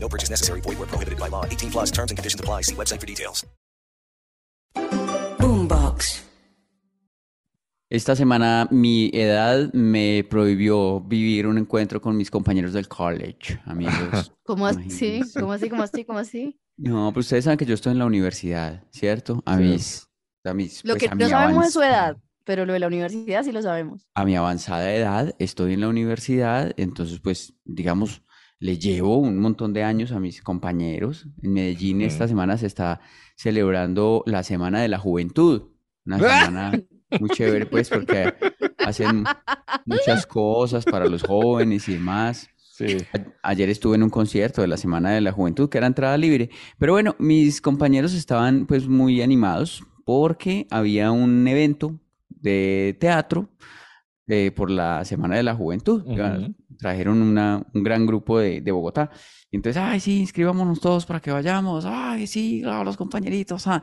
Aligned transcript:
No 0.00 0.08
purchase 0.08 0.30
necessary. 0.30 0.60
Void 0.62 0.78
where 0.78 0.88
prohibited 0.88 1.18
by 1.18 1.28
law. 1.28 1.44
18 1.44 1.70
plus 1.70 1.90
terms 1.90 2.10
and 2.10 2.16
conditions 2.18 2.40
apply. 2.40 2.62
See 2.62 2.74
website 2.74 3.00
for 3.00 3.06
details. 3.06 3.44
Boombox. 5.38 6.24
Esta 7.90 8.14
semana 8.14 8.68
mi 8.70 9.10
edad 9.14 9.72
me 9.72 10.22
prohibió 10.28 11.00
vivir 11.00 11.46
un 11.46 11.56
encuentro 11.56 12.02
con 12.02 12.18
mis 12.18 12.30
compañeros 12.30 12.74
del 12.74 12.86
college, 12.86 13.60
amigos. 13.64 14.30
¿Cómo 14.44 14.66
así? 14.66 15.22
¿Cómo 15.34 15.52
así? 15.54 15.70
¿Cómo 15.70 15.82
así? 15.82 16.04
¿Cómo 16.04 16.18
así? 16.18 16.60
No, 16.76 17.10
pero 17.12 17.20
ustedes 17.20 17.44
saben 17.44 17.56
que 17.56 17.64
yo 17.64 17.72
estoy 17.74 17.92
en 17.92 17.98
la 17.98 18.04
universidad, 18.04 18.84
¿cierto? 18.90 19.42
A 19.46 19.56
mis, 19.56 20.06
a 20.44 20.52
mis, 20.52 20.84
Lo 20.84 20.92
pues, 20.94 21.02
que 21.02 21.08
a 21.08 21.14
no 21.14 21.24
mi 21.24 21.30
sabemos 21.30 21.66
es 21.68 21.72
su 21.72 21.82
edad, 21.82 22.18
pero 22.44 22.66
lo 22.66 22.74
de 22.74 22.78
la 22.78 22.88
universidad 22.88 23.42
sí 23.42 23.52
lo 23.52 23.62
sabemos. 23.62 24.06
a 24.14 24.24
mi 24.26 24.36
avanzada 24.36 24.92
edad 24.92 25.34
estoy 25.38 25.72
en 25.72 25.80
la 25.80 25.88
universidad, 25.88 26.72
entonces 26.76 27.20
pues 27.20 27.54
digamos, 27.64 28.22
le 28.60 28.78
llevo 28.78 29.18
un 29.18 29.38
montón 29.38 29.72
de 29.72 29.84
años 29.84 30.12
a 30.12 30.20
mis 30.20 30.42
compañeros. 30.42 31.26
En 31.42 31.52
Medellín 31.52 32.02
esta 32.02 32.26
semana 32.26 32.56
se 32.56 32.66
está 32.66 33.00
celebrando 33.36 34.22
la 34.26 34.42
Semana 34.42 34.80
de 34.80 34.88
la 34.88 34.98
Juventud, 34.98 35.62
una 36.04 36.18
semana 36.18 36.72
muy 37.18 37.30
chévere 37.30 37.66
pues 37.66 37.88
porque 37.88 38.34
hacen 38.78 39.24
muchas 39.86 40.26
cosas 40.26 40.84
para 40.84 41.06
los 41.06 41.22
jóvenes 41.22 41.88
y 41.88 41.94
demás. 41.94 42.48
Sí. 42.56 42.98
Ayer 43.42 43.68
estuve 43.70 43.96
en 43.96 44.04
un 44.04 44.10
concierto 44.10 44.60
de 44.60 44.68
la 44.68 44.76
Semana 44.76 45.10
de 45.10 45.20
la 45.20 45.32
Juventud, 45.32 45.68
que 45.68 45.78
era 45.78 45.88
entrada 45.88 46.16
libre. 46.16 46.50
Pero 46.78 46.92
bueno, 46.92 47.16
mis 47.18 47.60
compañeros 47.60 48.14
estaban 48.14 48.66
pues 48.66 48.86
muy 48.86 49.20
animados 49.20 49.82
porque 50.04 50.66
había 50.70 51.10
un 51.10 51.46
evento 51.48 51.98
de 52.28 52.96
teatro 53.00 53.48
eh, 54.28 54.52
por 54.54 54.70
la 54.70 55.04
Semana 55.04 55.36
de 55.36 55.42
la 55.42 55.54
Juventud. 55.54 56.04
Trajeron 56.78 57.20
una- 57.22 57.62
un 57.74 57.82
gran 57.82 58.06
grupo 58.06 58.38
de, 58.38 58.60
de 58.60 58.70
Bogotá. 58.72 59.10
Y 59.50 59.56
entonces, 59.56 59.82
ay, 59.82 59.98
sí, 60.00 60.20
inscribámonos 60.20 60.80
todos 60.80 61.06
para 61.06 61.20
que 61.20 61.30
vayamos. 61.30 61.84
Ay, 61.86 62.26
sí, 62.26 62.60
claro, 62.62 62.84
los 62.84 62.96
compañeritos. 62.96 63.66
ah". 63.66 63.82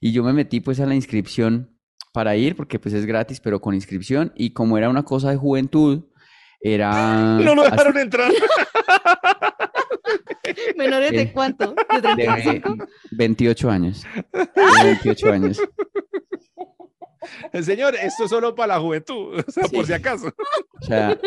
Y 0.00 0.12
yo 0.12 0.22
me 0.22 0.32
metí 0.32 0.60
pues 0.60 0.80
a 0.80 0.86
la 0.86 0.94
inscripción 0.94 1.76
para 2.12 2.34
ir, 2.36 2.56
porque 2.56 2.78
pues 2.78 2.94
es 2.94 3.06
gratis, 3.06 3.40
pero 3.40 3.60
con 3.60 3.74
inscripción. 3.74 4.32
Y 4.36 4.50
como 4.52 4.78
era 4.78 4.88
una 4.88 5.02
cosa 5.04 5.30
de 5.30 5.36
juventud, 5.36 6.04
era... 6.60 7.38
No 7.40 7.54
lo 7.54 7.62
hasta- 7.62 7.76
dejaron 7.76 7.98
entrar. 7.98 8.32
¿Menores 10.76 11.10
de 11.12 11.22
Eh, 11.22 11.32
cuánto? 11.32 11.74
¿De 11.74 12.00
35? 12.00 12.74
de 12.76 12.86
28 13.12 13.70
años. 13.70 14.04
De 14.32 14.84
28 14.84 15.32
años. 15.32 15.60
Señor, 17.62 17.94
esto 17.96 18.24
es 18.24 18.30
solo 18.30 18.54
para 18.54 18.74
la 18.74 18.80
juventud. 18.80 19.40
O 19.46 19.50
sea, 19.50 19.64
por 19.68 19.86
si 19.86 19.92
acaso. 19.92 20.32
O 20.82 20.86
sea, 20.86 21.18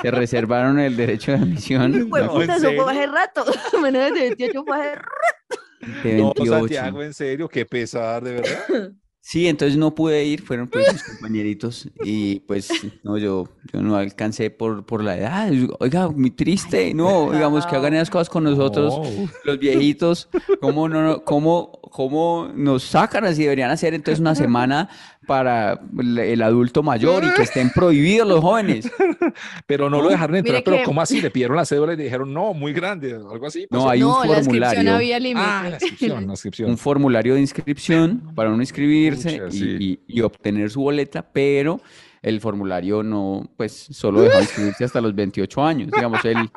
se 0.00 0.10
reservaron 0.12 0.78
el 0.78 0.96
derecho 0.96 1.32
de 1.32 1.38
admisión 1.38 2.06
Pues, 2.08 2.24
No, 2.24 2.32
fue 2.32 2.44
hace 2.44 3.06
rato. 3.06 3.44
Menores 3.82 4.14
de 4.14 4.20
28 4.20 4.64
fue 4.64 4.76
hace 4.76 4.94
rato. 4.94 6.02
de 6.04 6.14
No, 6.18 6.24
28. 6.36 6.52
Santiago, 6.58 7.02
en 7.02 7.14
serio, 7.14 7.48
qué 7.48 7.66
pesar, 7.66 8.22
de 8.22 8.32
verdad. 8.34 8.92
Sí, 9.22 9.48
entonces 9.48 9.76
no 9.76 9.94
pude 9.94 10.24
ir, 10.24 10.40
fueron 10.42 10.66
pues 10.68 10.90
mis 10.92 11.02
compañeritos 11.04 11.88
y 12.02 12.40
pues 12.40 12.70
no, 13.04 13.18
yo, 13.18 13.48
yo 13.72 13.82
no 13.82 13.96
alcancé 13.96 14.50
por, 14.50 14.86
por 14.86 15.04
la 15.04 15.16
edad. 15.18 15.50
Oiga, 15.78 16.08
muy 16.08 16.30
triste, 16.30 16.94
no, 16.94 17.30
digamos 17.30 17.66
que 17.66 17.76
hagan 17.76 17.92
esas 17.94 18.08
cosas 18.08 18.30
con 18.30 18.44
nosotros, 18.44 18.94
No. 18.98 19.28
los 19.44 19.58
viejitos, 19.58 20.30
¿cómo, 20.60 20.88
no, 20.88 21.02
no- 21.02 21.24
cómo, 21.24 21.79
cómo 21.90 22.50
nos 22.54 22.84
sacan 22.84 23.24
así? 23.24 23.42
Deberían 23.42 23.70
hacer 23.70 23.92
entonces 23.94 24.20
una 24.20 24.34
semana 24.36 24.88
para 25.26 25.80
el, 25.98 26.42
adulto 26.42 26.82
mayor 26.82 27.24
y 27.24 27.30
que 27.34 27.42
estén 27.42 27.70
prohibidos 27.70 28.26
los 28.26 28.40
jóvenes. 28.40 28.90
Pero 29.66 29.90
no 29.90 30.00
lo 30.00 30.08
dejaron 30.08 30.36
entrar. 30.36 30.54
Mire 30.54 30.64
Pero 30.64 30.76
que- 30.78 30.82
¿cómo 30.84 31.02
así? 31.02 31.20
Le 31.22 31.30
pidieron 31.30 31.56
la 31.56 31.64
cédula 31.64 31.92
y 31.92 31.96
le 31.96 32.04
dijeron, 32.04 32.32
no, 32.32 32.54
muy 32.54 32.72
grande, 32.72 33.14
algo 33.14 33.46
así. 33.46 33.66
No, 33.70 33.80
pasó. 33.80 33.90
hay 33.90 34.02
un 34.02 34.08
no, 34.10 34.24
la 34.24 34.38
inscripción 34.38 34.74
formulario. 34.86 34.94
había. 34.96 35.16
Ah, 35.36 35.62
la 35.64 35.70
inscripción, 35.76 36.26
la 36.26 36.32
inscripción. 36.32 36.70
un 36.70 36.78
formulario 36.78 37.34
de 37.34 37.40
inscripción 37.40 38.32
para 38.34 38.50
uno 38.50 38.62
inscribirse 38.62 39.32
Pucha, 39.40 39.46
y, 39.48 39.58
sí. 39.58 39.76
y- 40.08 40.18
y 40.18 40.20
obtener 40.22 40.70
su 40.70 40.80
boleta, 40.80 41.22
pero 41.32 41.80
el 42.22 42.40
formulario 42.40 43.02
no, 43.02 43.48
pues 43.56 43.72
solo 43.72 44.22
dejaba 44.22 44.42
inscribirse 44.42 44.84
hasta 44.84 45.00
los 45.00 45.14
28 45.14 45.62
años. 45.64 45.90
Digamos, 45.90 46.24
el, 46.24 46.50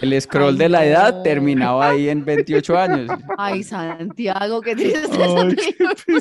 el 0.00 0.20
scroll 0.20 0.52
Ay, 0.52 0.58
de 0.58 0.68
la 0.68 0.84
edad 0.86 1.16
no. 1.16 1.22
terminaba 1.22 1.88
ahí 1.88 2.08
en 2.08 2.24
28 2.24 2.78
años. 2.78 3.10
Ay, 3.36 3.62
Santiago, 3.62 4.60
qué 4.60 4.76
triste 4.76 5.08
Ay, 5.12 5.56
qué 5.56 6.20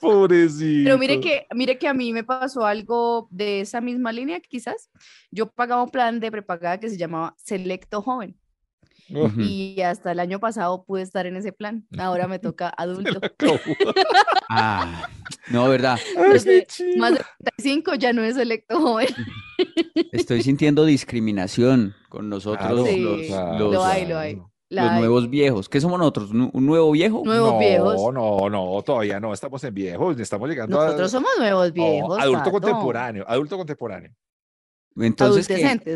pobrecito. 0.00 0.84
Pero 0.84 0.98
mire 0.98 1.20
que, 1.20 1.46
mire 1.54 1.78
que 1.78 1.88
a 1.88 1.94
mí 1.94 2.12
me 2.12 2.24
pasó 2.24 2.66
algo 2.66 3.28
de 3.30 3.62
esa 3.62 3.80
misma 3.80 4.12
línea, 4.12 4.40
quizás. 4.40 4.90
Yo 5.30 5.50
pagaba 5.50 5.82
un 5.82 5.90
plan 5.90 6.20
de 6.20 6.30
prepagada 6.30 6.78
que 6.78 6.90
se 6.90 6.98
llamaba 6.98 7.34
Selecto 7.38 8.02
Joven 8.02 8.36
Y 9.08 9.80
hasta 9.82 10.12
el 10.12 10.20
año 10.20 10.38
pasado 10.40 10.84
pude 10.84 11.02
estar 11.02 11.26
en 11.26 11.36
ese 11.36 11.52
plan. 11.52 11.86
Ahora 11.98 12.28
me 12.28 12.38
toca 12.38 12.68
adulto. 12.76 13.20
Ah, 14.50 15.06
no, 15.50 15.68
verdad. 15.68 15.98
De 16.16 16.66
más 16.96 17.12
de 17.12 17.20
35 17.58 17.94
ya 17.96 18.14
no 18.14 18.22
es 18.22 18.34
Selecto 18.36 18.80
Joven. 18.80 19.08
Estoy 20.12 20.42
sintiendo 20.42 20.86
discriminación 20.86 21.94
con 22.08 22.30
nosotros, 22.30 22.66
Claro, 22.66 22.86
Sí, 22.86 23.00
los, 23.00 23.72
lo 23.72 23.84
hay, 23.84 24.06
lo 24.06 24.18
hay. 24.18 24.40
La 24.70 24.82
los 24.84 24.92
hay. 24.92 24.98
nuevos 25.00 25.28
viejos. 25.30 25.68
¿Qué 25.68 25.80
somos 25.82 25.98
nosotros? 25.98 26.30
¿Un 26.30 26.50
nuevo 26.66 26.90
viejo? 26.92 27.22
Nuevos 27.24 27.52
no, 27.52 27.58
viejos. 27.58 28.14
no, 28.14 28.48
no, 28.50 28.82
todavía 28.82 29.20
no, 29.20 29.32
estamos 29.34 29.62
en 29.64 29.74
viejos, 29.74 30.18
estamos 30.18 30.48
llegando 30.48 30.76
Nosotros 30.82 31.06
a 31.12 31.16
somos 31.18 31.30
nuevos 31.38 31.68
no, 31.68 31.72
viejos. 31.74 32.18
adulto 32.18 32.38
Tato. 32.44 32.50
contemporáneo, 32.52 33.24
adulto 33.28 33.56
contemporáneo. 33.58 34.10
Entonces, 35.00 35.46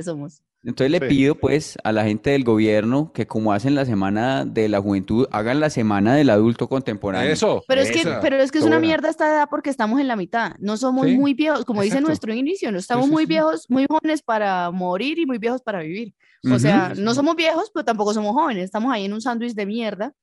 somos. 0.04 0.42
Entonces 0.64 0.92
le 0.92 1.00
Sí. 1.00 1.06
pido 1.08 1.34
pues 1.34 1.76
a 1.82 1.90
la 1.90 2.04
gente 2.04 2.30
del 2.30 2.44
gobierno 2.44 3.10
que 3.12 3.26
como 3.26 3.52
hacen 3.52 3.74
la 3.74 3.84
semana 3.84 4.44
de 4.44 4.68
la 4.68 4.80
juventud, 4.80 5.26
hagan 5.32 5.58
la 5.58 5.70
semana 5.70 6.14
del 6.14 6.30
adulto 6.30 6.68
contemporáneo. 6.68 7.32
Eso. 7.32 7.64
Pero 7.66 7.80
es 7.80 7.90
que, 7.90 8.00
esa, 8.02 8.20
pero 8.20 8.36
es 8.36 8.52
que 8.52 8.58
es 8.58 8.64
una 8.64 8.76
buena. 8.76 8.86
mierda 8.86 9.08
esta 9.10 9.26
edad 9.28 9.48
porque 9.50 9.70
estamos 9.70 10.00
en 10.00 10.06
la 10.06 10.14
mitad. 10.14 10.52
No 10.60 10.76
somos 10.76 11.06
Sí, 11.06 11.16
muy 11.16 11.34
viejos, 11.34 11.64
como 11.64 11.82
dice 11.82 11.94
exacto. 11.94 12.08
nuestro 12.10 12.32
inicio, 12.32 12.70
no 12.70 12.78
estamos 12.78 13.06
sí, 13.06 13.10
muy 13.10 13.24
sí. 13.24 13.30
viejos, 13.30 13.66
muy 13.68 13.86
jóvenes 13.90 14.22
para 14.22 14.70
morir 14.70 15.18
y 15.18 15.26
muy 15.26 15.38
viejos 15.38 15.62
para 15.62 15.80
vivir. 15.80 16.14
O 16.44 16.50
Ujú. 16.50 16.60
sea, 16.60 16.92
Sí, 16.94 17.02
no 17.02 17.12
somos 17.14 17.34
viejos, 17.34 17.70
pero 17.74 17.84
tampoco 17.84 18.14
somos 18.14 18.32
jóvenes. 18.32 18.64
Estamos 18.64 18.92
ahí 18.92 19.04
en 19.06 19.12
un 19.14 19.20
sándwich 19.20 19.54
de 19.54 19.66
mierda, 19.66 20.14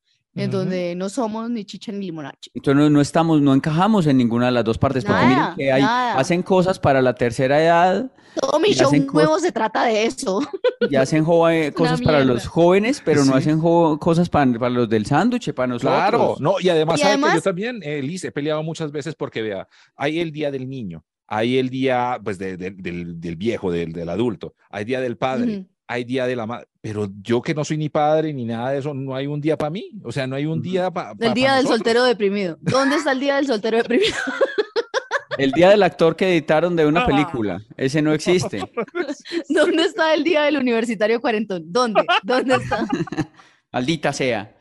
en 0.44 0.51
donde 0.51 0.95
no 0.95 1.09
somos 1.09 1.50
ni 1.50 1.66
chicha 1.66 1.91
ni 1.91 2.05
limonache. 2.07 2.51
Entonces 2.53 2.81
no, 2.83 2.89
no 2.89 3.01
estamos, 3.01 3.41
no 3.41 3.53
encajamos 3.53 4.07
en 4.07 4.17
ninguna 4.17 4.47
de 4.47 4.51
las 4.53 4.63
dos 4.63 4.77
partes, 4.77 5.03
porque 5.05 5.22
miren 5.23 5.38
Nada, 5.38 5.55
que 5.55 5.72
hay, 5.72 5.81
nada. 5.81 6.17
hacen 6.19 6.41
cosas 6.44 6.79
para 6.79 7.01
la 7.01 7.13
tercera 7.16 7.61
edad 7.61 8.11
Todo 8.39 8.59
mi 8.59 8.69
Y 8.69 8.73
show 8.73 8.88
hacen 8.88 9.07
nuevo 9.11 9.39
se 9.39 9.51
trata 9.51 9.85
de 9.85 10.05
eso. 10.05 10.39
y 10.89 10.95
hacen 10.95 11.25
eh, 11.49 11.72
cosas 11.75 12.01
para 12.01 12.23
los 12.23 12.47
jóvenes, 12.47 13.01
pero 13.03 13.25
no 13.25 13.33
Sí. 13.33 13.38
hacen 13.39 13.59
jo- 13.59 13.97
cosas 13.99 14.29
para, 14.29 14.51
para 14.59 14.69
los 14.69 14.88
del 14.89 15.05
sándwich, 15.05 15.51
para 15.53 15.67
nosotros. 15.67 15.94
Claro, 15.97 16.35
no, 16.39 16.55
y 16.59 16.69
además, 16.69 16.99
Y 16.99 17.03
sabe 17.03 17.16
que 17.16 17.22
yo 17.22 17.25
además- 17.28 17.44
también, 17.44 17.79
eh, 17.83 18.01
Liz, 18.01 18.23
he 18.23 18.31
peleado 18.31 18.61
muchas 18.63 18.91
veces 18.91 19.16
porque 19.16 19.41
vea, 19.41 19.67
hay 19.95 20.19
el 20.19 20.31
día 20.31 20.51
del 20.51 20.69
niño, 20.69 21.03
hay 21.28 21.57
el 21.57 21.69
día 21.69 22.19
pues 22.23 22.38
de- 22.38 22.55
de- 22.57 22.72
del, 22.72 23.19
del 23.19 23.35
viejo, 23.35 23.72
del, 23.72 23.91
del 23.94 24.09
adulto, 24.09 24.53
hay 24.69 24.85
día 24.85 25.01
del 25.01 25.17
padre, 25.17 25.57
Ujú. 25.57 25.67
Hay 25.91 26.03
día 26.03 26.27
de 26.27 26.35
la 26.35 26.45
madre, 26.45 26.67
pero 26.81 27.07
yo 27.23 27.41
que 27.41 27.55
no 27.55 27.66
soy 27.66 27.77
ni 27.77 27.89
padre 27.89 28.31
ni 28.31 28.45
nada 28.45 28.69
de 28.69 28.77
eso, 28.77 28.94
no 28.94 29.16
hay 29.16 29.25
un 29.25 29.41
día 29.41 29.57
para 29.57 29.72
mí, 29.72 29.89
o 30.03 30.11
sea, 30.11 30.27
no 30.27 30.35
hay 30.35 30.45
un 30.45 30.61
día 30.61 30.91
para 30.91 31.13
El 31.19 31.33
día 31.33 31.55
del 31.55 31.66
soltero 31.66 32.03
deprimido. 32.03 32.57
¿Dónde 32.61 32.96
está 32.97 33.11
el 33.11 33.19
día 33.19 33.37
del 33.37 33.47
soltero 33.47 33.78
deprimido? 33.78 34.16
El 35.40 35.52
día 35.53 35.69
del 35.69 35.81
actor 35.84 36.17
que 36.17 36.28
editaron 36.29 36.75
de 36.75 36.85
una 36.85 37.03
Ah. 37.03 37.05
película, 37.08 37.61
ese 37.78 38.02
no 38.02 38.11
existe. 38.14 38.59
¿Dónde 39.49 39.84
está 39.85 40.14
el 40.14 40.25
día 40.25 40.41
del 40.43 40.58
universitario 40.58 41.22
cuarentón? 41.22 41.64
¿Dónde? 41.72 42.05
¿Dónde 42.23 42.55
está? 42.55 42.85
Maldita 43.72 44.11
sea. 44.11 44.53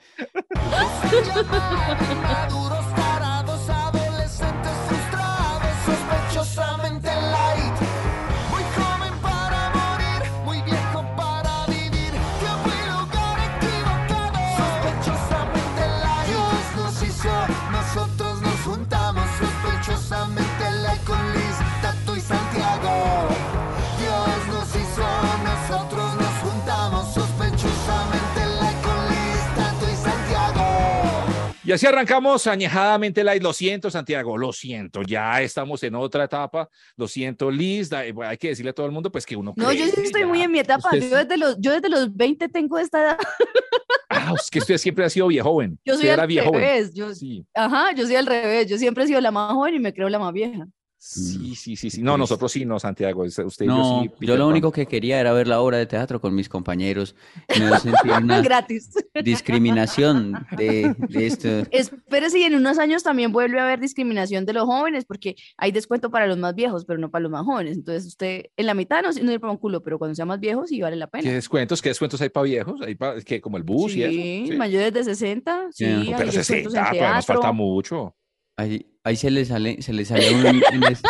Y 31.68 31.72
así 31.72 31.86
arrancamos 31.86 32.46
añejadamente 32.46 33.22
light. 33.22 33.42
Lo 33.42 33.52
siento, 33.52 33.90
Santiago, 33.90 34.38
lo 34.38 34.52
siento. 34.54 35.02
Ya 35.02 35.42
estamos 35.42 35.82
en 35.82 35.94
otra 35.96 36.24
etapa. 36.24 36.70
Lo 36.96 37.06
siento, 37.06 37.50
Liz. 37.50 37.90
bueno, 38.14 38.30
Hay 38.30 38.38
que 38.38 38.48
decirle 38.48 38.70
a 38.70 38.72
todo 38.72 38.86
el 38.86 38.92
mundo 38.92 39.12
pues 39.12 39.26
que 39.26 39.36
uno 39.36 39.52
No, 39.56 39.70
yo 39.72 39.84
sí 39.86 40.00
estoy 40.02 40.22
ya. 40.22 40.26
muy 40.26 40.40
en 40.40 40.50
mi 40.50 40.60
etapa. 40.60 40.88
Usted- 40.94 41.10
Yo 41.10 41.16
desde 41.18 41.36
los, 41.36 41.56
yo 41.58 41.72
desde 41.72 41.90
los 41.90 42.16
20 42.16 42.48
tengo 42.48 42.78
esta 42.78 43.02
edad. 43.02 43.18
Ah, 44.08 44.32
es 44.34 44.48
que 44.50 44.58
usted 44.60 44.78
siempre 44.78 45.04
ha 45.04 45.10
sido 45.10 45.26
viejo 45.26 45.50
joven. 45.50 45.78
Yo 45.84 45.94
soy 45.94 46.08
Usted 46.08 46.18
al 46.18 46.52
revés. 46.54 46.94
Yo, 46.94 47.14
Sí, 47.14 47.44
Ajá, 47.54 47.92
yo 47.94 48.06
soy 48.06 48.16
al 48.16 48.26
revés. 48.26 48.66
Yo 48.66 48.78
siempre 48.78 49.04
he 49.04 49.06
sido 49.06 49.20
la 49.20 49.30
más 49.30 49.52
joven 49.52 49.74
y 49.74 49.78
me 49.78 49.92
creo 49.92 50.08
la 50.08 50.18
más 50.18 50.32
vieja. 50.32 50.66
Sí, 50.98 51.54
sí, 51.54 51.76
sí, 51.76 51.90
sí. 51.90 52.02
No, 52.02 52.18
nosotros 52.18 52.50
sí, 52.52 52.64
no, 52.64 52.78
Santiago. 52.78 53.22
Usted 53.22 53.44
y 53.60 53.66
No, 53.66 54.04
yo 54.04 54.10
sí. 54.18 54.26
yo 54.26 54.36
lo 54.36 54.44
Pan. 54.44 54.52
único 54.52 54.72
que 54.72 54.86
quería 54.86 55.20
era 55.20 55.32
ver 55.32 55.46
la 55.48 55.60
obra 55.60 55.78
de 55.78 55.86
teatro 55.86 56.20
con 56.20 56.34
mis 56.34 56.48
compañeros 56.48 57.14
no 57.58 57.78
sentir 57.78 58.12
una 58.22 58.40
Gratis. 58.42 58.90
discriminación 59.24 60.46
de, 60.56 60.94
de 61.08 61.26
esto. 61.26 61.48
Espérese 61.70 62.38
y 62.40 62.42
en 62.44 62.54
unos 62.54 62.78
años 62.78 63.02
también 63.02 63.32
vuelve 63.32 63.58
a 63.60 63.64
haber 63.64 63.80
discriminación 63.80 64.44
de 64.46 64.52
los 64.52 64.64
jóvenes 64.64 65.04
porque 65.04 65.36
hay 65.56 65.72
descuento 65.72 66.10
para 66.10 66.26
los 66.26 66.38
más 66.38 66.54
viejos, 66.54 66.84
pero 66.84 66.98
no 66.98 67.10
para 67.10 67.22
los 67.22 67.30
más 67.32 67.44
jóvenes. 67.44 67.76
Entonces 67.76 68.06
usted 68.06 68.46
en 68.56 68.66
la 68.66 68.74
mitad 68.74 69.02
no, 69.02 69.10
no 69.22 69.32
ir 69.32 69.40
para 69.40 69.52
un 69.52 69.58
culo, 69.58 69.82
pero 69.82 69.98
cuando 69.98 70.14
sea 70.14 70.24
más 70.26 70.40
viejo 70.40 70.66
sí 70.66 70.80
vale 70.80 70.96
la 70.96 71.06
¿Qué 71.06 71.18
pena. 71.22 71.32
descuentos? 71.32 71.80
¿Qué 71.82 71.88
descuentos 71.90 72.20
hay 72.20 72.28
para 72.28 72.44
viejos? 72.44 72.80
¿Hay 72.82 72.94
para, 72.94 73.20
que 73.20 73.40
como 73.40 73.56
el 73.56 73.62
bus 73.62 73.94
y 73.94 74.02
eso? 74.02 74.12
Sí, 74.12 74.44
Sí. 74.50 74.56
mayores 74.56 74.92
de 74.92 75.04
60, 75.04 75.68
sí, 75.72 75.84
Yeah. 75.84 75.98
hay 75.98 76.04
Pero 76.06 76.32
descuentos 76.32 76.46
60, 76.46 76.68
en 76.68 76.74
todavía 76.74 77.14
nos 77.14 77.26
falta 77.26 77.52
mucho. 77.52 78.14
Ahí, 78.58 78.86
ahí 79.04 79.14
se 79.14 79.30
le 79.30 79.44
sale, 79.44 79.80
se 79.82 79.92
le 79.92 80.04
sale 80.04 80.26
a 80.28 80.32
uno 80.32 80.48
en, 80.72 80.82
es- 80.82 81.02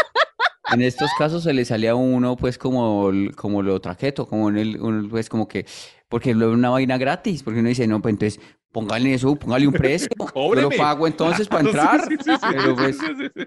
estos 0.80 1.10
casos 1.18 1.42
se 1.44 1.54
le 1.54 1.64
sale 1.64 1.88
a 1.88 1.94
uno 1.94 2.36
pues 2.36 2.58
como, 2.58 3.10
como 3.36 3.62
lo 3.62 3.80
traqueto, 3.80 4.28
como 4.28 4.50
en 4.50 4.58
el, 4.58 4.80
un- 4.82 5.08
pues 5.08 5.30
como 5.30 5.48
que, 5.48 5.64
porque 6.10 6.34
lo 6.34 6.50
una 6.52 6.68
vaina 6.68 6.98
gratis, 6.98 7.42
porque 7.42 7.60
uno 7.60 7.70
dice, 7.70 7.86
no, 7.86 8.02
pues 8.02 8.12
entonces 8.12 8.38
póngale 8.70 9.14
eso, 9.14 9.34
póngale 9.34 9.66
un 9.66 9.72
precio, 9.72 10.08
yo 10.18 10.54
lo 10.54 10.68
pago 10.68 11.06
entonces 11.06 11.48
para 11.48 11.62
entrar, 11.66 12.06
sí, 12.06 12.16
sí, 12.22 12.30
sí. 12.32 12.46
pero 12.52 12.76
pues, 12.76 12.98
Sí, 12.98 13.06
sí, 13.18 13.28
sí. 13.34 13.44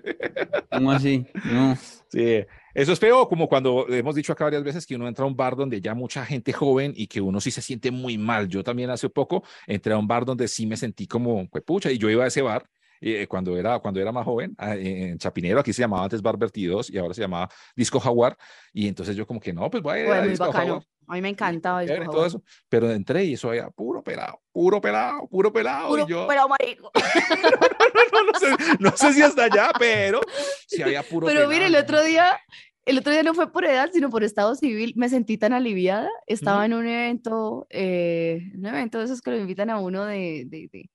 ¿cómo 0.72 0.92
así? 0.92 1.26
No. 1.46 1.76
Sí, 2.10 2.44
eso 2.74 2.94
es 2.94 3.00
feo, 3.00 3.28
como 3.30 3.48
cuando 3.48 3.88
hemos 3.88 4.16
dicho 4.16 4.34
acá 4.34 4.46
varias 4.46 4.64
veces 4.64 4.88
que 4.88 4.96
uno 4.96 5.08
entra 5.08 5.24
a 5.24 5.28
un 5.28 5.36
bar 5.36 5.56
donde 5.56 5.80
ya 5.80 5.94
mucha 5.94 6.26
gente 6.26 6.52
joven 6.54 6.92
y 6.96 7.06
que 7.06 7.22
uno 7.22 7.40
sí 7.40 7.52
se 7.52 7.62
siente 7.62 7.92
muy 7.92 8.18
mal. 8.18 8.48
Yo 8.48 8.64
también 8.64 8.90
hace 8.90 9.10
poco 9.10 9.44
entré 9.68 9.94
a 9.94 9.98
un 10.00 10.08
bar 10.08 10.26
donde 10.26 10.48
sí 10.48 10.66
me 10.66 10.76
sentí 10.76 11.06
como, 11.06 11.48
pues 11.50 11.64
pucha, 11.64 11.92
y 11.92 12.00
yo 12.00 12.10
iba 12.10 12.24
a 12.24 12.28
ese 12.28 12.42
bar 12.42 12.66
eh, 13.02 13.28
cuando, 13.28 13.58
era, 13.58 13.80
cuando 13.80 14.00
era 14.00 14.12
más 14.12 14.24
joven, 14.26 14.54
ah, 14.58 14.76
en 14.76 15.18
Chapinero, 15.18 15.60
aquí 15.60 15.74
se 15.74 15.82
llamaba 15.82 16.04
antes 16.04 16.22
Bar 16.22 16.38
22 16.38 16.90
y 16.92 16.98
ahora 16.98 17.14
se 17.14 17.22
llamaba 17.22 17.50
Disco 17.76 18.00
Jaguar, 18.00 18.38
y 18.72 18.88
entonces 18.88 19.16
yo 19.16 19.26
como 19.28 19.40
que 19.40 19.52
no, 19.52 19.70
pues 19.70 19.82
voy 19.84 19.98
a 19.98 20.00
ir 20.00 20.06
Fue 20.06 20.18
a 20.18 20.22
Disco 20.22 20.46
bacano. 20.46 20.66
Jaguar. 20.66 20.84
A 21.08 21.14
mí 21.16 21.22
me 21.22 21.30
encantaba 21.30 21.84
eso. 21.84 21.94
todo 22.10 22.26
eso, 22.26 22.44
pero 22.70 22.90
entré 22.90 23.26
y 23.26 23.34
eso 23.34 23.50
había 23.50 23.70
puro 23.70 24.02
pelado, 24.02 24.40
puro 24.54 24.80
pelado, 24.80 25.28
puro 25.28 25.52
pelado, 25.52 25.90
Puro, 25.90 26.06
y 26.08 26.10
yo, 26.10 26.26
pero 26.28 26.48
marico. 26.48 26.90
no, 28.14 28.24
no 28.32 28.40
sé, 28.40 28.48
no 28.80 28.92
sé 28.98 29.14
si 29.14 29.22
hasta 29.22 29.46
allá, 29.46 29.72
pero 29.78 30.22
sí 30.68 30.82
había 30.82 31.04
puro 31.04 31.28
Pero 31.28 31.48
mire, 31.50 31.66
el 31.66 31.74
pelado. 31.74 31.84
otro 31.84 32.04
día, 32.04 32.40
el 32.86 32.98
otro 32.98 33.12
día 33.12 33.24
no 33.24 33.34
fue 33.34 33.52
por 33.52 33.66
edad, 33.66 33.90
sino 33.92 34.10
por 34.10 34.24
estado 34.24 34.56
civil. 34.56 34.94
Me 34.96 35.10
sentí 35.10 35.38
tan 35.38 35.54
aliviada. 35.54 36.10
Estaba 36.28 36.58
Ujú. 36.60 36.66
en 36.66 36.74
un 36.74 36.88
evento, 36.88 37.68
eh, 37.70 38.40
un 38.56 38.66
evento 38.66 39.00
de 39.00 39.06
esos 39.06 39.22
que 39.22 39.32
lo 39.32 39.38
invitan 39.38 39.70
a 39.70 39.80
uno 39.80 40.06
de, 40.06 40.46
de, 40.48 40.70
de- 40.72 40.90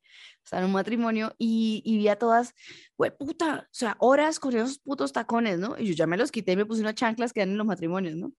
sea, 0.48 0.60
en 0.60 0.66
un 0.66 0.72
matrimonio, 0.72 1.34
y, 1.38 1.82
y 1.84 1.96
vi 1.98 2.08
a 2.08 2.16
todas, 2.16 2.54
güey, 2.96 3.10
puta, 3.16 3.66
o 3.70 3.74
sea, 3.74 3.96
horas 4.00 4.38
con 4.40 4.54
esos 4.56 4.78
putos 4.78 5.12
tacones, 5.12 5.58
¿no? 5.58 5.76
Y 5.78 5.86
yo 5.86 5.94
ya 5.94 6.06
me 6.06 6.16
los 6.16 6.30
quité 6.30 6.52
y 6.52 6.56
me 6.56 6.66
puse 6.66 6.80
unas 6.82 6.94
chanclas 6.94 7.32
que 7.32 7.40
dan 7.40 7.50
en 7.50 7.58
los 7.58 7.66
matrimonios, 7.66 8.16
¿no? 8.16 8.32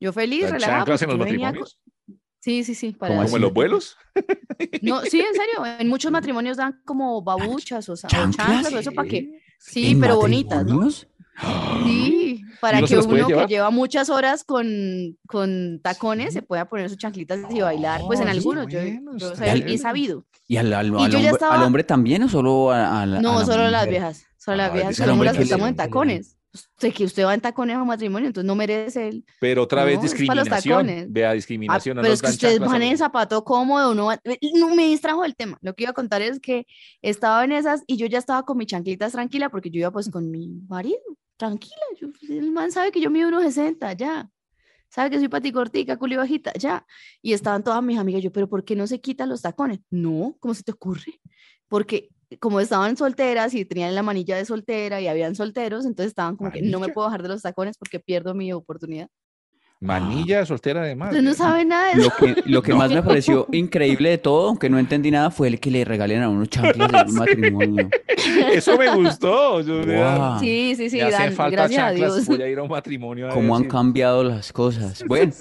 Yo 0.00 0.12
feliz, 0.12 0.42
¿Dan 0.42 0.52
relajada. 0.54 0.78
chanclas 0.78 1.02
en 1.02 1.08
los 1.10 1.18
matrimonios? 1.18 1.78
Sí, 2.40 2.62
sí, 2.64 2.74
sí. 2.74 2.92
Para 2.92 3.14
¿Cómo 3.14 3.24
¿Como 3.24 3.36
en 3.36 3.42
los 3.42 3.52
vuelos? 3.54 3.96
No, 4.82 5.00
sí, 5.02 5.18
en 5.20 5.34
serio. 5.34 5.78
En 5.78 5.88
muchos 5.88 6.12
matrimonios 6.12 6.58
dan 6.58 6.82
como 6.84 7.22
babuchas 7.22 7.88
o, 7.88 7.96
sa- 7.96 8.08
o 8.08 8.10
¿Chanclas? 8.10 8.46
chanclas 8.48 8.72
o 8.74 8.78
eso 8.80 8.92
para 8.92 9.08
que. 9.08 9.40
Sí, 9.58 9.92
¿En 9.92 10.00
pero 10.00 10.16
bonitas, 10.16 10.66
¿no? 10.66 10.90
Sí, 10.90 12.23
para 12.60 12.80
que 12.82 12.98
uno 12.98 13.26
que 13.26 13.46
lleva 13.46 13.70
muchas 13.70 14.10
horas 14.10 14.44
con, 14.44 14.66
con 15.26 15.80
tacones 15.82 16.32
se 16.34 16.42
pueda 16.42 16.66
poner 16.68 16.88
sus 16.88 16.98
chanclitas 16.98 17.40
y 17.50 17.60
bailar. 17.60 18.00
Pues 18.06 18.20
en 18.20 18.28
algunos, 18.28 18.66
yo, 18.68 18.80
yo 19.16 19.34
sab- 19.34 19.54
bien. 19.54 19.68
he 19.68 19.78
sabido. 19.78 20.24
¿Y 20.46 20.56
al, 20.58 20.72
al- 20.72 20.86
Y 20.86 20.90
al 20.90 20.94
yo 20.94 20.98
ya 20.98 21.04
hombre, 21.16 21.28
al 21.28 21.34
estaba- 21.34 21.66
hombre 21.66 21.84
también 21.84 22.22
o 22.22 22.28
solo 22.28 22.70
a, 22.70 23.02
a 23.02 23.06
la, 23.06 23.18
a 23.18 23.20
No, 23.22 23.40
la 23.40 23.46
solo 23.46 23.64
las 23.70 23.82
mujer? 23.82 23.88
viejas. 23.90 24.24
Solo 24.36 24.56
las 24.58 24.70
Ay, 24.72 24.76
viejas 24.78 25.08
hombre 25.08 25.26
las 25.26 25.36
que 25.36 25.42
estamos 25.44 25.68
en 25.68 25.76
tacones. 25.76 26.36
Sé 26.78 26.92
que 26.92 27.04
usted 27.04 27.24
va 27.24 27.34
en 27.34 27.40
tacones 27.40 27.74
a 27.74 27.82
un 27.82 27.88
matrimonio, 27.88 28.28
entonces 28.28 28.46
no 28.46 28.54
merece 28.54 29.08
el. 29.08 29.24
Pero 29.40 29.62
otra 29.64 29.82
vez 29.82 29.96
No, 29.96 30.02
discriminación. 30.02 30.86
Vea, 31.08 31.30
Ah, 31.30 31.34
discriminación. 31.34 31.96
no 31.96 32.02
pero 32.02 32.14
es 32.14 32.22
que 32.22 32.28
ustedes 32.30 32.60
a 32.60 32.64
van 32.64 32.80
en 32.82 32.96
zapato 32.96 33.42
cómodo, 33.42 33.92
no, 33.92 34.04
va- 34.06 34.20
no 34.54 34.72
me 34.74 34.86
distrajo 34.86 35.22
del 35.22 35.34
tema. 35.34 35.58
Lo 35.62 35.74
que 35.74 35.82
iba 35.82 35.90
a 35.90 35.94
contar 35.94 36.22
es 36.22 36.38
que 36.38 36.64
estaba 37.02 37.42
en 37.44 37.50
esas 37.50 37.82
y 37.88 37.96
yo 37.96 38.06
ya 38.06 38.18
estaba 38.18 38.44
con 38.44 38.56
mis 38.58 38.68
chanclitas 38.68 39.10
tranquila 39.12 39.48
porque 39.50 39.68
yo 39.70 39.80
iba 39.80 39.90
pues 39.90 40.08
con 40.10 40.30
mi 40.30 40.48
marido, 40.68 41.00
tranquila. 41.36 41.82
Yo, 42.00 42.08
el 42.28 42.50
man 42.50 42.72
sabe 42.72 42.92
que 42.92 43.00
yo 43.00 43.10
mido 43.10 43.28
1,60, 43.30 43.96
ya. 43.96 44.30
Sabe 44.88 45.10
que 45.10 45.18
soy 45.18 45.28
paticortica, 45.28 45.96
culi 45.96 46.16
bajita, 46.16 46.52
ya. 46.54 46.86
Y 47.20 47.32
estaban 47.32 47.64
todas 47.64 47.82
mis 47.82 47.98
amigas, 47.98 48.22
yo, 48.22 48.30
pero 48.30 48.48
¿por 48.48 48.64
qué 48.64 48.76
no 48.76 48.86
se 48.86 49.00
quitan 49.00 49.28
los 49.28 49.42
tacones? 49.42 49.80
No, 49.90 50.36
¿cómo 50.38 50.54
se 50.54 50.62
te 50.62 50.72
ocurre? 50.72 51.20
Porque 51.68 52.10
como 52.40 52.60
estaban 52.60 52.96
solteras 52.96 53.54
y 53.54 53.64
tenían 53.64 53.94
la 53.94 54.02
manilla 54.02 54.36
de 54.36 54.44
soltera 54.44 55.00
y 55.00 55.08
habían 55.08 55.34
solteros, 55.34 55.84
entonces 55.84 56.08
estaban 56.08 56.36
como 56.36 56.52
que 56.52 56.62
no 56.62 56.80
me 56.80 56.88
puedo 56.88 57.06
bajar 57.06 57.22
de 57.22 57.28
los 57.28 57.42
tacones 57.42 57.76
porque 57.76 58.00
pierdo 58.00 58.34
mi 58.34 58.52
oportunidad. 58.52 59.08
Manilla 59.84 60.40
de 60.40 60.46
soltera 60.46 60.82
además. 60.82 61.08
Ustedes 61.08 61.24
no 61.24 61.30
vea. 61.30 61.38
saben 61.38 61.68
nada 61.68 61.86
de 61.86 62.00
eso. 62.00 62.02
Lo 62.02 62.34
que, 62.34 62.42
lo 62.46 62.62
que 62.62 62.74
más 62.74 62.90
me 62.90 63.02
pareció 63.02 63.46
increíble 63.52 64.10
de 64.10 64.18
todo, 64.18 64.48
aunque 64.48 64.68
no 64.70 64.78
entendí 64.78 65.10
nada, 65.10 65.30
fue 65.30 65.48
el 65.48 65.60
que 65.60 65.70
le 65.70 65.84
regalen 65.84 66.22
a 66.22 66.28
uno 66.28 66.46
chanclas 66.46 66.90
en 66.92 67.08
un 67.10 67.14
matrimonio. 67.18 67.90
Eso 68.52 68.76
me 68.76 68.94
gustó. 68.94 69.60
Yo, 69.60 69.84
vea, 69.84 70.16
Guau. 70.16 70.40
Sí, 70.40 70.74
sí, 70.76 70.90
sí, 70.90 70.96
me 70.96 71.02
hacen 71.04 71.26
Dan, 71.26 71.32
falta 71.34 71.56
gracias 71.56 71.82
a 71.82 71.86
chanclas. 71.88 72.14
Dios. 72.14 72.26
Voy 72.26 72.42
a 72.42 72.48
ir 72.48 72.58
a 72.58 72.62
un 72.62 72.70
matrimonio. 72.70 73.28
a 73.28 73.34
Cómo 73.34 73.56
han 73.56 73.64
cambiado 73.64 74.24
las 74.24 74.52
cosas. 74.52 75.04
Bueno, 75.14 75.32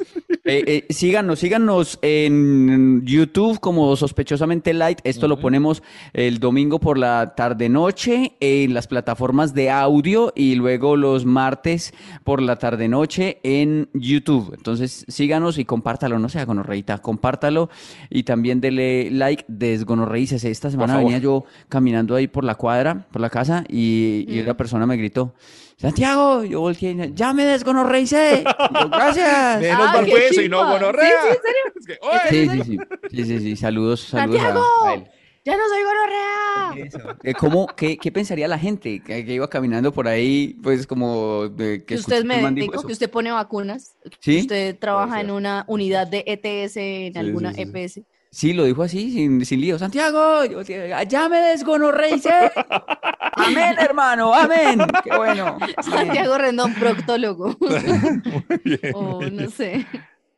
eh, 0.46 0.64
eh, 0.68 0.86
síganos, 0.90 1.40
síganos 1.40 1.98
en 2.02 3.02
YouTube 3.06 3.60
como 3.60 3.96
sospechosamente 3.96 4.74
light. 4.74 5.00
Esto 5.04 5.28
lo 5.28 5.40
ponemos 5.40 5.82
el 6.12 6.40
domingo 6.40 6.80
por 6.80 6.98
la 6.98 7.34
tarde 7.36 7.70
noche 7.70 8.34
en 8.40 8.74
las 8.74 8.88
plataformas 8.88 9.54
de 9.54 9.72
audio 9.72 10.34
y 10.36 10.56
luego 10.56 10.98
los 10.98 11.26
martes 11.26 11.94
por 12.24 12.42
la 12.42 12.58
tarde 12.58 12.88
noche 12.88 13.40
en 13.44 13.90
YouTube. 13.94 14.33
Entonces 14.56 15.06
síganos 15.08 15.58
y 15.58 15.66
compártalo, 15.66 16.20
no 16.20 16.30
sea 16.30 16.46
gonorreíta, 16.46 16.98
compártalo 17.00 17.70
y 18.10 18.24
también 18.24 18.62
dele 18.62 19.10
like, 19.12 19.46
desgonorreícese. 19.48 20.50
Esta 20.52 20.70
semana 20.72 20.98
venía 20.98 21.18
yo 21.20 21.46
caminando 21.70 22.16
ahí 22.16 22.28
por 22.28 22.44
la 22.44 22.56
cuadra, 22.56 23.08
por 23.12 23.22
la 23.22 23.30
casa 23.30 23.64
y, 23.68 24.26
y 24.28 24.40
una 24.40 24.56
persona 24.56 24.86
me 24.86 24.98
gritó. 24.98 25.34
Santiago, 25.78 26.44
yo 26.44 26.62
volteé, 26.62 26.94
y, 26.94 27.08
ya 27.14 27.34
me 27.34 27.44
yo, 27.44 28.44
Gracias. 28.90 29.60
Menos 29.60 29.80
mal 29.94 30.08
fue 30.08 30.28
eso 30.28 30.42
y 30.42 30.48
no 30.50 30.66
gonorrea. 30.70 31.10
Sí, 31.10 31.30
sí, 31.32 31.36
en 31.36 31.42
serio. 31.42 31.64
Es 31.80 31.86
que, 31.86 31.98
¡oye! 32.02 32.30
Sí, 32.30 32.50
sí, 32.50 32.64
sí, 32.64 32.78
sí, 33.10 33.26
sí, 33.26 33.40
sí, 33.40 33.56
saludos, 33.58 34.02
saludos 34.02 34.40
a- 34.40 34.44
¡Santiago! 34.46 34.66
a 34.86 34.94
él. 34.94 35.04
Ya 35.46 35.58
no 35.58 35.64
soy 35.68 35.84
gonorrea. 35.84 37.14
Eh, 37.24 37.34
¿Cómo, 37.34 37.68
qué, 37.76 37.98
qué 37.98 38.12
pensaría 38.14 38.48
la 38.48 38.58
gente 38.58 39.02
que, 39.02 39.26
que 39.26 39.34
iba 39.34 39.50
caminando 39.50 39.92
por 39.92 40.08
ahí, 40.08 40.58
pues 40.64 40.88
como 40.88 41.50
de, 41.50 41.84
que 41.84 41.96
usted 41.96 42.24
me 42.24 42.40
eso? 42.40 42.88
que 42.88 42.94
usted 42.94 43.10
pone 43.10 43.30
vacunas. 43.32 43.98
Usted 44.06 44.78
trabaja 44.80 45.20
en 45.20 45.32
una 45.32 45.66
unidad 45.68 46.08
de 46.08 46.24
ETS 46.26 46.78
en 46.78 47.14
Sí, 47.14 47.20
alguna 47.20 47.54
sí. 47.54 47.62
EPS. 47.62 48.02
Sí, 48.32 48.54
lo 48.54 48.64
dijo 48.64 48.82
así, 48.82 49.12
sin, 49.12 49.46
sin 49.46 49.62
lío. 49.62 49.78
Santiago, 49.78 50.44
yo, 50.46 50.62
ya 50.64 51.30
me 51.30 51.38
desgonorreicé. 51.40 52.32
Amén, 53.36 53.76
hermano, 53.78 54.34
amén. 54.34 54.80
Qué 55.04 55.16
bueno. 55.16 55.58
Santiago 55.82 56.38
Rendón, 56.38 56.74
proctólogo. 56.74 57.56
Muy 57.60 58.60
bien, 58.64 58.94
o 58.96 59.22
muy 59.22 59.32
no 59.32 59.50
sé, 59.50 59.86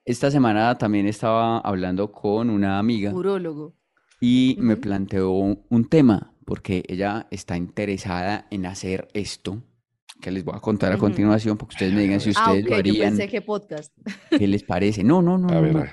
Esta 0.04 0.30
semana 0.32 0.78
también 0.78 1.08
estaba 1.08 1.60
hablando 1.60 2.12
con 2.12 2.50
una 2.50 2.80
amiga 2.80 3.14
urólogo. 3.14 3.74
Y 4.26 4.58
me 4.60 4.76
planteó 4.78 5.30
un 5.32 5.88
tema, 5.90 6.32
porque 6.46 6.84
ella 6.88 7.28
está 7.32 7.56
interesada 7.58 8.48
en 8.50 8.66
hacer 8.66 9.08
esto, 9.14 9.62
que 10.22 10.32
les 10.32 10.44
voy 10.44 10.56
a 10.56 10.60
contar 10.60 10.92
a 10.94 10.98
continuación, 10.98 11.58
porque 11.58 11.74
ustedes 11.76 11.94
me 11.94 12.02
digan 12.02 12.20
si 12.22 12.30
Ah, 12.36 12.46
ustedes 12.48 12.64
lo 12.64 12.70
yo 12.72 12.76
harían, 12.78 13.10
pensé 13.18 13.28
que 13.28 13.42
podcast. 13.42 13.92
qué 14.30 14.48
les 14.48 14.64
parece. 14.64 15.04
No, 15.04 15.22
no, 15.22 15.38
no, 15.38 15.50
A 15.50 15.54
no, 15.56 15.62
ver, 15.62 15.74
no. 15.74 15.80
a 15.80 15.84
ver. 15.84 15.92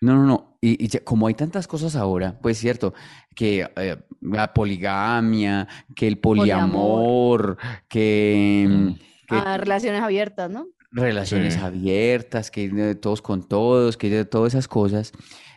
No, 0.00 0.14
no, 0.16 0.26
no. 0.26 0.58
Y, 0.60 0.84
y 0.84 0.88
ya- 0.88 1.00
como 1.04 1.26
hay 1.28 1.34
tantas 1.34 1.66
cosas 1.66 1.94
ahora, 1.96 2.38
pues 2.42 2.58
cierto, 2.58 2.92
que 3.34 3.66
eh, 3.76 3.96
la 4.20 4.52
poligamia, 4.52 5.66
que 5.94 6.06
el 6.08 6.18
poliamor, 6.18 7.56
que, 7.88 8.66
mm, 8.68 8.88
que 9.28 9.36
Ah, 9.36 9.56
relaciones 9.58 10.02
abiertas, 10.02 10.50
¿no? 10.50 10.66
relaciones 10.94 11.54
Sí. 11.54 11.60
abiertas, 11.60 12.50
que 12.50 12.64
eh, 12.66 12.94
todos 12.96 13.22
con 13.22 13.48
todos, 13.48 13.96
que 13.96 14.10
de 14.10 14.24
todas 14.26 14.52
esas 14.52 14.68
cosas. 14.68 15.12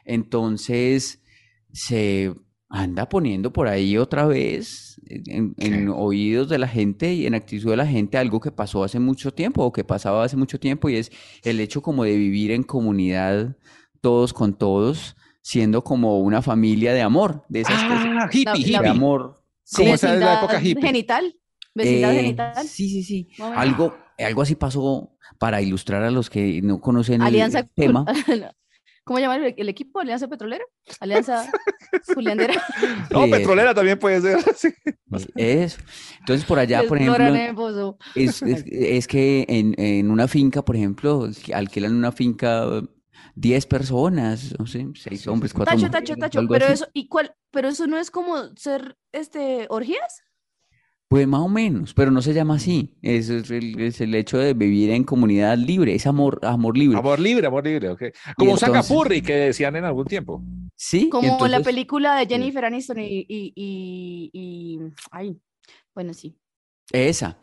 Entonces, 0.06 1.22
se 1.76 2.34
anda 2.70 3.08
poniendo 3.10 3.54
por 3.54 3.68
ahí 3.68 3.98
otra 3.98 4.26
vez 4.26 5.00
en, 5.08 5.90
oídos 5.90 6.50
de 6.50 6.58
la 6.58 6.68
gente 6.68 7.14
y 7.14 7.28
en 7.28 7.36
actitud 7.36 7.70
de 7.70 7.78
la 7.78 7.86
gente 7.86 8.18
algo 8.18 8.40
que 8.40 8.52
pasó 8.52 8.84
hace 8.84 9.00
mucho 9.00 9.34
tiempo 9.34 9.64
o 9.64 9.72
que 9.72 9.84
pasaba 9.84 10.24
hace 10.24 10.36
mucho 10.36 10.60
tiempo 10.60 10.90
y 10.90 10.96
es 10.96 11.12
el 11.44 11.60
hecho 11.60 11.82
como 11.82 12.04
de 12.06 12.16
vivir 12.18 12.52
en 12.52 12.64
comunidad 12.64 13.56
todos 14.02 14.34
con 14.34 14.58
todos, 14.58 15.16
siendo 15.42 15.84
como 15.84 16.20
una 16.20 16.42
familia 16.42 16.94
de 16.94 17.02
amor, 17.02 17.44
de 17.50 17.62
esas 17.62 17.76
Ah, 17.78 18.30
hippie, 18.32 18.46
La- 18.46 18.54
la- 18.54 18.54
de 18.54 18.60
hippie. 18.70 18.88
amor. 18.88 19.44
¿Cómo 19.76 19.94
esa 19.96 20.14
es 20.14 20.20
la 20.20 20.38
época 20.40 20.62
hippie? 20.62 20.82
Genital. 20.82 21.36
Vecindad 21.74 22.12
Eh, 22.14 22.16
genital. 22.16 22.68
Sí, 22.68 22.90
sí, 22.90 23.04
sí. 23.04 23.30
Algo, 23.56 23.96
algo 24.18 24.42
así 24.42 24.56
pasó 24.56 25.12
para 25.40 25.62
ilustrar 25.62 26.04
a 26.04 26.12
los 26.12 26.30
que 26.30 26.62
no 26.62 26.80
conocen 26.80 27.22
el 27.22 27.28
Alianza. 27.28 27.64
Tema. 27.76 28.06
¿Cómo 29.06 29.18
se 29.18 29.22
llama 29.22 29.36
el, 29.38 29.54
el 29.56 29.70
equipo? 29.70 30.00
¿Alianza 30.00 30.28
Petrolera? 30.28 30.66
¿Alianza 31.00 31.46
Juliandera? 32.14 32.56
No, 33.12 33.24
Sí, 33.24 33.32
petrolera 33.32 33.74
también 33.74 33.98
puede 33.98 34.20
ser. 34.20 34.40
sí. 34.58 34.74
Eso. 35.36 35.80
Entonces, 36.20 36.46
por 36.46 36.60
allá, 36.60 36.84
por 36.88 36.98
ejemplo, 36.98 37.56
pozo. 37.56 37.98
es, 38.16 38.42
es- 38.42 38.66
es 38.68 39.08
que 39.08 39.46
en, 39.48 39.74
en 39.80 40.12
una 40.12 40.28
finca, 40.28 40.66
por 40.66 40.76
ejemplo, 40.76 41.30
alquilan 41.54 41.96
una 41.96 42.12
finca 42.12 42.66
10 43.36 43.66
personas, 43.68 44.56
no 44.58 44.66
sé, 44.66 44.88
6 44.96 45.28
hombres, 45.28 45.54
4 45.54 45.74
Tacho, 45.76 45.86
mujeres, 45.88 46.10
tacho, 46.10 46.20
tacho. 46.20 46.48
Pero 46.50 46.66
así. 46.66 46.74
eso, 46.74 46.88
¿y 46.94 47.08
cuál? 47.08 47.36
Pero 47.52 47.70
eso 47.70 47.88
no 47.88 47.98
es 47.98 48.12
como 48.12 48.56
ser 48.58 48.98
este 49.12 49.68
orgías. 49.70 50.24
Pues 51.08 51.28
más 51.28 51.42
o 51.42 51.50
menos, 51.50 51.94
pero 51.94 52.10
no 52.10 52.22
se 52.22 52.34
llama 52.34 52.56
así. 52.56 52.96
Eso 53.04 53.36
es 53.38 53.52
el, 53.52 53.80
es 53.80 54.02
el 54.02 54.16
hecho 54.16 54.40
de 54.40 54.54
vivir 54.56 54.90
en 54.90 55.04
comunidad 55.04 55.56
libre, 55.58 55.94
es 55.94 56.08
amor, 56.08 56.40
amor 56.42 56.76
libre. 56.78 56.98
Amor 56.98 57.20
libre, 57.20 57.46
amor 57.46 57.64
libre, 57.64 57.90
ok. 57.90 58.04
Como 58.36 58.58
sacapurri 58.58 59.22
que 59.22 59.34
decían 59.36 59.76
en 59.76 59.86
algún 59.86 60.06
tiempo. 60.06 60.44
Sí, 60.76 61.10
Como 61.10 61.48
la 61.48 61.60
película 61.62 62.16
de 62.16 62.26
Jennifer 62.26 62.66
Aniston 62.66 63.00
y, 63.00 63.20
y, 63.30 63.54
y, 63.56 64.30
y- 64.34 64.80
ay, 65.12 65.40
bueno, 65.94 66.14
sí. 66.14 66.36
Esa, 66.92 67.38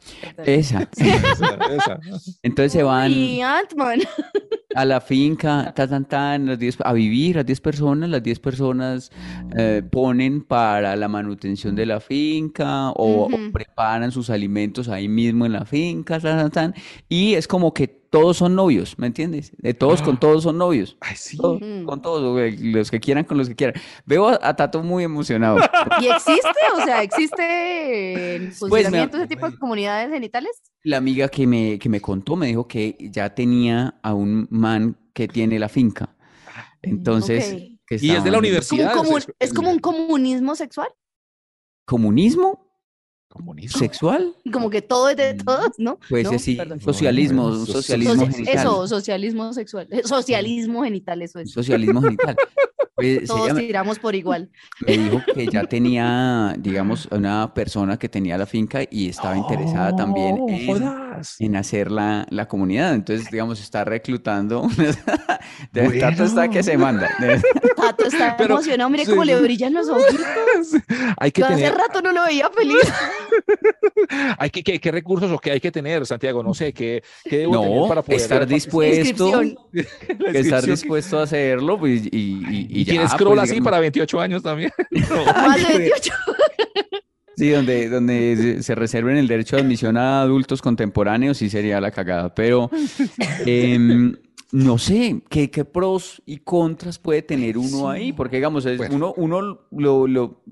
esa. 0.45 0.89
Esa, 0.97 1.59
esa. 1.71 2.01
Entonces 2.43 2.73
se 2.73 2.83
van 2.83 3.11
Y 3.11 3.41
a 4.75 4.85
la 4.85 5.01
finca, 5.01 5.73
tan, 5.75 5.91
tan, 5.91 6.05
tan, 6.07 6.47
las 6.47 6.59
10 6.59 6.79
a 6.85 6.93
vivir, 6.93 7.37
las 7.37 7.47
10 7.47 7.61
personas, 7.61 8.09
las 8.09 8.23
10 8.23 8.39
personas 8.41 9.11
eh, 9.57 9.83
ponen 9.91 10.43
para 10.43 10.97
la 10.97 11.09
manutención 11.09 11.75
de 11.75 11.87
la 11.87 12.01
finca 12.01 12.91
o, 12.91 13.29
preparan 13.53 14.13
sus 14.13 14.31
alimentos 14.31 14.89
ahí 14.89 15.09
mismo 15.09 15.45
en 15.45 15.53
la 15.53 15.65
finca, 15.65 16.19
tan, 16.51 16.75
y 17.09 17.35
es 17.35 17.47
como 17.47 17.75
que 17.75 18.02
todos 18.13 18.37
son 18.37 18.55
novios, 18.55 18.99
¿me 18.99 19.07
entiendes? 19.07 19.53
De 19.57 19.73
todos 19.73 20.03
con 20.03 20.17
Ah. 20.17 20.21
todos 20.21 20.43
son 20.43 20.59
novios. 20.59 20.99
Ay, 21.01 21.17
sí. 21.17 21.39
Todos, 21.39 21.61
con 21.87 22.03
todos, 22.03 22.53
los 22.61 22.91
que 22.91 23.01
quieran 23.01 23.25
con 23.25 23.39
los 23.39 23.49
que 23.49 23.57
quieran. 23.57 23.81
Veo 24.05 24.29
a, 24.29 24.39
a 24.43 24.55
Tato 24.55 24.83
muy 24.83 25.03
emocionado. 25.03 25.57
¿Y 26.01 26.09
existe? 26.09 26.51
O 26.77 26.85
sea, 26.85 27.03
¿existe 27.03 28.37
en 28.37 28.43
Pues, 28.43 28.61
me- 28.63 28.69
funcionamiento 28.69 29.17
ese 29.17 29.27
tipo 29.29 29.51
de 29.51 29.57
comunidades 29.57 30.11
genitales? 30.13 30.61
La 30.85 30.99
amiga 30.99 31.29
que 31.29 31.47
me, 31.47 31.79
que 31.79 31.89
me 31.89 32.01
contó 32.03 32.37
me 32.37 32.49
dijo 32.49 32.69
que 32.69 32.97
ya 33.01 33.35
tenía 33.35 33.99
a 34.03 34.13
un 34.13 34.47
man 34.51 34.99
que 35.15 35.27
tiene 35.27 35.59
la 35.59 35.71
finca. 35.71 36.15
Entonces, 36.83 37.55
Ok. 37.55 37.61
que 37.87 37.95
Y 37.95 38.11
es 38.11 38.23
de 38.25 38.31
la 38.31 38.37
estaban- 38.39 38.45
¿Es 38.45 38.69
como, 38.69 38.79
un 38.81 38.87
universidad. 38.87 38.95
comun- 38.95 39.35
es 39.39 39.53
como 39.55 39.71
un 39.71 39.79
comunismo 39.79 40.55
sexual? 40.55 40.89
¿Comunismo? 41.87 42.72
Comunismo. 43.33 43.79
¿Sexual? 43.79 44.35
Como 44.53 44.71
que 44.71 44.83
todo 44.83 45.09
es 45.09 45.17
de 45.17 45.35
Mm, 45.35 45.39
todos, 45.39 45.71
¿no? 45.79 45.99
Pues 46.09 46.31
¿No? 46.31 46.39
sí, 46.39 46.55
Perdón. 46.57 46.81
socialismo, 46.81 47.49
No, 47.51 47.67
so- 47.67 47.73
socialismo 47.73 48.15
Socia- 48.15 48.33
genital. 48.33 48.55
eso, 48.57 48.87
socialismo 48.89 49.53
sexual. 49.53 49.89
eh, 49.91 50.03
Socialismo 50.05 50.83
genital, 50.85 51.23
eso 51.23 51.39
es. 51.41 51.51
Socialismo 51.51 52.01
genital. 52.03 52.37
Pues, 52.95 53.27
Todos 53.27 53.57
tiramos 53.57 53.99
por 53.99 54.15
igual. 54.15 54.51
me 54.87 54.99
dijo 54.99 55.21
que 55.35 55.47
ya 55.49 55.65
tenía, 55.65 56.55
digamos, 56.59 57.09
una 57.11 57.53
persona 57.55 57.99
que 57.99 58.09
tenía 58.09 58.37
la 58.39 58.47
finca 58.47 58.81
y 58.89 59.09
estaba 59.09 59.37
interesada 59.37 59.97
también 59.97 60.37
No 60.37 60.49
en, 60.49 60.67
en 61.39 61.57
hacer 61.57 61.91
la, 61.91 62.27
la 62.31 62.47
comunidad. 62.49 62.95
Entonces, 62.95 63.31
digamos, 63.31 63.61
está 63.61 63.85
reclutando. 63.85 64.69
De 65.73 65.89
Tato 66.01 66.25
está 66.25 66.49
que 66.49 66.63
se 66.63 66.77
manda. 66.77 67.09
Tato 67.77 68.07
está 68.07 68.37
Pero- 68.37 68.55
emocionado, 68.55 68.91
mire 68.91 69.05
sí, 69.05 69.11
cómo 69.11 69.25
le 69.25 69.41
brillan 69.41 69.75
los 69.75 69.89
ojitos. 69.89 70.83
hay 71.19 71.33
que 71.33 71.41
Yo 71.41 71.47
hace 71.47 71.57
tener, 71.57 71.75
rato 71.75 72.01
no 72.03 72.13
lo 72.13 72.25
veía 72.25 72.49
feliz. 72.51 72.77
hay 74.39 74.51
que, 74.51 74.63
¿qué, 74.63 74.81
qué 74.81 74.91
recursos 74.91 75.31
o 75.31 75.39
qué 75.39 75.53
hay 75.53 75.61
que 75.61 75.71
tener, 75.73 76.07
Santiago? 76.07 76.43
No 76.43 76.55
sé, 76.55 76.73
¿qué, 76.73 77.03
qué 77.25 77.39
debo 77.39 77.61
tener 77.61 77.81
No, 77.81 77.89
para 77.89 78.03
poder 78.03 78.21
estar 78.21 78.47
dispuesto, 78.47 79.43
estar 80.33 80.63
dispuesto 80.65 81.19
a 81.19 81.23
hacerlo 81.25 81.79
pues, 81.79 82.03
y, 82.07 82.09
y, 82.13 82.19
y, 82.51 82.67
¿Y 82.71 82.81
y 82.83 82.85
tienes 82.85 83.11
ya, 83.11 83.17
scroll 83.17 83.35
pues, 83.35 83.43
así 83.45 83.53
digamos. 83.55 83.65
para 83.71 83.81
28 83.81 84.21
años 84.21 84.43
también? 84.43 84.71
Más 85.27 85.69
de 85.69 85.79
28. 85.79 86.13
Sí, 87.43 87.51
donde, 87.51 87.89
donde 87.89 88.37
se- 88.37 88.63
se 88.63 88.75
reserven 88.77 89.17
el 89.17 89.27
derecho 89.27 89.57
de 89.57 89.63
admisión 89.63 89.97
a 89.97 90.21
adultos 90.23 90.63
contemporáneos, 90.63 91.39
sí 91.39 91.51
sería 91.51 91.81
la 91.81 91.91
cagada. 91.91 92.33
Pero 92.35 92.71
em, 93.45 94.15
no 94.53 94.79
sé, 94.79 95.23
¿qué, 95.29 95.51
qué 95.51 95.65
pros 95.65 96.23
y 96.25 96.37
contras 96.39 97.01
puede 97.01 97.23
tener 97.23 97.59
uno 97.59 97.91
ahí? 97.91 98.13
Porque, 98.13 98.37
digamos, 98.37 98.65
es- 98.67 98.79
Bueno. 98.79 98.95
uno, 98.95 99.15
uno 99.17 99.59
lo, 99.73 100.07
lo, 100.07 100.43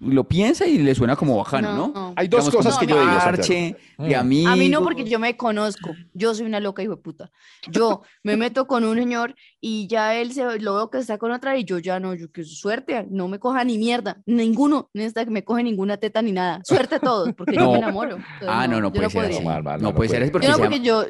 lo 0.00 0.24
piensa 0.24 0.66
y 0.66 0.78
le 0.78 0.94
suena 0.94 1.16
como 1.16 1.36
bajano, 1.36 1.72
¿no? 1.74 2.12
Hay 2.16 2.28
dos 2.28 2.44
Digamos, 2.46 2.54
cosas 2.54 2.78
que 2.78 2.86
yo 2.86 3.00
digo, 3.00 3.12
parche 3.18 3.76
de 3.98 4.16
Mm. 4.16 4.20
amigos. 4.20 4.52
A 4.52 4.56
mí 4.56 4.68
no, 4.68 4.82
porque 4.82 5.04
yo 5.04 5.18
me 5.18 5.36
conozco. 5.36 5.96
Yo 6.14 6.34
soy 6.34 6.46
una 6.46 6.60
loca 6.60 6.82
hijo 6.82 6.96
de 6.96 7.02
puta. 7.02 7.30
Yo 7.70 8.02
me 8.22 8.36
meto 8.36 8.66
con 8.66 8.84
un 8.84 8.96
señor 8.96 9.34
y 9.60 9.86
ya 9.88 10.14
él 10.14 10.32
se 10.32 10.60
lo 10.60 10.74
veo 10.76 10.90
que 10.90 10.98
está 10.98 11.18
con 11.18 11.32
otra 11.32 11.56
y 11.58 11.64
yo 11.64 11.78
ya 11.78 11.98
no, 12.00 12.14
yo 12.14 12.30
qué 12.30 12.44
suerte, 12.44 13.06
no 13.10 13.26
me 13.28 13.38
coja 13.38 13.64
ni 13.64 13.76
mierda, 13.78 14.22
ninguno, 14.26 14.88
ni 14.94 15.02
esta 15.04 15.24
que 15.24 15.30
me 15.30 15.42
coge 15.44 15.62
ninguna 15.62 15.96
teta 15.96 16.22
ni 16.22 16.32
nada. 16.32 16.60
Suerte 16.64 16.96
a 16.96 17.00
todos, 17.00 17.32
porque 17.34 17.56
yo 17.56 17.62
No. 17.62 17.72
me 17.72 17.78
enamoro. 17.78 18.16
Entonces, 18.16 18.48
Ah, 18.48 18.66
no, 18.68 18.80
no 18.80 18.88
yo 18.88 18.92
puede 18.92 19.10
ser 19.10 19.42
No 19.80 19.94
puede 19.94 20.08
no 20.08 20.14
ser 20.14 20.32
porque 20.32 20.46
Yo 20.46 20.58
no, 20.58 20.76
yo, 20.76 21.04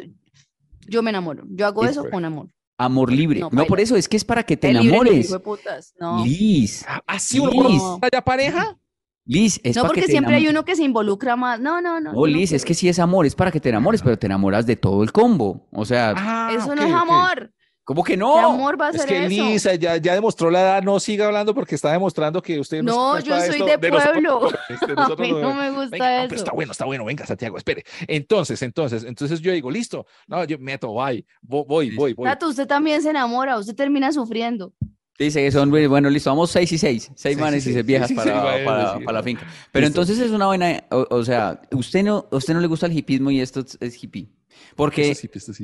yo 0.89 1.03
me 1.03 1.11
enamoro. 1.11 1.45
Yo 1.51 1.67
hago 1.67 1.85
Es 1.85 1.91
eso 1.93 2.01
fuerte. 2.01 2.15
con 2.17 2.25
amor. 2.25 2.49
Amor 2.79 3.13
libre. 3.13 3.41
No, 3.41 3.51
No, 3.53 3.67
por 3.67 3.81
eso, 3.81 3.97
es 3.97 4.09
que 4.09 4.17
es 4.17 4.25
para 4.25 4.43
que 4.45 4.57
te 4.57 4.71
enamores. 4.71 5.37
putas. 5.45 5.95
No. 6.01 6.25
Liz, 6.25 6.87
¿Así 7.07 7.39
uno 7.39 7.51
por 7.51 8.11
ya 8.13 8.25
pareja? 8.25 8.79
Liz, 9.27 9.61
es 9.63 9.77
No, 9.77 9.83
para 9.83 9.93
que 9.93 10.01
porque 10.01 10.07
te 10.07 10.13
siempre 10.13 10.37
hay 10.37 10.49
uno 10.49 10.65
que 10.65 10.75
se 10.75 10.85
involucra 10.85 11.37
más. 11.37 11.61
No, 11.61 11.83
no, 11.83 12.01
no. 12.01 12.13
No, 12.13 12.15
yo 12.15 12.21
no 12.21 12.27
Liz, 12.27 12.53
es 12.53 12.65
que 12.65 12.73
sí 12.73 12.89
es 12.89 12.99
amor, 12.99 13.27
es 13.27 13.35
para 13.35 13.51
que 13.53 13.61
te 13.61 13.69
enamores, 13.69 14.01
pero 14.01 14.19
te 14.19 14.27
enamoras 14.27 14.65
de 14.65 14.77
todo 14.77 15.03
el 15.03 15.13
combo. 15.13 15.69
O 15.71 15.85
sea, 15.85 16.15
Ah, 16.17 16.51
Eso 16.55 16.75
no 16.75 16.83
es 16.83 16.93
amor. 16.95 17.53
¿Cómo 17.89 18.05
que 18.05 18.13
¿Qué 18.13 18.17
no? 18.19 18.37
amor 18.39 18.79
va 18.79 18.89
a 18.89 18.91
Es 18.91 18.99
ser 19.01 19.09
que 19.09 19.19
eso? 19.21 19.29
Lisa 19.29 19.75
ya, 19.77 19.97
ya 19.97 20.13
demostró 20.13 20.51
la 20.51 20.61
edad, 20.61 20.83
no 20.83 21.01
siga 21.01 21.25
hablando 21.25 21.55
porque 21.55 21.75
está 21.75 21.91
demostrando 21.91 22.43
que 22.43 22.61
usted 22.61 22.83
No, 22.83 23.17
es 23.17 23.25
yo 23.25 23.35
soy 23.41 23.61
de 23.63 23.79
nosotros- 23.91 24.03
pueblo. 24.13 24.51
este, 24.69 24.93
A 24.97 25.09
mí 25.17 25.33
no- 25.33 25.41
no 25.41 25.55
me 25.55 25.71
gusta 25.71 25.89
Venga, 25.93 26.07
no, 26.11 26.23
pero 26.25 26.27
eso. 26.27 26.35
está 26.35 26.53
bueno, 26.53 26.73
está 26.73 26.85
bueno, 26.85 27.05
venga, 27.07 27.25
Santiago, 27.25 27.57
espere. 27.57 27.85
Entonces, 28.07 28.61
entonces, 28.61 29.05
entonces 29.05 29.41
yo 29.41 29.53
digo, 29.53 29.71
listo, 29.71 30.05
no, 30.27 30.45
yo 30.45 30.59
meto, 30.59 30.89
voy, 30.89 31.25
voy, 31.41 31.65
voy, 31.67 31.97
voy. 31.97 32.13
voy. 32.13 32.27
Tato, 32.29 32.49
usted 32.49 32.67
también 32.67 33.01
se 33.01 33.09
enamora, 33.09 33.57
usted 33.59 33.75
termina 33.75 34.13
sufriendo. 34.13 34.75
Dice 35.19 35.43
que 35.43 35.51
son, 35.51 35.71
bueno, 35.71 36.11
listo, 36.11 36.29
vamos 36.31 36.51
seis 36.51 36.71
y 36.71 36.77
seis, 36.79 37.11
seis 37.17 37.37
manes 37.39 37.67
y 37.67 37.73
seis, 37.73 37.85
viejas 37.87 38.13
para, 38.13 38.65
para, 38.65 39.13
la 39.13 39.23
finca. 39.23 39.47
Pero 39.73 39.87
Listo. 39.87 40.03
entonces 40.03 40.25
es 40.25 40.31
una 40.31 40.47
buena, 40.47 40.85
o, 40.91 41.07
o 41.11 41.25
sea, 41.25 41.61
usted 41.73 42.05
no, 42.05 42.27
usted 42.31 42.53
no 42.55 42.61
le 42.61 42.67
gusta 42.69 42.85
el 42.87 42.97
hipismo 42.97 43.31
y 43.31 43.41
esto 43.41 43.61
es, 43.61 43.77
es 43.81 44.01
hippie. 44.05 44.29
Porque 44.77 45.15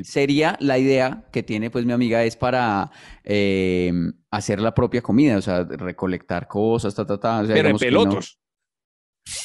sería 0.04 0.56
la 0.60 0.78
idea 0.78 1.24
que 1.32 1.42
tiene 1.42 1.70
pues 1.70 1.84
mi 1.86 1.92
amiga 1.92 2.24
es 2.24 2.36
para 2.36 2.90
eh, 3.24 3.92
hacer 4.30 4.60
la 4.60 4.74
propia 4.74 5.02
comida, 5.02 5.36
o 5.38 5.42
sea, 5.42 5.64
recolectar 5.64 6.46
cosas, 6.48 6.94
ta, 6.94 7.06
ta, 7.06 7.18
ta. 7.18 7.40
o 7.40 7.46
sea, 7.46 7.54
Pero 7.54 7.68
en 7.70 7.76
digamos 7.76 7.80
que 7.82 7.90
no- 7.90 7.98
pelotos. 8.04 8.38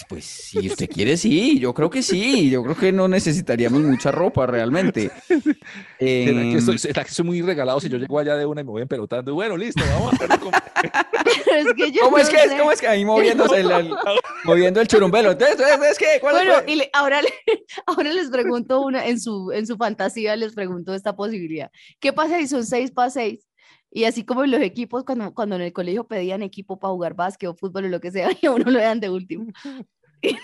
Pues 0.10 0.26
si 0.26 0.68
usted 0.68 0.90
quiere, 0.90 1.16
sí, 1.18 1.58
yo 1.60 1.74
creo 1.74 1.90
que 1.90 2.02
sí, 2.04 2.50
yo 2.50 2.64
creo 2.64 2.76
que 2.76 2.92
no 2.92 3.08
necesitaríamos 3.08 3.82
mucha 3.82 4.12
ropa 4.12 4.46
realmente. 4.46 5.10
¿Será 5.28 5.52
que, 5.98 6.58
Em, 6.58 6.78
será 6.78 7.04
que 7.06 7.12
soy 7.12 7.26
muy 7.26 7.42
regalado 7.42 7.80
si 7.80 7.88
yo 7.90 7.98
llego 7.98 8.20
allá 8.20 8.36
de 8.36 8.46
una 8.46 8.62
y 8.62 8.64
me 8.66 8.72
voy 8.72 8.82
empelotando? 8.82 9.34
Bueno, 9.34 9.56
listo, 9.56 9.82
vamos 9.94 10.14
a 10.14 10.18
Pero 10.18 10.42
es 11.70 11.74
que 11.76 11.92
yo 11.92 12.02
¿Cómo 12.02 12.18
es 12.18 12.30
que 12.30 12.36
es? 12.38 12.50
sé. 12.52 12.58
¿Cómo 12.58 12.72
es 12.72 12.82
que 12.82 12.88
ahí 12.88 13.06
moviéndose 13.06 13.60
el, 13.62 13.72
el- 13.72 13.96
moviendo 14.44 14.82
el 14.82 14.88
churumbelo? 14.88 15.32
Entonces, 15.32 15.58
entonces, 15.60 15.98
¿qué? 15.98 16.20
¿Cuál 16.20 16.36
es? 16.38 16.46
Bueno, 16.48 16.64
y 16.68 16.76
le- 16.76 16.90
ahora, 16.94 17.22
le- 17.22 17.34
ahora 17.86 18.12
les 18.12 18.30
pregunto 18.30 18.82
una, 18.82 19.06
en 19.08 19.20
su, 19.20 19.52
en 19.54 19.66
su 19.66 19.78
fantasía 19.78 20.36
les 20.36 20.54
pregunto 20.54 20.94
esta 20.94 21.16
posibilidad. 21.16 21.72
¿Qué 22.00 22.12
pasa 22.12 22.38
si 22.40 22.48
son 22.48 22.66
seis 22.66 22.92
para 22.92 23.10
seis? 23.10 23.46
Y 23.92 24.04
así 24.04 24.24
como 24.24 24.46
los 24.46 24.62
equipos, 24.62 25.04
cuando, 25.04 25.34
cuando 25.34 25.56
en 25.56 25.62
el 25.64 25.74
colegio 25.74 26.04
pedían 26.08 26.42
equipo 26.44 26.78
para 26.80 26.92
jugar 26.94 27.16
básquet 27.16 27.50
o 27.50 27.56
fútbol 27.56 27.86
o 27.86 27.88
lo 27.90 28.00
que 28.00 28.12
sea, 28.12 28.30
y 28.42 28.46
a 28.46 28.52
uno 28.52 28.70
lo 28.70 28.80
dan 28.80 29.00
de 29.00 29.10
último. 29.10 29.48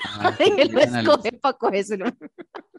Ah, 0.08 0.34
Y 0.40 0.50
lo 0.52 0.56
llegan 0.80 0.96
al- 0.96 1.06
escoge 1.06 1.34
para 1.34 1.58
cogérselo. 1.58 2.06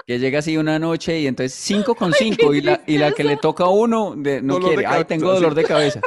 Que 0.07 0.19
llega 0.19 0.39
así 0.39 0.57
una 0.57 0.79
noche 0.79 1.21
y 1.21 1.27
entonces 1.27 1.53
cinco 1.53 1.95
con 1.95 2.15
cinco 2.15 2.55
y 2.55 2.63
la, 2.63 2.81
y 2.87 2.97
la 2.97 3.13
que 3.13 3.23
le 3.23 3.37
toca 3.37 3.65
a 3.65 3.69
uno 3.69 4.15
de- 4.17 4.41
no 4.41 4.55
Dolor 4.55 4.71
de 4.71 4.77
quiere. 4.77 4.87
Ay, 4.97 5.05
tengo 5.05 5.31
dolor 5.31 5.55
de 5.55 5.65
cabeza. 5.65 6.01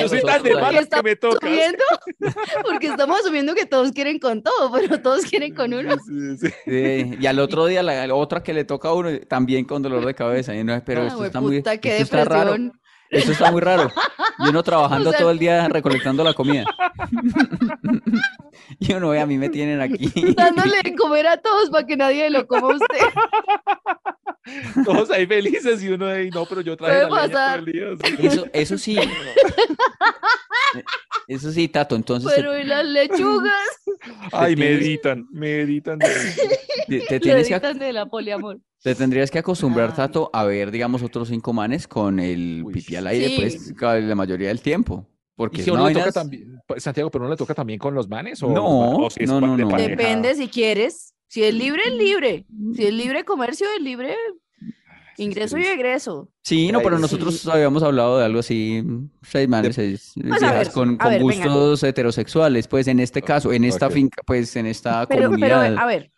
Yo 0.00 0.08
soy 0.08 0.20
tan 0.22 0.42
de 0.42 0.54
malas 0.54 0.86
que 0.88 1.02
me 1.02 1.16
toca. 1.16 1.46
porque 2.64 2.86
estamos 2.88 3.20
asumiendo 3.20 3.54
que 3.54 3.66
todos 3.66 3.92
quieren 3.92 4.18
con 4.18 4.42
todo, 4.42 4.72
pero 4.72 5.00
todos 5.00 5.24
quieren 5.26 5.54
con 5.54 5.72
uno. 5.74 5.96
Sí, 6.06 6.36
sí. 6.38 6.54
Sí, 6.64 7.16
y 7.20 7.26
al 7.26 7.38
otro 7.38 7.66
día 7.66 7.82
la, 7.82 8.06
la 8.06 8.14
otra 8.14 8.42
que 8.42 8.52
le 8.54 8.64
toca 8.64 8.88
a 8.88 8.92
uno 8.94 9.10
también 9.28 9.64
con 9.64 9.82
dolor 9.82 10.04
de 10.04 10.14
cabeza. 10.14 10.54
Y 10.54 10.64
no, 10.64 10.82
pero 10.84 11.02
Ah, 11.02 11.06
esto 11.08 11.24
está 11.24 11.40
muy, 11.40 11.58
puta, 11.58 11.76
qué 11.78 11.98
esto 11.98 12.16
está 12.18 12.24
raro. 12.24 12.50
depresión. 12.52 12.80
Esto 13.08 13.32
está 13.32 13.52
muy 13.52 13.60
raro. 13.60 13.88
Y 14.40 14.48
uno 14.48 14.62
trabajando 14.64 15.10
O 15.10 15.12
sea- 15.12 15.20
todo 15.20 15.30
el 15.30 15.38
día 15.38 15.68
recolectando 15.68 16.24
la 16.24 16.34
comida. 16.34 16.64
Y 18.80 18.92
uno 18.94 19.10
ve, 19.10 19.20
a 19.20 19.26
mí 19.26 19.38
me 19.38 19.48
tienen 19.48 19.80
aquí. 19.80 20.10
Dándole 20.36 20.82
de 20.82 20.94
comer 20.96 21.26
a 21.28 21.36
todos 21.36 21.70
para 21.70 21.86
que 21.86 21.96
nadie 21.96 22.28
lo 22.30 22.46
coma 22.48 22.72
a 22.72 22.76
usted. 22.76 23.06
Todos 24.84 25.10
ahí 25.10 25.26
felices 25.26 25.82
y 25.82 25.88
uno 25.88 26.06
ahí, 26.06 26.30
no, 26.30 26.46
pero 26.46 26.60
yo 26.60 26.76
traje 26.76 27.08
la 27.08 27.26
leña 27.26 27.30
todo 27.32 27.54
el 27.56 27.64
día. 27.66 27.86
sí. 28.18 28.26
Eso, 28.26 28.46
eso 28.52 28.78
sí. 28.78 28.98
Eso 31.28 31.50
sí, 31.50 31.68
Tato. 31.68 31.96
Entonces, 31.96 32.32
Pero 32.34 32.56
¿y 32.58 32.64
las 32.64 32.84
lechugas? 32.84 33.52
Ay, 34.32 34.54
tienes- 34.54 34.80
meditan, 34.80 35.26
meditan. 35.32 35.98
de- 35.98 36.06
Te, 36.86 37.00
te 37.00 37.14
Lo 37.14 37.20
tienes 37.20 37.48
que, 37.48 37.54
editan 37.54 37.78
de 37.78 37.92
la 37.92 38.06
poliamor. 38.06 38.60
te 38.82 38.94
tendrías 38.94 39.30
que 39.30 39.40
acostumbrar, 39.40 39.90
Ay. 39.90 39.96
Tato, 39.96 40.30
a 40.32 40.44
ver, 40.44 40.70
digamos, 40.70 41.02
otros 41.02 41.28
cinco 41.28 41.52
manes 41.52 41.88
con 41.88 42.20
el 42.20 42.62
Uy, 42.64 42.74
pipí 42.74 42.94
al 42.94 43.08
aire, 43.08 43.26
Sí. 43.28 43.36
pues, 43.76 44.02
la 44.04 44.14
mayoría 44.14 44.48
del 44.48 44.60
tiempo. 44.60 45.08
Porque 45.34 45.56
¿Y 45.58 45.60
es 45.60 45.64
si 45.64 45.70
a 45.70 45.74
una 45.74 45.82
uno 45.82 45.88
le 45.90 45.94
vaina 45.94 46.06
toca 46.06 46.20
también, 46.20 46.60
Santiago, 46.76 47.10
pero 47.10 47.24
no 47.24 47.30
le 47.30 47.36
toca 47.36 47.54
también 47.54 47.78
con 47.80 47.94
los 47.94 48.08
manes? 48.08 48.40
O, 48.42 48.50
No, 48.52 48.90
o 49.06 49.10
si 49.10 49.24
es 49.24 49.28
no, 49.30 49.40
no, 49.40 49.56
de 49.56 49.64
no. 49.64 49.76
Depende 49.76 50.34
si 50.36 50.46
quieres. 50.48 51.12
Si 51.28 51.42
es 51.42 51.54
libre, 51.54 51.82
es 51.86 51.94
libre. 51.94 52.46
Si 52.74 52.86
es 52.86 52.92
libre 52.92 53.24
comercio, 53.24 53.66
es 53.76 53.82
libre 53.82 54.14
Sí, 55.16 55.22
ingreso 55.24 55.56
y 55.56 55.62
sí. 55.64 55.68
egreso. 55.68 56.30
Sí, 56.42 56.70
no, 56.70 56.80
pero 56.82 56.96
sí. 56.96 57.02
nosotros 57.02 57.46
habíamos 57.48 57.82
hablado 57.82 58.18
de 58.18 58.24
algo 58.26 58.40
así, 58.40 58.84
seis 59.22 59.48
manes, 59.48 59.74
seis 59.74 60.12
viejas 60.14 60.40
ver, 60.40 60.70
con, 60.72 60.94
a 61.00 61.04
con 61.04 61.10
ver, 61.12 61.24
venga. 61.24 61.46
gustos 61.46 61.82
heterosexuales, 61.84 62.68
pues 62.68 62.86
en 62.86 63.00
este 63.00 63.22
caso, 63.22 63.50
en 63.52 63.64
esta 63.64 63.88
finca, 63.90 64.22
pues 64.26 64.54
en 64.56 64.66
esta 64.66 65.06
Pero, 65.06 65.30
pero 65.30 65.56
comunidad. 65.56 65.76
a 65.78 65.86
ver, 65.86 66.12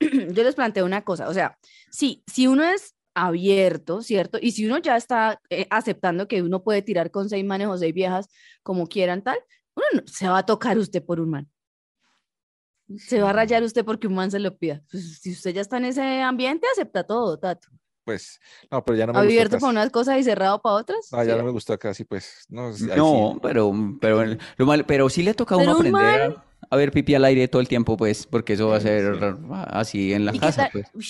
yo 0.00 0.42
les 0.42 0.54
planteo 0.54 0.86
una 0.86 1.02
cosa. 1.02 1.28
O 1.28 1.34
sea, 1.34 1.58
sí, 1.90 2.22
si 2.26 2.46
uno 2.46 2.64
es 2.64 2.94
abierto, 3.14 4.00
¿cierto? 4.02 4.38
Y 4.40 4.52
si 4.52 4.64
uno 4.66 4.78
ya 4.78 4.96
está 4.96 5.40
eh, 5.50 5.66
aceptando 5.68 6.26
que 6.26 6.40
uno 6.42 6.62
puede 6.62 6.80
tirar 6.80 7.10
con 7.10 7.28
seis 7.28 7.44
manes 7.44 7.68
o 7.68 7.76
seis 7.76 7.92
viejas 7.92 8.28
como 8.62 8.86
quieran, 8.86 9.22
tal, 9.22 9.38
uno 9.74 9.84
no- 9.94 10.02
se 10.06 10.28
va 10.28 10.38
a 10.38 10.46
tocar 10.46 10.78
usted 10.78 11.04
por 11.04 11.20
un 11.20 11.28
man. 11.30 11.50
Se 12.98 13.20
va 13.20 13.30
a 13.30 13.32
rayar 13.32 13.62
usted 13.62 13.84
porque 13.84 14.06
un 14.06 14.14
man 14.14 14.30
se 14.30 14.38
lo 14.38 14.56
pida. 14.56 14.82
Pues, 14.90 15.20
si 15.20 15.32
usted 15.32 15.52
ya 15.54 15.60
está 15.60 15.76
en 15.76 15.84
ese 15.86 16.22
ambiente, 16.22 16.66
acepta 16.72 17.04
todo, 17.04 17.38
Tato. 17.38 17.68
Pues, 18.04 18.40
no, 18.70 18.84
pero 18.84 18.98
ya 18.98 19.06
no 19.06 19.12
me 19.12 19.18
Abierto 19.20 19.58
para 19.58 19.70
unas 19.70 19.90
cosas 19.90 20.18
y 20.18 20.24
cerrado 20.24 20.60
para 20.60 20.74
otras. 20.76 21.08
Ah, 21.12 21.22
ya 21.22 21.32
sí. 21.34 21.38
no 21.38 21.44
me 21.44 21.50
gustó 21.52 21.78
casi, 21.78 22.04
pues. 22.04 22.44
No, 22.48 22.70
No, 22.70 23.32
sí. 23.34 23.38
pero, 23.42 23.72
pero, 24.00 24.24
lo 24.56 24.66
mal- 24.66 24.84
pero 24.86 25.08
sí 25.08 25.22
le 25.22 25.34
toca 25.34 25.54
a 25.54 25.58
uno 25.58 25.72
un 25.72 25.86
aprender 25.86 26.30
man- 26.30 26.44
a, 26.68 26.76
ver 26.76 26.90
pipí 26.90 27.14
al 27.14 27.24
aire 27.24 27.46
todo 27.46 27.60
el 27.62 27.68
tiempo, 27.68 27.96
pues, 27.96 28.26
porque 28.26 28.54
eso 28.54 28.68
va 28.68 28.76
a 28.78 28.80
ser 28.80 29.16
sí. 29.18 29.24
así 29.50 30.12
en 30.12 30.24
la 30.24 30.32
¿Y 30.34 30.40
qué 30.40 30.46
casa, 30.46 30.62
tal, 30.62 30.70
pues. 30.72 30.86
uy, 30.94 31.06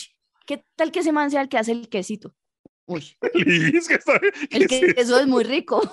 qué 0.47 0.65
tal 0.77 0.93
que 0.93 1.01
ese 1.01 1.13
man 1.13 1.31
sea 1.31 1.41
el 1.43 1.49
que 1.49 1.57
hace 1.59 1.73
el 1.73 1.89
quesito? 1.89 2.35
Uy, 2.87 3.17
Liz, 3.35 3.89
que 3.89 3.95
está- 3.95 4.21
el 4.51 4.67
queso 4.67 5.19
es 5.21 5.27
muy 5.27 5.45
rico. 5.45 5.81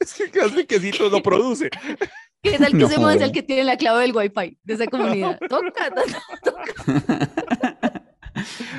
Es 0.00 0.14
que 0.14 0.30
casi 0.30 0.64
quesito 0.66 1.08
no 1.10 1.22
produce. 1.22 1.70
¿Qué 2.42 2.58
tal 2.58 2.76
que 2.76 2.84
ese 2.84 2.98
man 2.98 3.18
sea 3.18 3.26
el 3.26 3.32
No. 3.32 3.32
que 3.32 3.42
tiene 3.42 3.64
la 3.64 3.76
clave 3.76 4.02
del 4.02 4.16
wifi 4.16 4.58
de 4.64 4.74
esa 4.74 4.86
comunidad? 4.86 5.38
Toca, 5.48 5.90
toca. 5.94 6.70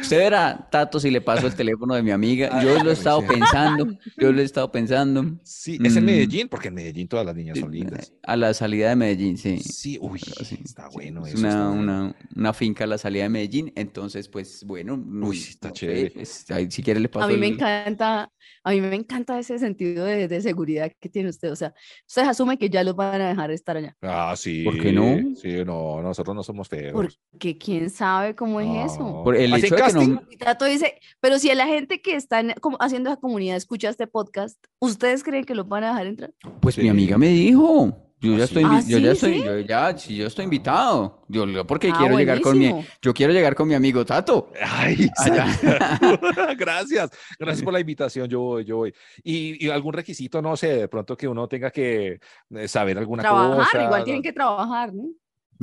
Usted 0.02 0.18
verá, 0.18 0.68
Tato, 0.72 1.00
si 1.00 1.10
le 1.12 1.22
paso 1.22 1.48
el 1.48 1.56
teléfono 1.56 1.96
de 1.96 2.04
mi 2.04 2.12
amiga. 2.12 2.62
Yo 2.62 2.84
lo 2.84 2.90
he 2.90 2.94
estado 2.94 3.26
pensando, 3.26 3.88
yo 4.18 4.32
lo 4.32 4.42
he 4.42 4.44
estado 4.44 4.72
pensando. 4.72 5.40
Sí, 5.44 5.78
es 5.84 5.96
en 5.96 6.04
Mm. 6.04 6.06
Medellín, 6.06 6.48
porque 6.50 6.68
en 6.70 6.74
Medellín 6.76 7.08
todas 7.08 7.26
las 7.26 7.36
niñas 7.36 7.60
son 7.60 7.72
lindas. 7.72 8.14
A 8.24 8.36
la 8.36 8.54
salida 8.54 8.90
de 8.90 8.96
Medellín, 8.96 9.38
sí. 9.38 9.60
Sí, 9.60 9.98
uy, 10.02 10.20
Sí, 10.20 10.60
está 10.64 10.90
bueno 10.90 11.26
es 11.26 11.34
eso. 11.36 11.48
está 11.48 11.58
una, 11.58 11.68
bueno. 11.70 11.82
una, 11.82 12.16
una 12.36 12.54
finca 12.54 12.84
a 12.84 12.88
la 12.88 12.98
salida 12.98 13.24
de 13.24 13.30
Medellín, 13.30 13.72
entonces, 13.76 14.28
pues, 14.30 14.64
bueno, 14.66 14.96
Uy, 14.96 15.38
está 15.38 15.70
no 15.70 15.74
chévere. 15.74 16.12
pues, 16.12 16.50
ahí, 16.52 16.70
si 16.70 16.82
quiere 16.84 17.00
le 17.00 17.10
paso 17.10 17.26
A 17.26 17.30
mí 17.30 17.38
me 17.38 17.48
el- 17.48 17.54
encanta, 17.54 18.30
a 18.64 18.72
mí 18.72 18.82
me 18.82 18.96
encanta 18.96 19.40
ese 19.40 19.58
sentido 19.60 20.06
de, 20.06 20.28
de 20.28 20.42
seguridad 20.42 20.92
que 21.00 21.10
tiene 21.10 21.30
usted. 21.30 21.52
O 21.52 21.56
sea, 21.56 21.74
usted 22.08 22.24
asume 22.24 22.58
que 22.58 22.70
ya 22.70 22.84
los 22.84 22.96
van 22.96 23.22
a 23.22 23.30
dejar 23.30 23.52
estar 23.52 23.78
allá. 23.78 23.96
Ah, 24.02 24.34
sí. 24.38 24.64
¿Por 24.64 24.80
qué 24.80 24.92
no? 24.92 25.36
Sí, 25.36 25.64
no, 25.66 26.02
nosotros 26.02 26.36
no 26.36 26.44
somos 26.44 26.68
feos. 26.68 26.94
Porque 27.32 27.58
quién 27.58 27.90
sabe 27.90 28.36
cómo 28.36 28.60
es 28.62 28.92
eso. 28.94 29.00
No. 29.00 29.24
Por 29.24 29.36
el 29.36 29.53
¿Hacen 29.56 29.66
hecho 29.66 29.76
de 29.76 29.84
que 29.84 29.94
no, 29.94 30.66
dice, 30.68 31.00
pero 31.20 31.40
si 31.40 31.50
a 31.50 31.56
la 31.56 31.68
gente 31.68 32.02
que 32.02 32.16
está 32.16 32.40
en- 32.40 32.54
como 32.62 32.78
haciendo 32.80 33.10
esa 33.10 33.20
comunidad 33.20 33.56
escucha 33.58 33.90
este 33.90 34.08
podcast, 34.08 34.64
¿ustedes 34.80 35.24
creen 35.24 35.46
que 35.46 35.56
los 35.56 35.68
van 35.68 35.84
a 35.84 35.88
dejar 35.90 36.08
entrar? 36.08 36.34
pues 36.60 36.78
mi 36.78 36.84
Sí. 36.84 36.90
amiga 36.90 37.18
me 37.18 37.28
dijo, 37.30 37.98
yo 38.20 38.36
¿Ah, 38.36 38.38
ya 38.38 38.48
sí? 38.48 38.56
estoy, 38.56 38.64
¿Ah, 38.66 38.82
yo 38.88 38.98
ya 39.00 39.10
sí, 39.10 39.14
estoy, 39.16 39.34
sí? 39.40 39.44
yo 39.44 39.60
ya, 39.60 39.98
sí, 39.98 40.16
yo 40.16 40.28
estoy 40.28 40.44
invitado. 40.46 41.26
Yo, 41.28 41.46
yo 41.48 41.66
porque 41.68 41.90
Ah, 41.92 41.96
quiero 41.98 42.18
llegar 42.18 42.40
con 42.42 42.58
mi, 42.58 42.70
buenísimo. 42.70 42.98
yo 43.02 43.14
quiero 43.14 43.34
llegar 43.34 43.54
con 43.56 43.68
mi 43.68 43.74
amigo 43.74 44.06
Tato. 44.06 44.52
Ay, 44.62 45.10
gracias, 46.58 47.12
gracias 47.40 47.64
por 47.64 47.74
la 47.74 47.80
invitación, 47.80 48.28
yo 48.30 48.40
voy, 48.40 48.66
yo 48.66 48.78
voy. 48.78 48.94
Y, 49.24 49.66
y 49.66 49.70
algún 49.70 49.94
requisito, 49.94 50.42
no 50.42 50.56
sé, 50.56 50.68
de 50.78 50.88
pronto 50.88 51.18
que 51.18 51.28
uno 51.28 51.48
tenga 51.48 51.72
que 51.72 52.20
eh, 52.52 52.68
saber 52.68 52.98
alguna 52.98 53.24
trabajar, 53.24 53.58
cosa. 53.66 53.84
igual 53.84 54.04
tienen 54.04 54.22
que 54.24 54.34
trabajar, 54.34 54.94
¿no? 54.94 55.06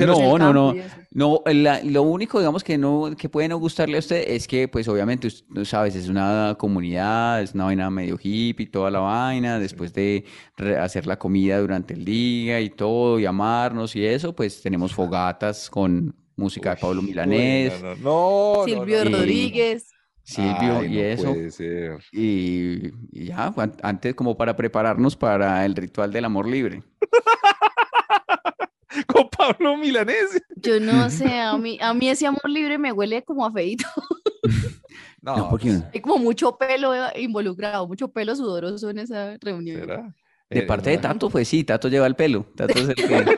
Pero 0.00 0.12
no, 0.14 0.38
no, 0.38 0.38
campo 0.38 0.52
no. 0.52 0.74
No, 1.12 1.52
la- 1.52 1.82
lo 1.82 2.02
único, 2.02 2.38
digamos, 2.38 2.62
que 2.64 2.76
no, 2.78 3.10
que 3.16 3.28
puede 3.28 3.48
no 3.48 3.58
gustarle 3.58 3.96
a 3.96 4.00
usted 4.00 4.24
es 4.28 4.46
que, 4.48 4.68
pues, 4.68 4.86
obviamente, 4.88 5.28
sabes, 5.64 5.94
es 5.96 6.08
una 6.08 6.56
comunidad, 6.58 7.42
es 7.42 7.54
una 7.54 7.64
vaina 7.64 7.90
medio 7.90 8.18
hippie, 8.22 8.66
toda 8.66 8.90
la 8.90 9.00
vaina, 9.00 9.58
después 9.58 9.92
de 9.92 10.24
hacer 10.80 11.06
la 11.06 11.18
comida 11.18 11.58
durante 11.60 11.94
el 11.94 12.04
día 12.04 12.60
y 12.60 12.70
todo, 12.70 13.18
y 13.18 13.26
amarnos 13.26 13.96
y 13.96 14.04
eso, 14.04 14.34
pues, 14.34 14.62
tenemos 14.62 14.92
fogatas 14.94 15.68
con 15.70 16.14
música 16.36 16.74
de 16.74 16.80
Pablo 16.80 17.02
Milanés, 17.02 17.80
No, 17.82 17.94
no, 17.94 17.96
no, 17.96 18.52
no, 18.58 18.64
Silvio 18.64 19.04
no, 19.04 19.10
no. 19.10 19.16
Rodríguez. 19.18 19.86
Silvio 20.22 20.78
Ay, 20.78 20.86
y 20.86 20.94
no 20.96 21.00
eso. 21.00 21.32
puede 21.32 21.50
ser. 21.50 21.98
Y, 22.12 22.86
y 23.10 23.24
ya, 23.26 23.52
an- 23.56 23.74
antes 23.82 24.14
como 24.14 24.36
para 24.36 24.54
prepararnos 24.54 25.16
para 25.16 25.64
el 25.64 25.74
ritual 25.74 26.12
del 26.12 26.24
amor 26.24 26.46
libre. 26.46 26.82
Con 29.06 29.28
Pablo 29.28 29.76
Milanés. 29.76 30.42
Yo 30.56 30.80
no 30.80 31.10
sé, 31.10 31.40
a 31.40 31.56
mí, 31.56 31.78
a 31.80 31.94
mí 31.94 32.08
ese 32.08 32.26
amor 32.26 32.48
libre 32.48 32.78
me 32.78 32.92
huele 32.92 33.22
como 33.22 33.44
a 33.44 33.52
feíto. 33.52 33.86
No, 35.22 35.36
No, 35.36 35.50
porque 35.50 35.68
pues, 35.68 35.84
Hay 35.92 36.00
como 36.00 36.16
mucho 36.16 36.56
pelo 36.56 36.94
eh, 36.94 37.20
involucrado, 37.20 37.86
mucho 37.86 38.08
pelo 38.08 38.34
sudoroso 38.34 38.88
en 38.88 39.00
esa 39.00 39.36
reunión. 39.38 39.80
¿será? 39.80 40.14
De 40.48 40.60
Eh, 40.60 40.62
parte 40.62 40.88
de 40.90 40.96
no, 40.96 41.02
Tato, 41.02 41.28
pues 41.28 41.46
sí, 41.46 41.62
Tato 41.62 41.88
lleva 41.88 42.06
el 42.06 42.16
pelo. 42.16 42.46
Tato 42.56 42.78
es 42.78 42.88
el 42.88 42.94
que... 42.94 43.36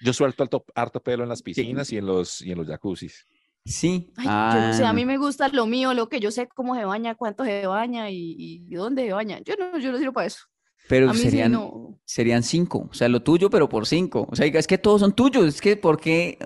Yo 0.00 0.12
suelto 0.12 0.42
harto, 0.42 0.64
harto 0.74 1.00
pelo 1.00 1.22
en 1.22 1.28
las 1.28 1.42
piscinas 1.42 1.92
y 1.92 1.98
en 1.98 2.06
los, 2.06 2.42
y 2.42 2.50
en 2.50 2.58
los 2.58 2.66
jacuzzis. 2.66 3.24
Sí. 3.64 4.12
Ay, 4.16 4.24
yo 4.26 4.66
no 4.66 4.74
sé, 4.74 4.84
a 4.84 4.88
ah, 4.88 4.92
mí 4.92 5.04
me 5.04 5.18
gusta 5.18 5.46
lo 5.48 5.66
mío, 5.66 5.94
lo 5.94 6.08
que 6.08 6.18
yo 6.18 6.32
sé 6.32 6.48
cómo 6.48 6.74
se 6.74 6.84
baña, 6.84 7.14
cuánto 7.14 7.44
se 7.44 7.64
baña 7.64 8.10
y, 8.10 8.34
y 8.36 8.74
dónde 8.74 9.06
se 9.06 9.12
baña. 9.12 9.38
Yo 9.44 9.54
no, 9.56 9.78
yo 9.78 9.92
no 9.92 9.98
sirvo 9.98 10.12
para 10.12 10.26
eso. 10.26 10.46
Pero 10.88 11.10
A 11.10 11.12
mí 11.12 11.18
sí 11.18 11.24
serían, 11.24 11.52
no. 11.52 11.98
serían 12.04 12.42
cinco, 12.42 12.88
o 12.90 12.94
sea, 12.94 13.08
lo 13.08 13.22
tuyo, 13.22 13.48
pero 13.50 13.68
por 13.68 13.86
cinco. 13.86 14.26
O 14.30 14.36
sea, 14.36 14.46
es 14.46 14.66
que 14.66 14.78
todos 14.78 15.00
son 15.00 15.12
tuyos, 15.14 15.46
es 15.46 15.60
que 15.60 15.76
¿por 15.76 15.98
qué, 16.00 16.38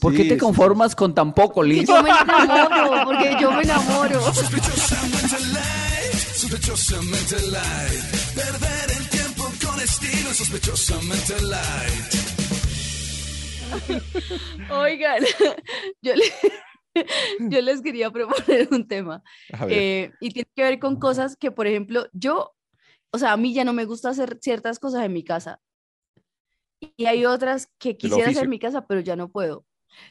¿por 0.00 0.12
qué 0.14 0.24
te 0.24 0.34
sí, 0.34 0.38
conformas 0.38 0.96
con 0.96 1.14
tan 1.14 1.34
poco, 1.34 1.54
Porque 1.56 1.68
Liz? 1.74 1.88
yo 1.88 2.02
me 2.02 2.10
enamoro, 2.10 3.04
porque 3.04 3.36
yo 3.40 3.52
me 3.52 3.62
enamoro. 3.62 4.20
Sospechosamente 4.32 5.36
light, 5.52 6.14
sospechosamente 6.34 7.36
light. 7.50 8.02
Perder 8.34 8.96
el 8.98 9.08
tiempo 9.10 9.44
con 9.64 9.80
estilo, 9.80 10.32
sospechosamente 10.32 11.34
light. 11.42 12.12
Oigan, 14.70 15.22
yo, 16.02 16.14
le- 16.14 16.32
yo 17.50 17.60
les 17.62 17.80
quería 17.82 18.10
proponer 18.10 18.68
un 18.70 18.86
tema. 18.86 19.22
Eh, 19.68 20.10
y 20.20 20.30
tiene 20.30 20.48
que 20.54 20.62
ver 20.62 20.78
con 20.78 20.98
cosas 20.98 21.36
que, 21.36 21.50
por 21.50 21.66
ejemplo, 21.66 22.06
yo, 22.12 22.52
o 23.12 23.18
sea, 23.18 23.32
a 23.32 23.36
mí 23.36 23.52
ya 23.52 23.64
no 23.64 23.72
me 23.72 23.84
gusta 23.84 24.08
hacer 24.10 24.38
ciertas 24.40 24.78
cosas 24.78 25.04
en 25.04 25.12
mi 25.12 25.22
casa. 25.22 25.60
Y 26.96 27.04
hay 27.06 27.24
otras 27.26 27.68
que 27.78 27.96
quisiera 27.96 28.30
hacer 28.30 28.44
en 28.44 28.50
mi 28.50 28.58
casa, 28.58 28.86
pero 28.86 29.00
ya 29.00 29.14
no 29.14 29.28
puedo. 29.30 29.64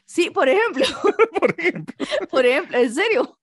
Sí, 0.06 0.30
por 0.30 0.48
ejemplo, 0.48 0.84
por 1.40 1.54
ejemplo. 1.58 1.94
por 2.30 2.46
ejemplo, 2.46 2.78
en 2.78 2.94
serio. 2.94 3.38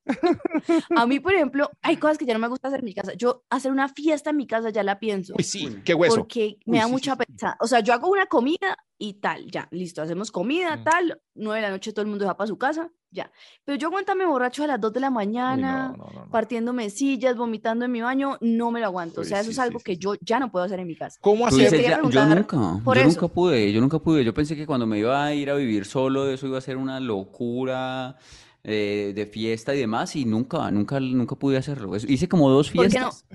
A 0.95 1.05
mí, 1.05 1.19
por 1.19 1.33
ejemplo, 1.33 1.69
hay 1.81 1.97
cosas 1.97 2.17
que 2.17 2.25
ya 2.25 2.33
no 2.33 2.39
me 2.39 2.47
gusta 2.47 2.69
hacer 2.69 2.79
en 2.79 2.85
mi 2.85 2.93
casa. 2.93 3.13
Yo 3.13 3.43
hacer 3.49 3.71
una 3.71 3.89
fiesta 3.89 4.29
en 4.29 4.37
mi 4.37 4.47
casa 4.47 4.69
ya 4.69 4.83
la 4.83 4.99
pienso. 4.99 5.33
Uy, 5.37 5.43
sí, 5.43 5.81
qué 5.83 5.93
hueso. 5.93 6.15
Porque 6.15 6.57
me 6.65 6.77
Uy, 6.77 6.79
da 6.79 6.85
sí, 6.85 6.91
mucha 6.91 7.15
sí. 7.15 7.45
O 7.59 7.67
sea, 7.67 7.81
yo 7.81 7.93
hago 7.93 8.09
una 8.09 8.25
comida 8.25 8.77
y 9.01 9.13
tal, 9.15 9.49
ya, 9.49 9.67
listo, 9.71 10.01
hacemos 10.01 10.29
comida, 10.29 10.75
Mm. 10.75 10.83
tal, 10.83 11.21
nueve 11.33 11.61
de 11.61 11.67
la 11.67 11.71
noche 11.71 11.93
todo 11.93 12.01
el 12.03 12.09
mundo 12.09 12.25
va 12.25 12.35
para 12.35 12.47
su 12.49 12.57
casa, 12.57 12.91
ya. 13.11 13.31
Pero 13.63 13.77
yo 13.77 13.87
aguantame 13.87 14.25
borracho 14.25 14.63
a 14.65 14.67
las 14.67 14.79
dos 14.81 14.91
de 14.91 14.99
la 14.99 15.09
mañana, 15.09 15.95
no, 15.97 15.97
no, 16.05 16.11
no, 16.13 16.25
no. 16.25 16.29
partiéndome 16.31 16.89
sillas, 16.89 17.37
vomitando 17.37 17.85
en 17.85 17.91
mi 17.93 18.01
baño, 18.01 18.37
no 18.41 18.71
me 18.71 18.81
lo 18.81 18.87
aguanto. 18.87 19.21
O 19.21 19.23
sea, 19.23 19.39
eso 19.39 19.45
sí, 19.45 19.51
es 19.53 19.59
algo 19.59 19.79
sí, 19.79 19.85
que 19.85 19.93
sí. 19.93 19.99
yo 20.01 20.15
ya 20.21 20.39
no 20.39 20.51
puedo 20.51 20.65
hacer 20.65 20.79
en 20.81 20.87
mi 20.87 20.95
casa. 20.97 21.17
¿Cómo 21.21 21.47
así? 21.47 21.63
Yo 21.63 21.69
yo 22.09 22.25
nunca, 22.25 22.81
por 22.83 22.97
yo 22.97 23.03
eso. 23.03 23.09
nunca 23.21 23.33
pude, 23.33 23.71
yo 23.71 23.79
nunca 23.81 23.99
pude. 23.99 24.23
Yo 24.25 24.33
pensé 24.33 24.55
que 24.57 24.65
cuando 24.67 24.85
me 24.85 24.99
iba 24.99 25.23
a 25.25 25.33
ir 25.33 25.49
a 25.49 25.55
vivir 25.55 25.85
solo, 25.85 26.29
eso 26.29 26.45
iba 26.47 26.57
a 26.57 26.61
ser 26.61 26.75
una 26.75 26.99
locura 26.99 28.17
eh, 28.65 29.13
de 29.15 29.25
fiesta 29.25 29.73
y 29.73 29.79
demás, 29.79 30.15
y 30.17 30.25
nunca, 30.25 30.69
nunca, 30.71 30.99
nunca 30.99 31.35
pude 31.37 31.55
hacerlo. 31.57 31.95
Hice 31.95 32.27
como 32.27 32.49
dos 32.49 32.69
¿Por 32.69 32.89
qué 32.89 32.99
no? 32.99 33.11
fiestas. 33.11 33.25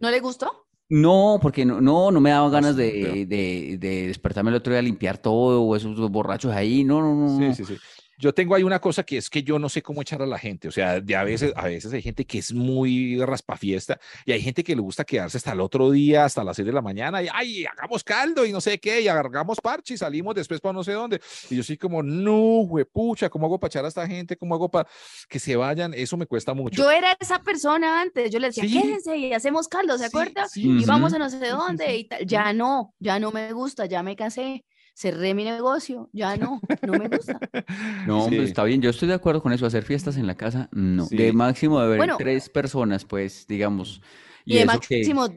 ¿No 0.00 0.10
le 0.10 0.20
gustó? 0.20 0.61
No, 0.92 1.38
porque 1.40 1.64
no, 1.64 1.80
no, 1.80 2.10
no 2.10 2.20
me 2.20 2.28
daba 2.28 2.50
ganas 2.50 2.76
de, 2.76 3.24
de, 3.26 3.78
de 3.78 4.06
despertarme 4.08 4.50
el 4.50 4.56
otro 4.56 4.74
día 4.74 4.80
a 4.80 4.82
limpiar 4.82 5.16
todo, 5.16 5.62
o 5.62 5.74
esos 5.74 5.96
borrachos 6.10 6.52
ahí. 6.52 6.84
No, 6.84 7.00
no, 7.00 7.14
no, 7.14 7.38
no. 7.40 7.54
Sí, 7.54 7.64
sí, 7.64 7.74
sí. 7.74 7.80
Yo 8.22 8.32
tengo 8.32 8.54
ahí 8.54 8.62
una 8.62 8.80
cosa 8.80 9.02
que 9.02 9.16
es 9.16 9.28
que 9.28 9.42
yo 9.42 9.58
no 9.58 9.68
sé 9.68 9.82
cómo 9.82 10.00
echar 10.00 10.22
a 10.22 10.26
la 10.26 10.38
gente. 10.38 10.68
O 10.68 10.70
sea, 10.70 11.00
de 11.00 11.16
a 11.16 11.24
veces, 11.24 11.52
a 11.56 11.64
veces 11.64 11.92
hay 11.92 12.00
gente 12.02 12.24
que 12.24 12.38
es 12.38 12.52
muy 12.52 13.20
raspafiesta 13.24 13.98
y 14.24 14.30
hay 14.30 14.40
gente 14.40 14.62
que 14.62 14.76
le 14.76 14.80
gusta 14.80 15.02
quedarse 15.04 15.38
hasta 15.38 15.50
el 15.50 15.60
otro 15.60 15.90
día, 15.90 16.24
hasta 16.24 16.44
las 16.44 16.54
6 16.54 16.66
de 16.66 16.72
la 16.72 16.80
mañana 16.82 17.20
y 17.20 17.26
ay, 17.32 17.64
hagamos 17.66 18.04
caldo 18.04 18.46
y 18.46 18.52
no 18.52 18.60
sé 18.60 18.78
qué, 18.78 19.00
y 19.00 19.08
agarramos 19.08 19.60
parche 19.60 19.94
y 19.94 19.96
salimos 19.96 20.36
después 20.36 20.60
para 20.60 20.72
no 20.72 20.84
sé 20.84 20.92
dónde. 20.92 21.20
Y 21.50 21.56
yo 21.56 21.64
sí 21.64 21.76
como, 21.76 22.00
no, 22.00 22.60
huepucha, 22.60 23.28
¿cómo 23.28 23.46
hago 23.46 23.58
para 23.58 23.70
echar 23.70 23.84
a 23.84 23.88
esta 23.88 24.06
gente? 24.06 24.36
¿Cómo 24.36 24.54
hago 24.54 24.70
para 24.70 24.88
que 25.28 25.40
se 25.40 25.56
vayan? 25.56 25.92
Eso 25.92 26.16
me 26.16 26.26
cuesta 26.26 26.54
mucho. 26.54 26.80
Yo 26.80 26.92
era 26.92 27.16
esa 27.18 27.40
persona 27.40 28.02
antes, 28.02 28.30
yo 28.30 28.38
le 28.38 28.46
decía, 28.48 28.62
Sí. 28.62 28.80
quédense 28.80 29.16
y 29.16 29.32
hacemos 29.32 29.66
caldo, 29.66 29.98
¿se 29.98 30.04
Sí, 30.04 30.16
acuerda? 30.16 30.46
sí, 30.48 30.62
Y 30.80 30.84
vamos 30.84 31.12
a 31.12 31.18
no 31.18 31.28
sé 31.28 31.48
dónde 31.48 31.96
y 31.96 32.04
tal. 32.04 32.24
Ya 32.24 32.52
no, 32.52 32.94
ya 33.00 33.18
no 33.18 33.32
me 33.32 33.52
gusta, 33.52 33.86
ya 33.86 34.04
me 34.04 34.14
cansé. 34.14 34.64
Cerré 35.02 35.34
mi 35.34 35.42
negocio, 35.44 36.08
ya 36.12 36.36
no, 36.36 36.60
no 36.82 36.92
me 36.92 37.08
gusta. 37.08 37.38
No, 38.06 38.28
Sí. 38.28 38.36
pues 38.36 38.48
está 38.48 38.62
bien, 38.64 38.80
yo 38.80 38.90
estoy 38.90 39.08
de 39.08 39.14
acuerdo 39.14 39.42
con 39.42 39.52
eso. 39.52 39.66
Hacer 39.66 39.82
fiestas 39.82 40.16
en 40.16 40.26
la 40.26 40.36
casa, 40.36 40.68
no. 40.72 41.06
Sí. 41.06 41.16
De 41.16 41.32
máximo 41.32 41.78
de 41.80 41.84
haber 41.86 41.98
Bueno. 41.98 42.16
tres 42.18 42.48
personas, 42.48 43.04
pues, 43.04 43.46
digamos. 43.48 44.00
Y 44.44 44.54
de 44.54 44.60
que- 44.60 44.66
máximo 44.66 45.28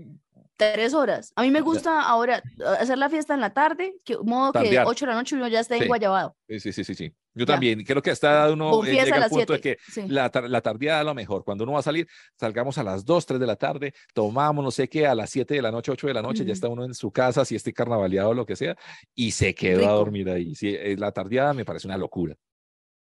tres 0.57 0.93
horas. 0.93 1.31
A 1.35 1.41
mí 1.41 1.51
me 1.51 1.61
gusta 1.61 2.01
ahora 2.01 2.41
uh, 2.59 2.63
hacer 2.81 2.97
la 2.97 3.09
fiesta 3.09 3.33
en 3.33 3.41
la 3.41 3.53
tarde, 3.53 3.95
que 4.03 4.17
modo 4.23 4.51
que 4.53 4.59
Tardear. 4.59 4.85
8 4.87 5.05
de 5.05 5.11
la 5.11 5.17
noche 5.17 5.35
uno 5.35 5.47
ya 5.47 5.59
está 5.59 5.75
en 5.75 5.81
Sí. 5.83 5.87
Guayabado. 5.87 6.35
Sí, 6.47 6.59
sí, 6.59 6.71
sí, 6.73 6.83
sí, 6.83 6.95
sí. 6.95 7.13
Yo 7.33 7.45
Ya. 7.45 7.53
también. 7.53 7.83
Creo 7.83 8.01
que 8.01 8.11
hasta 8.11 8.49
uno 8.51 8.83
eh, 8.85 8.93
llega 8.93 9.17
a 9.17 9.23
al 9.23 9.29
punto 9.29 9.53
de 9.53 9.59
7. 9.59 9.61
que 9.61 9.91
Sí. 9.91 10.07
la, 10.07 10.31
la 10.47 10.61
tardeada 10.61 11.01
es 11.01 11.05
lo 11.05 11.13
mejor. 11.13 11.43
Cuando 11.43 11.63
uno 11.65 11.73
va 11.73 11.79
a 11.79 11.83
salir, 11.83 12.07
salgamos 12.39 12.77
a 12.77 12.83
las 12.83 13.03
2, 13.03 13.25
3 13.25 13.39
de 13.39 13.45
la 13.47 13.55
tarde, 13.57 13.93
tomamos 14.13 14.63
no 14.63 14.71
sé 14.71 14.87
qué, 14.87 15.05
a 15.05 15.13
las 15.15 15.29
7 15.29 15.53
de 15.55 15.61
la 15.61 15.71
noche, 15.71 15.91
8 15.91 16.07
de 16.07 16.13
la 16.13 16.21
noche, 16.21 16.45
ya 16.45 16.53
está 16.53 16.69
uno 16.69 16.85
en 16.85 16.93
su 16.93 17.11
casa, 17.11 17.43
si 17.43 17.55
esté 17.55 17.73
carnavaleado 17.73 18.29
o 18.29 18.33
lo 18.33 18.45
que 18.45 18.55
sea, 18.55 18.75
y 19.13 19.31
se 19.31 19.53
quedó 19.53 19.79
a 19.79 19.81
Rico. 19.81 19.93
dormir 19.95 20.29
ahí. 20.29 20.55
Sí, 20.55 20.69
eh, 20.69 20.95
la 20.97 21.11
tardeada 21.11 21.53
me 21.53 21.65
parece 21.65 21.87
una 21.87 21.97
locura. 21.97 22.35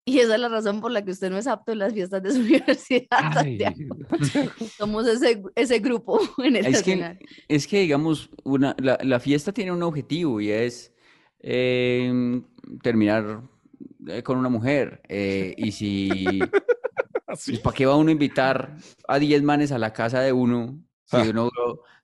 Y 0.09 0.19
esa 0.19 0.35
es 0.35 0.41
la 0.41 0.49
razón 0.49 0.81
por 0.81 0.91
la 0.91 1.03
que 1.05 1.11
usted 1.11 1.29
no 1.29 1.37
es 1.37 1.45
apto 1.47 1.71
en 1.71 1.79
las 1.79 1.93
fiestas 1.93 2.23
de 2.23 2.31
su 2.31 2.39
universidad. 2.41 3.05
Ay, 3.11 3.59
Santiago. 3.59 3.95
Somos 4.77 5.07
ese, 5.07 5.43
ese 5.55 5.79
grupo 5.79 6.19
en 6.39 6.55
el 6.55 6.65
Es 6.65 6.81
que, 6.83 7.17
es 7.47 7.67
que 7.67 7.81
digamos, 7.81 8.29
una, 8.43 8.75
la, 8.79 8.97
la 9.03 9.19
fiesta 9.19 9.51
tiene 9.53 9.71
un 9.71 9.83
objetivo 9.83 10.41
y 10.41 10.49
es 10.49 10.91
eh, 11.41 12.41
terminar 12.81 13.41
eh, 14.07 14.23
con 14.23 14.37
una 14.37 14.49
mujer. 14.49 15.01
eh, 15.07 15.53
y 15.57 15.71
si, 15.71 16.39
pues, 17.25 17.59
¿para 17.59 17.75
qué 17.75 17.85
va 17.85 17.95
uno 17.95 18.09
a 18.09 18.13
invitar 18.13 18.75
a 19.07 19.19
10 19.19 19.43
manes 19.43 19.71
a 19.71 19.77
la 19.77 19.93
casa 19.93 20.21
de 20.21 20.31
uno? 20.33 20.79
Si 21.05 21.17
Ah. 21.17 21.25
uno 21.29 21.49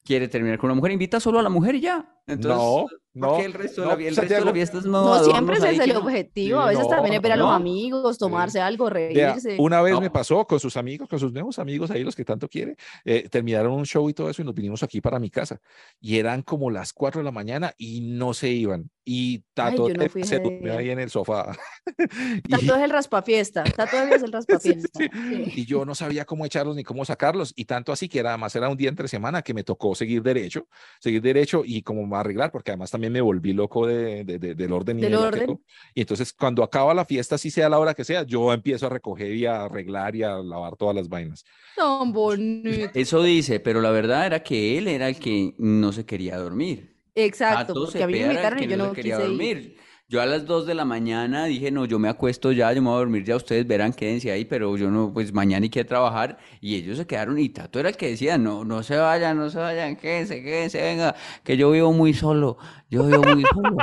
quiere 0.05 0.27
terminar 0.27 0.57
con 0.59 0.69
una 0.69 0.75
mujer, 0.75 0.91
invita 0.91 1.19
solo 1.19 1.39
a 1.39 1.43
la 1.43 1.49
mujer 1.49 1.75
y 1.75 1.81
ya. 1.81 2.11
Entonces, 2.27 2.57
no, 2.57 2.87
¿por 3.27 3.31
no. 3.31 3.37
qué 3.37 3.45
el 3.45 3.53
resto 3.53 3.81
de 3.81 3.87
no, 3.87 3.95
la, 3.95 4.03
el 4.03 4.15
resto 4.15 4.33
de 4.33 4.45
la 4.45 4.53
fiesta 4.53 4.77
es 4.79 4.85
No 4.85 4.97
adornos 5.13 5.31
siempre 5.31 5.57
ese 5.57 5.71
es 5.71 5.79
el 5.79 5.93
no- 5.93 5.99
objetivo. 5.99 6.57
Sí, 6.59 6.63
A 6.63 6.67
veces 6.69 6.83
no, 6.85 6.89
también 6.89 7.13
es 7.15 7.21
ver 7.21 7.31
a 7.33 7.35
los 7.35 7.47
no. 7.47 7.53
amigos, 7.53 8.17
tomarse 8.17 8.61
algo, 8.61 8.89
reírse. 8.89 9.57
una 9.59 9.81
vez 9.81 9.93
me 9.99 10.07
No. 10.07 10.11
pasó 10.13 10.45
con 10.47 10.59
sus 10.59 10.75
amigos, 10.77 11.07
con 11.07 11.19
sus 11.19 11.31
nuevos 11.33 11.59
amigos 11.59 11.91
ahí, 11.91 12.03
los 12.03 12.15
que 12.15 12.25
tanto 12.25 12.47
quiere, 12.47 12.75
eh, 13.03 13.27
terminaron 13.29 13.73
un 13.73 13.85
show 13.85 14.09
y 14.09 14.13
todo 14.13 14.29
eso 14.29 14.41
y 14.41 14.45
nos 14.45 14.55
vinimos 14.55 14.81
aquí 14.81 15.01
para 15.01 15.19
mi 15.19 15.29
casa. 15.29 15.59
Y 15.99 16.17
eran 16.17 16.41
como 16.41 16.71
las 16.71 16.93
4 16.93 17.19
de 17.21 17.25
la 17.25 17.31
mañana 17.31 17.73
y 17.77 18.01
no 18.01 18.33
se 18.33 18.49
iban. 18.49 18.89
Y 19.07 19.43
Tato 19.53 19.87
no 19.87 20.09
fui 20.09 20.23
se 20.23 20.39
durmió 20.39 20.75
ahí 20.79 20.89
en 20.89 20.97
el 20.99 21.11
sofá. 21.11 21.55
y, 22.43 22.49
Tato 22.49 22.75
es 22.75 22.81
el 22.81 22.89
raspafiesta. 22.89 23.63
Tato 23.63 23.97
es 23.97 24.23
el 24.23 24.31
raspafiesta. 24.31 24.89
sí. 24.99 25.07
Sí. 25.13 25.61
y 25.61 25.65
yo 25.65 25.85
no 25.85 25.93
sabía 25.93 26.25
cómo 26.25 26.43
echarlos 26.43 26.75
ni 26.75 26.83
cómo 26.83 27.05
sacarlos. 27.05 27.53
Y 27.55 27.65
tanto 27.65 27.91
así 27.91 28.09
que 28.09 28.17
era, 28.17 28.29
además 28.31 28.55
era 28.55 28.67
un 28.67 28.77
día 28.77 28.89
entre 28.89 29.07
semana 29.07 29.43
que 29.43 29.53
me 29.53 29.63
tocó 29.63 29.93
seguir 29.95 30.21
derecho, 30.21 30.67
seguir 30.99 31.21
derecho 31.21 31.63
y 31.65 31.81
como 31.81 32.15
arreglar, 32.15 32.51
porque 32.51 32.71
además 32.71 32.91
también 32.91 33.11
me 33.13 33.21
volví 33.21 33.53
loco 33.53 33.87
de, 33.87 34.23
de- 34.23 34.37
de- 34.37 34.53
del 34.55 34.71
orden. 34.71 34.99
y 34.99 35.01
Del 35.01 35.15
orden. 35.15 35.59
Y 35.93 36.01
entonces 36.01 36.31
cuando 36.33 36.61
acaba 36.63 36.93
la 36.93 37.05
fiesta, 37.05 37.37
si 37.37 37.49
sea 37.49 37.69
la 37.69 37.79
hora 37.79 37.93
que 37.93 38.03
sea, 38.03 38.23
yo 38.23 38.53
empiezo 38.53 38.85
a 38.85 38.89
recoger 38.89 39.33
y 39.35 39.45
a 39.45 39.63
arreglar 39.65 40.15
y 40.15 40.23
a 40.23 40.35
lavar 40.37 40.75
todas 40.75 40.95
las 40.95 41.09
vainas. 41.09 41.43
Tan 41.75 42.13
bonito. 42.13 42.91
Eso 42.93 43.23
dice, 43.23 43.59
pero 43.59 43.81
la 43.81 43.91
verdad 43.91 44.25
era 44.25 44.43
que 44.43 44.77
él 44.77 44.87
era 44.87 45.07
el 45.09 45.17
que 45.17 45.53
no 45.57 45.91
se 45.91 46.05
quería 46.05 46.37
dormir. 46.37 46.95
Exacto, 47.15 47.67
Tato 47.73 47.85
porque 47.85 48.03
a 48.03 48.07
mí 48.07 48.13
me 48.13 48.19
invitaron 48.25 48.61
y 48.63 48.67
yo 48.67 48.77
no 48.77 48.91
quería 48.91 49.17
quise 49.17 49.31
ir. 49.31 49.77
Yo 50.07 50.21
a 50.21 50.27
las 50.27 50.45
2 50.45 50.67
de 50.67 50.75
la 50.75 50.85
mañana 50.85 51.45
dije, 51.45 51.71
no, 51.71 51.85
yo 51.85 51.97
me 51.97 52.09
acuesto 52.09 52.51
ya, 52.51 52.71
yo 52.71 52.79
me 52.79 52.89
voy 52.89 52.97
a 52.97 52.99
dormir 52.99 53.23
ya, 53.23 53.35
ustedes 53.35 53.65
verán, 53.65 53.91
quédense 53.91 54.31
ahí, 54.31 54.45
pero 54.45 54.77
yo 54.77 54.91
no, 54.91 55.11
pues 55.11 55.33
mañana 55.33 55.63
hay 55.63 55.71
que 55.71 55.83
trabajar. 55.83 56.37
Y 56.61 56.75
ellos 56.75 56.99
se 56.99 57.07
quedaron 57.07 57.39
y 57.39 57.49
Tato 57.49 57.79
era 57.79 57.89
el 57.89 57.97
que 57.97 58.09
decía, 58.11 58.37
no, 58.37 58.63
no 58.63 58.83
se 58.83 58.97
vayan, 58.97 59.35
no 59.35 59.49
se 59.49 59.57
vayan, 59.57 59.95
quédense, 59.95 60.43
quédense, 60.43 60.79
venga, 60.79 61.15
que 61.43 61.57
yo 61.57 61.71
vivo 61.71 61.91
muy 61.91 62.13
solo, 62.13 62.59
yo 62.89 63.03
vivo 63.03 63.23
muy 63.23 63.43
solo. 63.53 63.77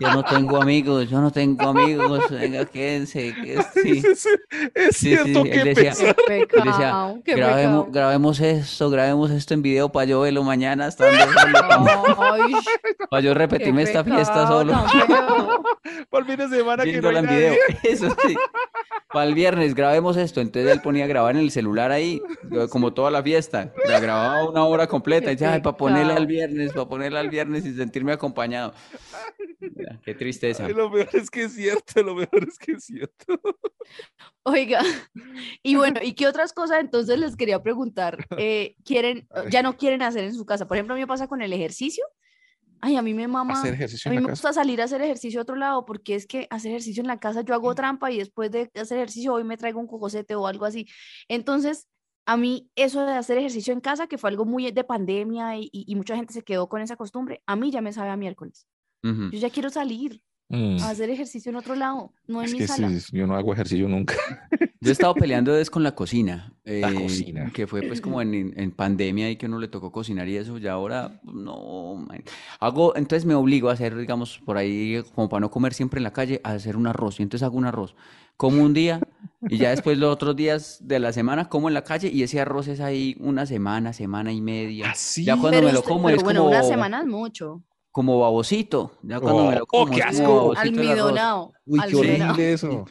Yo 0.00 0.12
no 0.12 0.22
tengo 0.24 0.62
amigos, 0.62 1.10
yo 1.10 1.20
no 1.20 1.32
tengo 1.32 1.70
amigos, 1.70 2.30
venga, 2.30 2.64
quédense, 2.66 3.34
que 3.34 3.60
sí. 3.82 3.98
Es, 4.06 4.26
es 4.74 4.96
Sí, 4.96 5.08
cierto 5.16 5.42
sí, 5.42 5.50
que 5.50 5.60
él 5.60 5.74
decía- 5.74 6.14
Él 6.28 6.48
decía, 6.64 7.14
grabemos, 7.24 7.90
grabemos 7.90 8.38
esto, 8.40 8.90
grabemos 8.90 9.30
esto 9.32 9.54
en 9.54 9.62
video 9.62 9.88
para 9.90 10.04
yo 10.04 10.20
verlo 10.20 10.44
mañana 10.44 10.86
estando 10.86 11.18
solo, 11.18 12.16
Ay, 12.18 12.52
para 13.10 13.20
yo 13.22 13.34
repetirme 13.34 13.82
esta 13.82 14.04
fiesta 14.04 14.46
solo. 14.46 14.72
Para 16.10 16.20
el 16.24 16.30
fin 16.30 16.36
de 16.50 16.56
semana 16.56 16.84
que 16.84 17.00
no 17.00 17.08
hay 17.08 17.16
en 17.16 17.26
video. 17.26 17.50
nadie. 17.52 17.58
Eso 17.82 18.08
sí. 18.26 18.36
Para 19.12 19.26
el 19.26 19.34
viernes 19.34 19.74
grabemos 19.74 20.16
esto. 20.16 20.40
Entonces 20.40 20.70
él 20.70 20.80
ponía 20.82 21.04
a 21.04 21.06
grabar 21.08 21.34
en 21.34 21.40
el 21.42 21.50
celular 21.50 21.90
ahí, 21.90 22.20
como 22.70 22.92
toda 22.92 23.10
la 23.10 23.22
fiesta. 23.22 23.72
La 23.86 23.98
grababa 24.00 24.48
una 24.48 24.64
hora 24.64 24.86
completa. 24.86 25.30
Y 25.30 25.34
decía, 25.34 25.52
ay, 25.54 25.60
para 25.62 25.76
ponerla 25.76 26.14
al 26.14 26.26
viernes, 26.26 26.72
para 26.72 26.86
ponerla 26.86 27.20
al 27.20 27.30
viernes 27.30 27.64
y 27.64 27.72
sentirme 27.78 28.12
acompañado. 28.12 28.74
Mira, 29.60 30.00
Qué 30.04 30.14
tristeza. 30.14 30.66
Ay, 30.66 30.74
Lo 30.74 30.90
peor 30.90 31.08
es 31.12 31.30
que 31.30 31.44
es 31.44 31.54
cierto, 31.54 32.02
lo 32.02 32.16
peor 32.16 32.46
es 32.46 32.58
que 32.58 32.72
es 32.72 32.84
cierto. 32.84 33.40
Oiga, 34.42 34.80
y 35.62 35.76
bueno, 35.76 36.00
¿y 36.02 36.12
qué 36.14 36.26
otras 36.26 36.52
cosas 36.52 36.80
entonces 36.80 37.18
les 37.18 37.36
quería 37.36 37.62
preguntar? 37.62 38.26
eh, 38.38 38.76
¿quieren, 38.84 39.28
ya 39.50 39.62
no 39.62 39.76
quieren 39.76 40.02
hacer 40.02 40.24
en 40.24 40.34
su 40.34 40.44
casa? 40.44 40.66
Por 40.66 40.76
ejemplo, 40.76 40.94
a 40.94 40.96
mí 40.96 41.02
me 41.02 41.06
pasa 41.06 41.26
con 41.28 41.42
el 41.42 41.52
ejercicio. 41.52 42.04
Ay, 42.80 42.96
a 42.96 43.02
mí 43.02 43.12
me 43.12 43.26
mama. 43.26 43.54
Hacer 43.54 43.74
ejercicio 43.74 44.08
A 44.08 44.12
mí 44.12 44.18
en 44.18 44.22
me 44.22 44.28
la 44.28 44.32
casa. 44.34 44.48
gusta 44.48 44.60
salir 44.60 44.80
a 44.80 44.84
hacer 44.84 45.02
ejercicio 45.02 45.40
a 45.40 45.42
otro 45.42 45.56
lado 45.56 45.84
porque 45.84 46.14
es 46.14 46.26
que 46.26 46.46
hacer 46.50 46.70
ejercicio 46.70 47.00
en 47.00 47.08
la 47.08 47.18
casa 47.18 47.40
yo 47.42 47.54
hago 47.54 47.74
trampa 47.74 48.10
y 48.12 48.18
después 48.18 48.52
de 48.52 48.70
hacer 48.74 48.98
ejercicio 48.98 49.34
hoy 49.34 49.42
me 49.42 49.56
traigo 49.56 49.80
un 49.80 49.88
cocosete 49.88 50.36
o 50.36 50.46
algo 50.46 50.64
así. 50.64 50.86
Entonces, 51.26 51.88
a 52.28 52.36
mí 52.36 52.70
eso 52.76 53.04
de 53.06 53.12
hacer 53.14 53.38
ejercicio 53.38 53.72
en 53.74 53.80
casa, 53.80 54.06
que 54.08 54.18
fue 54.18 54.30
algo 54.30 54.44
muy 54.46 54.70
de 54.72 54.84
pandemia 54.84 55.56
y, 55.58 55.64
y- 55.72 55.84
y 55.88 55.96
mucha 55.96 56.16
gente 56.16 56.34
se 56.34 56.44
quedó 56.44 56.68
con 56.68 56.82
esa 56.82 56.96
costumbre, 56.96 57.42
a 57.46 57.56
mí 57.56 57.70
ya 57.72 57.80
me 57.82 57.92
sabe 57.94 58.10
a 58.10 58.16
miércoles. 58.18 58.68
Yo 59.30 59.38
ya 59.40 59.50
quiero 59.50 59.70
salir 59.70 60.22
Mm, 60.50 60.78
a 60.80 60.90
hacer 60.90 61.10
ejercicio 61.10 61.50
en 61.50 61.56
otro 61.56 61.74
lado, 61.74 62.10
no 62.26 62.40
en 62.40 62.46
Es 62.46 62.52
mi 62.52 62.58
que 62.60 62.68
sala. 62.68 62.88
sí, 62.88 63.16
yo 63.16 63.26
no 63.26 63.36
hago 63.36 63.52
ejercicio 63.52 63.86
nunca. 63.86 64.14
Yo 64.80 64.90
he 64.90 64.92
estado 64.92 65.12
peleando 65.14 65.56
es 65.58 65.70
con 65.70 65.82
la 65.82 65.96
cocina. 65.96 66.52
La 66.64 66.90
eh, 66.90 66.94
cocina. 66.94 67.50
Que 67.52 67.66
fue 67.66 67.82
pues 67.82 68.00
como 68.00 68.22
en, 68.22 68.54
en- 68.56 68.70
pandemia 68.70 69.28
y 69.28 69.34
que 69.34 69.46
uno 69.46 69.58
le 69.58 69.66
tocó 69.66 69.90
cocinar 69.90 70.28
y 70.28 70.36
eso. 70.36 70.56
Ya 70.58 70.72
ahora 70.72 71.20
no. 71.24 71.96
man. 71.96 72.22
Hago, 72.60 72.94
entonces 72.96 73.26
me 73.26 73.34
obligo 73.34 73.70
a 73.70 73.72
hacer, 73.72 73.96
digamos, 73.96 74.38
por 74.38 74.56
ahí, 74.56 75.02
como 75.16 75.28
para 75.28 75.40
no 75.40 75.50
comer 75.50 75.74
siempre 75.74 75.98
en 75.98 76.04
la 76.04 76.12
calle, 76.12 76.40
a 76.44 76.52
hacer 76.52 76.76
un 76.76 76.86
arroz. 76.86 77.18
Y 77.18 77.24
entonces 77.24 77.44
hago 77.44 77.58
un 77.58 77.66
arroz. 77.66 77.96
Como 78.36 78.62
un 78.62 78.72
día 78.72 79.00
y 79.48 79.58
ya 79.58 79.70
después 79.70 79.98
los 79.98 80.12
otros 80.14 80.36
días 80.36 80.78
de 80.80 81.00
la 81.00 81.12
semana 81.12 81.48
como 81.48 81.66
en 81.66 81.74
la 81.74 81.82
calle 81.82 82.08
y 82.08 82.22
ese 82.22 82.40
arroz 82.40 82.68
es 82.68 82.78
ahí 82.78 83.16
una 83.18 83.46
semana, 83.46 83.92
semana 83.92 84.32
y 84.32 84.40
media. 84.40 84.92
Así. 84.92 85.24
Ya 85.24 85.32
cuando 85.36 85.58
Pero, 85.58 85.66
me 85.66 85.72
lo 85.72 85.82
como 85.82 86.04
pero 86.04 86.18
es 86.18 86.22
bueno, 86.22 86.40
como, 86.44 86.50
una 86.52 86.62
semana 86.62 87.00
es 87.00 87.06
mucho. 87.06 87.64
Como 87.98 88.20
babosito. 88.20 88.92
Ya 89.02 89.18
cuando 89.18 89.42
me 89.46 89.54
Oh, 89.56 89.58
lo 89.58 89.64
oh, 89.64 89.66
como 89.66 89.92
qué 89.96 90.02
es 90.08 90.20
como 90.22 90.52
asco. 90.52 90.60
Almidonado. 90.60 91.52
Uy, 91.66 91.80
qué 91.88 91.96
horrible 91.96 92.52
eso. 92.52 92.84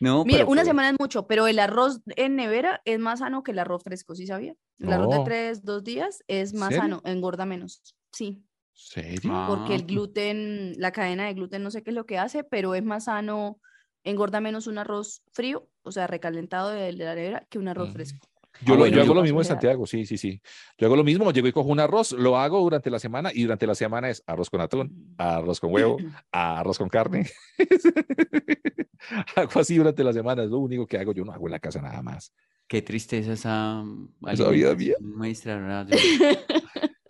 No, 0.00 0.24
Mire, 0.24 0.38
pero 0.38 0.50
una 0.50 0.62
pues, 0.62 0.68
semana 0.68 0.88
es 0.88 0.96
mucho, 0.98 1.26
pero 1.26 1.46
el 1.46 1.58
arroz 1.58 2.00
en 2.16 2.36
nevera 2.36 2.80
es 2.86 2.98
más 2.98 3.18
sano 3.18 3.42
que 3.42 3.50
el 3.50 3.58
arroz 3.58 3.82
fresco, 3.84 4.14
¿sí 4.14 4.26
sabía? 4.26 4.54
El 4.78 4.94
arroz 4.94 5.10
de 5.10 5.18
No. 5.18 5.24
tres, 5.24 5.62
dos 5.62 5.84
días 5.84 6.24
es 6.26 6.54
más 6.54 6.68
¿Serio? 6.70 6.82
sano, 6.84 7.02
engorda 7.04 7.44
menos. 7.44 7.82
Sí, 8.12 8.42
¿Serio? 8.72 9.30
porque 9.46 9.74
el 9.74 9.82
Ah. 9.82 9.86
gluten, 9.86 10.72
la 10.78 10.90
cadena 10.90 11.26
de 11.26 11.34
gluten 11.34 11.62
no 11.62 11.70
sé 11.70 11.82
qué 11.82 11.90
es 11.90 11.96
lo 11.96 12.06
que 12.06 12.16
hace, 12.16 12.44
pero 12.44 12.74
es 12.74 12.82
más 12.82 13.04
sano, 13.04 13.60
engorda 14.02 14.40
menos 14.40 14.66
un 14.66 14.78
arroz 14.78 15.22
frío, 15.34 15.68
o 15.82 15.92
sea, 15.92 16.06
recalentado 16.06 16.70
de, 16.70 16.80
de 16.80 16.92
la 17.04 17.14
nevera, 17.14 17.46
que 17.50 17.58
un 17.58 17.68
arroz 17.68 17.90
Mm. 17.90 17.92
fresco. 17.92 18.26
Yo, 18.64 18.74
Ah, 18.74 18.76
lo- 18.76 18.76
bueno, 18.80 18.94
yo 18.96 19.02
hago 19.02 19.08
yo- 19.08 19.14
lo 19.14 19.22
mismo 19.22 19.40
en. 19.40 19.44
Santiago, 19.46 19.86
sí, 19.86 20.04
sí, 20.06 20.18
sí. 20.18 20.40
Yo 20.78 20.86
hago 20.86 20.96
lo 20.96 21.04
mismo, 21.04 21.30
llego 21.32 21.48
y 21.48 21.52
cojo 21.52 21.68
un 21.68 21.80
arroz, 21.80 22.12
lo 22.12 22.36
hago 22.38 22.60
durante 22.60 22.90
la 22.90 22.98
semana 22.98 23.30
y 23.34 23.42
durante 23.42 23.66
la 23.66 23.74
semana 23.74 24.10
es 24.10 24.22
arroz 24.26 24.50
con 24.50 24.60
atún, 24.60 25.14
arroz 25.18 25.60
con 25.60 25.72
huevo, 25.72 25.96
arroz 26.32 26.78
con 26.78 26.88
carne. 26.88 27.28
hago 29.36 29.60
así 29.60 29.76
durante 29.76 30.04
la 30.04 30.12
semana, 30.12 30.42
es 30.44 30.50
lo 30.50 30.58
único 30.58 30.86
que 30.86 30.98
hago. 30.98 31.12
Yo 31.12 31.24
no 31.24 31.32
hago 31.32 31.46
en 31.46 31.52
la 31.52 31.58
casa 31.60 31.80
nada 31.80 32.02
más. 32.02 32.32
Qué 32.68 32.82
tristeza 32.82 33.32
esa 33.32 33.82
Esa 34.28 34.48
vida 34.50 34.74
mía. 34.74 34.94
maestra. 35.00 35.86
Yo, 35.88 35.96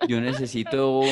yo 0.08 0.20
necesito, 0.20 1.02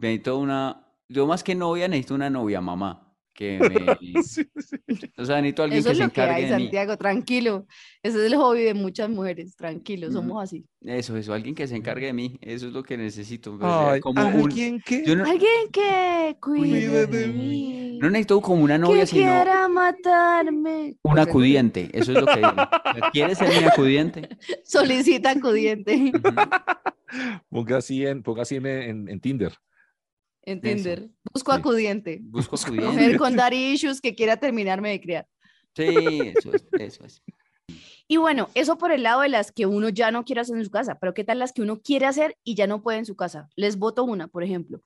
necesito 0.00 0.38
una, 0.38 0.86
yo 1.08 1.26
más 1.26 1.42
que 1.42 1.54
novia 1.56 1.88
necesito 1.88 2.14
una 2.14 2.30
novia 2.30 2.60
mamá, 2.60 3.09
que 3.40 3.58
me, 3.58 4.22
Sí, 4.22 4.44
sí. 4.58 4.76
o 5.16 5.24
sea, 5.24 5.36
necesito 5.40 5.62
alguien 5.62 5.80
Eso 5.80 5.88
que 5.88 5.92
es 5.92 5.98
se 5.98 6.04
lo 6.04 6.10
que 6.12 6.20
encargue 6.20 6.34
hay, 6.44 6.50
de 6.50 6.56
mí. 6.56 6.62
Santiago, 6.64 6.96
tranquilo. 6.98 7.66
Ese 8.02 8.18
es 8.26 8.32
el 8.32 8.36
hobby 8.38 8.62
de 8.64 8.74
muchas 8.74 9.08
mujeres, 9.08 9.56
tranquilo, 9.56 10.08
Mm. 10.08 10.12
somos 10.12 10.42
así. 10.42 10.64
Eso, 10.82 11.16
eso, 11.16 11.32
alguien 11.32 11.54
que 11.54 11.66
se 11.66 11.76
encargue 11.76 12.06
de 12.06 12.12
mí, 12.12 12.38
eso 12.42 12.66
es 12.68 12.72
lo 12.72 12.82
que 12.82 12.96
necesito. 12.96 13.54
o 13.54 13.58
sea, 13.58 13.92
Ay, 13.92 14.00
como 14.00 14.20
¿alguien 14.20 14.82
yo 15.06 15.16
no, 15.16 15.24
Alguien 15.24 15.70
que 15.72 16.36
cuide 16.40 16.68
Cuide 16.88 17.06
de 17.06 17.26
mí. 17.28 17.98
no 18.00 18.10
necesito 18.10 18.40
como 18.42 18.62
una 18.62 18.78
novia, 18.78 19.00
que 19.00 19.06
sino 19.06 19.22
quiera 19.24 19.68
matarme. 19.68 20.96
un 21.02 21.18
acudiente, 21.18 21.88
eso 21.92 22.12
es 22.12 22.20
lo 22.20 22.26
que 22.26 22.36
digo. 22.36 22.52
¿Quieres 23.12 23.38
ser 23.38 23.48
mi 23.48 23.64
acudiente? 23.68 24.28
Solicita 24.64 25.30
acudiente. 25.30 26.12
Ponga 27.50 27.78
así 27.78 28.06
en, 28.06 28.22
ponga 28.22 28.42
así 28.42 28.56
en, 28.56 28.66
en- 28.66 29.08
en 29.08 29.20
Tinder. 29.20 29.52
En 30.42 30.60
Eso. 30.64 31.08
Busco 31.32 31.52
Sí. 31.52 31.58
acudiente. 31.58 32.18
Busco 32.22 32.56
Mujer 32.70 32.84
acudiente. 32.84 33.18
con 33.18 33.36
daddy 33.36 33.72
issues 33.72 34.00
que 34.00 34.14
quiera 34.14 34.36
terminarme 34.38 34.90
de 34.90 35.00
criar. 35.00 35.26
Sí, 35.76 35.84
eso 36.36 36.52
es, 36.54 36.64
eso 36.72 37.04
es. 37.04 37.22
Y 38.08 38.16
bueno, 38.16 38.48
eso 38.54 38.76
por 38.76 38.90
el 38.90 39.04
lado 39.04 39.20
de 39.20 39.28
las 39.28 39.52
que 39.52 39.66
uno 39.66 39.88
ya 39.88 40.10
no 40.10 40.24
quiere 40.24 40.40
hacer 40.40 40.56
en 40.56 40.64
su 40.64 40.70
casa, 40.70 40.98
pero 40.98 41.14
¿qué 41.14 41.22
tal 41.22 41.38
las 41.38 41.52
que 41.52 41.62
uno 41.62 41.80
quiere 41.80 42.06
hacer 42.06 42.36
y 42.42 42.56
ya 42.56 42.66
no 42.66 42.82
puede 42.82 42.98
en 42.98 43.06
su 43.06 43.14
casa? 43.14 43.48
Les 43.54 43.76
voto 43.78 44.02
una, 44.02 44.26
por 44.26 44.42
ejemplo. 44.42 44.82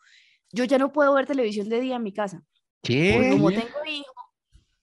yo 0.52 0.64
ya 0.64 0.76
no 0.78 0.92
puedo 0.92 1.14
ver 1.14 1.24
televisión 1.26 1.68
de 1.70 1.80
día 1.80 1.96
en 1.96 2.02
mi 2.02 2.12
casa. 2.12 2.42
¿Qué? 2.82 3.12
Porque 3.16 3.30
como 3.30 3.50
tengo 3.50 3.84
hijo, 3.88 4.12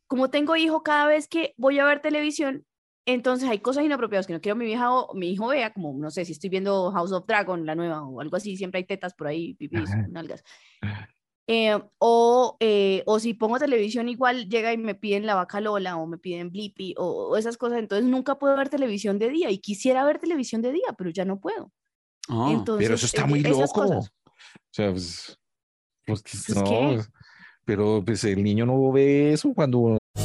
como 0.07 0.29
tengo 0.31 0.55
hijo, 0.55 0.81
cada 0.83 1.05
vez 1.05 1.27
que 1.27 1.53
voy 1.57 1.77
a 1.79 1.85
ver 1.85 2.01
televisión, 2.01 2.65
entonces 3.05 3.49
hay 3.49 3.59
cosas 3.59 3.83
inapropiadas 3.83 4.27
que 4.27 4.33
no 4.33 4.41
quiero 4.41 4.55
mi 4.55 4.71
hija 4.71 4.93
o 4.93 5.13
mi 5.13 5.31
hijo 5.31 5.47
vea, 5.47 5.73
como 5.73 5.97
no 5.97 6.11
sé 6.11 6.25
si 6.25 6.33
estoy 6.33 6.49
viendo 6.49 6.91
House 6.91 7.11
of 7.11 7.25
Dragon, 7.25 7.65
la 7.65 7.75
nueva 7.75 8.03
o 8.03 8.21
algo 8.21 8.35
así, 8.35 8.57
siempre 8.57 8.79
hay 8.79 8.85
tetas 8.85 9.13
por 9.13 9.27
ahí, 9.27 9.53
pipis, 9.55 9.89
nalgas. 10.09 10.43
Eh, 11.47 11.77
o, 11.97 12.55
eh, 12.59 13.03
o 13.05 13.19
si 13.19 13.33
pongo 13.33 13.59
televisión 13.59 14.07
igual 14.07 14.47
llega 14.47 14.71
y 14.71 14.77
me 14.77 14.95
piden 14.95 15.25
la 15.25 15.35
vaca 15.35 15.59
Lola 15.59 15.97
o 15.97 16.05
me 16.07 16.17
piden 16.17 16.51
Blippi 16.51 16.93
o, 16.97 17.29
o 17.29 17.37
esas 17.37 17.57
cosas, 17.57 17.79
entonces 17.79 18.07
nunca 18.07 18.35
puedo 18.35 18.55
ver 18.55 18.69
televisión 18.69 19.19
de 19.19 19.29
día 19.29 19.49
y 19.49 19.57
quisiera 19.57 20.05
ver 20.05 20.19
televisión 20.19 20.61
de 20.61 20.71
día, 20.71 20.93
pero 20.97 21.09
ya 21.09 21.25
no 21.25 21.39
puedo. 21.39 21.71
Ah, 22.29 22.49
Entonces, 22.51 22.85
Pero 22.85 22.95
eso 22.95 23.05
está 23.05 23.23
eh, 23.23 23.27
muy 23.27 23.41
loco. 23.41 23.81
O 23.81 24.01
sea, 24.71 24.91
pues, 24.91 25.37
pues, 26.05 26.21
Pues, 26.21 26.55
no, 26.55 26.63
¿qué? 26.63 27.01
pero 27.65 28.03
pues 28.05 28.23
el 28.23 28.43
niño 28.43 28.65
no 28.65 28.91
ve 28.91 29.33
eso 29.33 29.53
cuando 29.53 29.97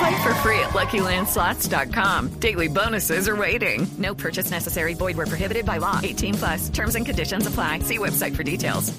Play 0.00 0.16
for 0.22 0.32
free 0.42 0.58
at 0.60 0.70
LuckyLandSlots.com. 0.70 2.28
Daily 2.40 2.68
bonuses 2.68 3.28
are 3.28 3.36
waiting. 3.36 3.86
No 3.98 4.14
purchase 4.14 4.50
necessary. 4.50 4.94
Void 4.94 5.16
were 5.16 5.26
prohibited 5.26 5.66
by 5.66 5.78
law. 5.78 6.00
18 6.02 6.34
plus. 6.34 6.70
Terms 6.70 6.94
and 6.96 7.04
conditions 7.04 7.46
apply. 7.46 7.80
See 7.80 7.98
website 7.98 8.34
for 8.34 8.42
details. 8.42 8.92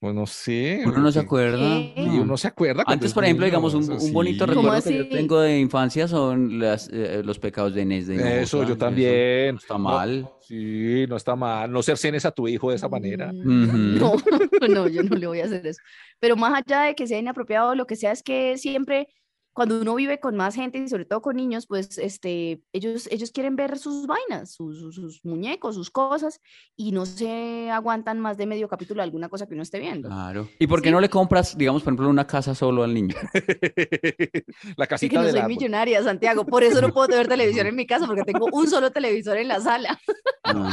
pues 0.00 0.12
no 0.16 0.26
sé. 0.26 0.82
uno 0.84 0.98
no 0.98 1.12
se 1.12 1.20
acuerda. 1.20 1.58
¿Qué? 1.58 1.92
Y 1.96 2.18
uno 2.18 2.36
se 2.36 2.48
acuerda. 2.48 2.82
Antes, 2.88 3.10
es 3.10 3.14
por 3.14 3.22
ejemplo, 3.22 3.46
niño, 3.46 3.50
digamos, 3.52 3.74
un, 3.74 3.82
eso 3.84 4.04
un 4.04 4.12
bonito 4.12 4.44
sí. 4.48 4.54
¿Cómo 4.54 4.62
recuerdo 4.72 4.88
que 4.90 4.96
yo 4.98 5.08
tengo 5.08 5.40
de 5.40 5.60
infancia 5.60 6.08
son 6.08 6.58
las, 6.58 6.88
eh, 6.92 7.22
los 7.24 7.38
pecados 7.38 7.72
de 7.74 7.82
Inés 7.82 8.08
de 8.08 8.16
Eso, 8.42 8.56
Hinojosa, 8.56 8.68
yo 8.68 8.76
también. 8.76 9.54
no 9.54 9.60
está 9.60 9.74
No, 9.74 9.78
mal. 9.78 10.28
sí, 10.40 11.04
no 11.08 11.14
está 11.16 11.36
mal. 11.36 11.70
No 11.70 11.80
cercenes 11.84 12.24
a 12.26 12.32
tu 12.32 12.48
hijo 12.48 12.70
de 12.70 12.76
esa 12.76 12.88
manera. 12.88 13.30
Mm, 13.32 13.68
Ujú. 13.68 13.76
No, 13.78 14.14
no, 14.68 14.88
yo 14.88 15.04
no 15.04 15.14
le 15.14 15.26
voy 15.28 15.40
a 15.40 15.44
hacer 15.44 15.64
eso. 15.64 15.80
Pero 16.18 16.34
más 16.34 16.52
allá 16.66 16.80
de 16.82 16.96
que 16.96 17.06
sea 17.06 17.20
inapropiado 17.20 17.70
o 17.70 17.74
lo 17.76 17.86
que 17.86 17.94
sea, 17.94 18.10
es 18.10 18.24
que 18.24 18.58
siempre 18.58 19.06
cuando 19.52 19.80
uno 19.80 19.94
vive 19.94 20.18
con 20.20 20.36
más 20.36 20.54
gente 20.54 20.78
y 20.78 20.88
sobre 20.88 21.04
todo 21.04 21.20
con 21.22 21.36
niños, 21.36 21.66
pues 21.66 21.98
este, 21.98 22.62
ellos, 22.72 23.08
ellos 23.10 23.30
quieren 23.32 23.54
ver 23.56 23.78
sus 23.78 24.06
vainas, 24.06 24.52
sus, 24.52 24.78
sus- 24.78 24.94
sus 24.94 25.24
muñecos, 25.24 25.74
sus 25.74 25.90
cosas, 25.90 26.40
y 26.76 26.92
no 26.92 27.04
se 27.06 27.70
aguantan 27.70 28.18
más 28.20 28.36
de 28.38 28.46
medio 28.46 28.68
capítulo 28.68 28.98
de 29.00 29.04
alguna 29.04 29.28
cosa 29.28 29.46
que 29.46 29.54
uno 29.54 29.62
esté 29.62 29.78
viendo. 29.78 30.08
Claro. 30.08 30.48
¿Y 30.58 30.66
por 30.66 30.80
qué 30.80 30.88
Sí. 30.88 30.92
no 30.92 31.00
le 31.00 31.08
compras, 31.10 31.56
digamos, 31.56 31.82
por 31.82 31.90
ejemplo, 31.92 32.08
una 32.08 32.26
casa 32.26 32.54
solo 32.54 32.82
al 32.82 32.94
niño? 32.94 33.14
La 34.76 34.86
casita 34.86 35.10
que 35.10 35.16
no 35.16 35.22
del 35.22 35.32
soy 35.32 35.40
árbol. 35.40 35.54
millonaria, 35.56 36.02
Santiago, 36.02 36.46
por 36.46 36.62
eso 36.64 36.80
no 36.80 36.92
puedo 36.92 37.08
tener 37.08 37.28
televisión 37.28 37.66
en 37.66 37.76
mi 37.76 37.86
casa, 37.86 38.06
porque 38.06 38.22
tengo 38.22 38.46
un 38.52 38.68
solo 38.68 38.90
televisor 38.90 39.36
en 39.36 39.48
la 39.48 39.60
sala. 39.60 39.98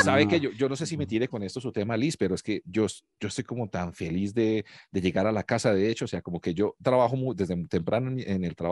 Sabe 0.03 0.23
Ah. 0.23 0.27
que 0.27 0.39
yo, 0.39 0.51
yo 0.51 0.67
no 0.67 0.75
sé 0.75 0.85
si 0.85 0.97
me 0.97 1.05
tire 1.05 1.27
con 1.27 1.43
esto 1.43 1.61
su 1.61 1.71
tema, 1.71 1.95
Liz, 1.95 2.17
pero 2.17 2.35
es 2.35 2.43
que 2.43 2.61
yo, 2.65 2.85
yo 3.19 3.27
estoy 3.27 3.43
como 3.43 3.69
tan 3.69 3.93
feliz 3.93 4.33
de, 4.33 4.65
de 4.91 5.01
llegar 5.01 5.27
a 5.27 5.31
la 5.31 5.43
casa, 5.43 5.73
de 5.73 5.89
hecho, 5.89 6.05
o 6.05 6.07
sea, 6.07 6.21
como 6.21 6.39
que 6.41 6.53
yo 6.53 6.75
trabajo 6.81 7.15
mu- 7.15 7.33
desde 7.35 7.55
muy 7.55 7.67
temprano 7.67 8.09
en 8.17 8.43
el 8.43 8.55
trabajo 8.55 8.68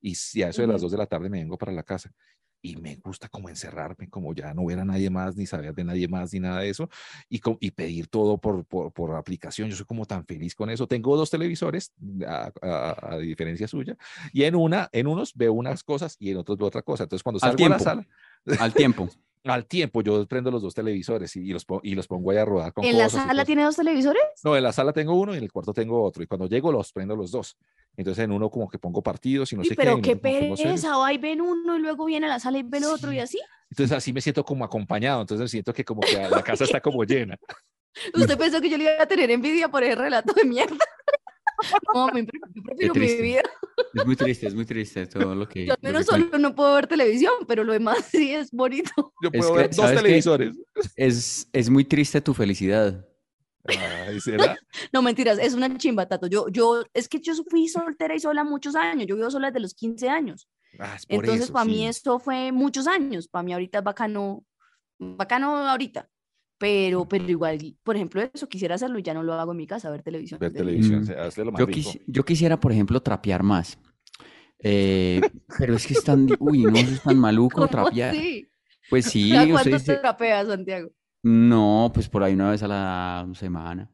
y 0.00 0.14
si 0.14 0.42
a 0.42 0.48
eso 0.48 0.62
de 0.62 0.68
las 0.68 0.76
Ujú. 0.76 0.84
2 0.84 0.92
de 0.92 0.98
la 0.98 1.06
tarde 1.06 1.28
me 1.30 1.38
vengo 1.38 1.56
para 1.58 1.72
la 1.72 1.82
casa 1.82 2.10
y 2.62 2.76
me 2.76 2.96
gusta 2.96 3.26
como 3.30 3.48
encerrarme, 3.48 4.10
como 4.10 4.34
ya 4.34 4.52
no 4.52 4.66
ver 4.66 4.78
a 4.80 4.84
nadie 4.84 5.08
más, 5.08 5.34
ni 5.34 5.46
saber 5.46 5.74
de 5.74 5.82
nadie 5.82 6.06
más, 6.08 6.34
ni 6.34 6.40
nada 6.40 6.60
de 6.60 6.68
eso, 6.68 6.90
y, 7.30 7.40
y 7.60 7.70
pedir 7.70 8.08
todo 8.08 8.36
por, 8.36 8.66
por, 8.66 8.92
por 8.92 9.14
aplicación. 9.16 9.70
Yo 9.70 9.76
soy 9.76 9.86
como 9.86 10.04
tan 10.04 10.26
feliz 10.26 10.54
con 10.54 10.68
eso. 10.68 10.86
Tengo 10.86 11.16
dos 11.16 11.30
televisores, 11.30 11.94
a, 12.26 12.52
a- 12.60 13.14
a 13.14 13.18
diferencia 13.18 13.66
suya, 13.66 13.96
y 14.34 14.42
en 14.44 14.56
una, 14.56 14.90
en 14.92 15.06
unos 15.06 15.32
veo 15.34 15.54
unas 15.54 15.82
cosas 15.82 16.16
y 16.18 16.32
en 16.32 16.36
otros 16.36 16.58
veo 16.58 16.68
otra 16.68 16.82
cosa. 16.82 17.04
Entonces, 17.04 17.22
cuando 17.22 17.38
Al 17.42 17.52
salgo 17.52 17.64
a 17.64 17.68
la 17.70 17.78
sala, 17.78 18.06
Al 18.58 18.74
tiempo. 18.74 19.08
al 19.44 19.64
tiempo 19.64 20.02
yo 20.02 20.26
prendo 20.26 20.50
los 20.50 20.60
dos 20.60 20.74
televisores 20.74 21.34
y, 21.36 21.40
y 21.40 21.52
los, 21.54 21.64
y 21.82 21.94
los 21.94 22.06
pongo 22.06 22.30
ahí 22.30 22.36
a 22.36 22.44
rodar 22.44 22.74
con 22.74 22.84
¿En 22.84 22.98
la 22.98 23.04
cosas 23.04 23.24
y 23.24 23.28
sala 23.28 23.44
tiene 23.46 23.64
dos 23.64 23.76
televisores? 23.76 24.20
No, 24.44 24.54
en 24.54 24.62
la 24.64 24.72
sala 24.72 24.92
tengo 24.92 25.18
uno 25.18 25.34
y 25.34 25.38
en 25.38 25.44
el 25.44 25.50
cuarto 25.50 25.72
tengo 25.72 26.02
otro. 26.02 26.22
Y 26.22 26.26
cuando 26.26 26.46
llego 26.46 26.70
los 26.70 26.92
prendo 26.92 27.16
los 27.16 27.30
dos. 27.30 27.56
Entonces 27.96 28.24
en 28.24 28.32
uno 28.32 28.48
como 28.50 28.68
que 28.68 28.78
pongo 28.78 29.02
partidos 29.02 29.52
y 29.52 29.56
no 29.56 29.62
Uy, 29.62 29.68
sé 29.68 29.74
pero 29.74 29.96
qué. 29.96 30.02
qué 30.02 30.16
pongo 30.16 30.56
series. 30.56 30.80
pereza, 30.80 30.96
va 30.96 31.12
y 31.12 31.18
ven 31.18 31.40
uno 31.40 31.76
y 31.76 31.80
luego 31.80 32.06
viene 32.06 32.26
a 32.26 32.30
la 32.30 32.40
sala 32.40 32.58
y 32.58 32.62
ve 32.62 32.78
el 32.78 32.84
otro 32.84 33.12
y 33.12 33.18
así. 33.18 33.38
Entonces 33.70 33.96
así 33.96 34.12
me 34.12 34.20
siento 34.20 34.44
como 34.44 34.64
acompañado. 34.64 35.20
Entonces 35.20 35.50
siento 35.50 35.72
que 35.72 35.84
como 35.84 36.00
que 36.00 36.16
la 36.28 36.42
casa 36.42 36.64
está 36.64 36.80
como 36.82 37.04
llena. 37.04 37.36
¿Usted 38.14 38.38
pensó 38.38 38.60
que 38.60 38.70
yo 38.70 38.76
le 38.78 38.84
iba 38.84 39.02
a 39.02 39.06
tener 39.06 39.30
envidia 39.30 39.68
por 39.68 39.82
ese 39.82 39.96
relato 39.96 40.32
de 40.32 40.44
mierda? 40.44 40.76
No, 41.94 42.06
me 42.08 42.24
prefiero 42.24 42.94
mi 42.94 43.16
vida. 43.16 43.42
Es 43.92 44.06
muy 44.06 44.16
triste, 44.16 44.46
es 44.46 44.54
muy 44.54 44.64
triste 44.64 45.06
todo 45.06 45.34
lo 45.34 45.46
que... 45.46 45.66
Yo 45.66 45.74
al 45.74 45.78
que 45.78 45.86
menos 45.88 46.06
solo 46.06 46.38
no 46.38 46.54
puedo 46.54 46.74
ver 46.74 46.86
televisión, 46.86 47.34
pero 47.46 47.64
lo 47.64 47.74
demás 47.74 47.98
sí 48.10 48.32
es 48.32 48.50
bonito. 48.50 49.12
Yo 49.22 49.28
Es 49.30 49.38
puedo 49.38 49.52
que, 49.52 49.58
ver 49.58 49.66
dos 49.68 49.76
¿sabes 49.76 49.98
qué? 49.98 50.02
televisores. 50.02 50.56
Es, 50.96 51.48
es 51.52 51.68
muy 51.68 51.84
triste 51.84 52.18
tu 52.22 52.32
felicidad. 52.32 53.06
Ay, 53.66 54.20
¿será? 54.20 54.56
No, 54.92 55.02
mentiras, 55.02 55.38
es 55.38 55.54
una 55.54 55.76
chimba, 55.76 56.06
Tato. 56.06 56.26
Yo, 56.26 56.48
yo, 56.48 56.84
es 56.94 57.08
que 57.08 57.20
yo 57.20 57.32
fui 57.48 57.68
soltera 57.68 58.14
y 58.14 58.20
sola 58.20 58.42
muchos 58.44 58.74
años. 58.74 59.06
Yo 59.06 59.16
vivo 59.16 59.30
sola 59.30 59.48
desde 59.48 59.60
los 59.60 59.74
15 59.74 60.08
años. 60.08 60.48
Ah, 60.78 60.94
es 60.96 61.06
por 61.06 61.16
Entonces, 61.24 61.44
eso, 61.44 61.52
para 61.52 61.64
mí 61.64 61.78
sí. 61.78 61.84
esto 61.86 62.18
fue 62.18 62.52
muchos 62.52 62.86
años. 62.86 63.28
Para 63.28 63.42
mí 63.42 63.52
ahorita 63.52 63.78
es 63.78 63.84
bacano, 63.84 64.44
bacano 64.98 65.56
ahorita. 65.68 66.08
Pero, 66.58 67.08
pero 67.08 67.26
igual, 67.28 67.58
por 67.82 67.96
ejemplo, 67.96 68.22
eso 68.34 68.46
quisiera 68.48 68.74
hacerlo 68.74 68.98
y 68.98 69.02
ya 69.02 69.14
no 69.14 69.22
lo 69.22 69.32
hago 69.34 69.52
en 69.52 69.56
mi 69.58 69.66
casa, 69.66 69.90
ver 69.90 70.02
televisión. 70.02 70.38
Ver 70.40 70.52
televisión, 70.52 71.00
Mm. 71.00 71.06
se 71.06 71.14
hace 71.14 71.44
lo 71.44 71.52
más 71.52 71.58
Yo, 71.60 71.66
rico. 71.66 71.78
quisi- 71.90 72.02
yo 72.06 72.22
quisiera, 72.24 72.60
por 72.60 72.70
ejemplo, 72.72 73.00
trapear 73.02 73.42
más. 73.42 73.78
Eh, 74.58 75.20
pero 75.58 75.74
es 75.74 75.86
que 75.86 75.94
es 75.94 76.04
tan... 76.04 76.26
di- 76.26 76.34
Uy, 76.38 76.64
no, 76.64 76.76
es 76.76 77.02
tan 77.02 77.18
maluco 77.18 77.56
¿Cómo 77.56 77.68
trapear. 77.68 78.10
así? 78.10 78.46
Pues 78.90 79.06
sí, 79.06 79.30
¿Cada 79.30 79.42
usted 79.44 79.52
cuánto 79.54 79.70
dice- 79.70 79.96
trapeas, 79.96 80.48
Santiago? 80.48 80.90
No, 81.22 81.90
pues 81.92 82.08
por 82.08 82.22
ahí 82.22 82.34
una 82.34 82.50
vez 82.50 82.62
a 82.62 82.68
la 82.68 83.28
semana. 83.34 83.90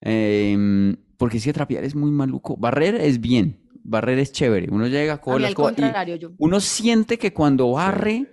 Em, 0.00 0.96
porque 1.16 1.38
es 1.38 1.44
que 1.44 1.52
trapear 1.52 1.84
es 1.84 1.94
muy 1.94 2.10
maluco. 2.10 2.56
Barrer 2.56 2.94
es 2.96 3.20
bien, 3.20 3.60
barrer 3.82 4.18
es 4.18 4.32
chévere. 4.32 4.68
Uno 4.70 4.86
llega, 4.86 5.14
A 5.14 5.20
coge 5.20 5.36
mí 5.36 5.42
la 5.42 5.46
al 5.48 5.52
escoba 5.52 5.72
y 5.72 5.74
contrario, 5.74 6.16
yo. 6.16 6.30
uno 6.38 6.60
siente 6.60 7.18
que 7.18 7.32
cuando 7.32 7.72
barre 7.72 8.30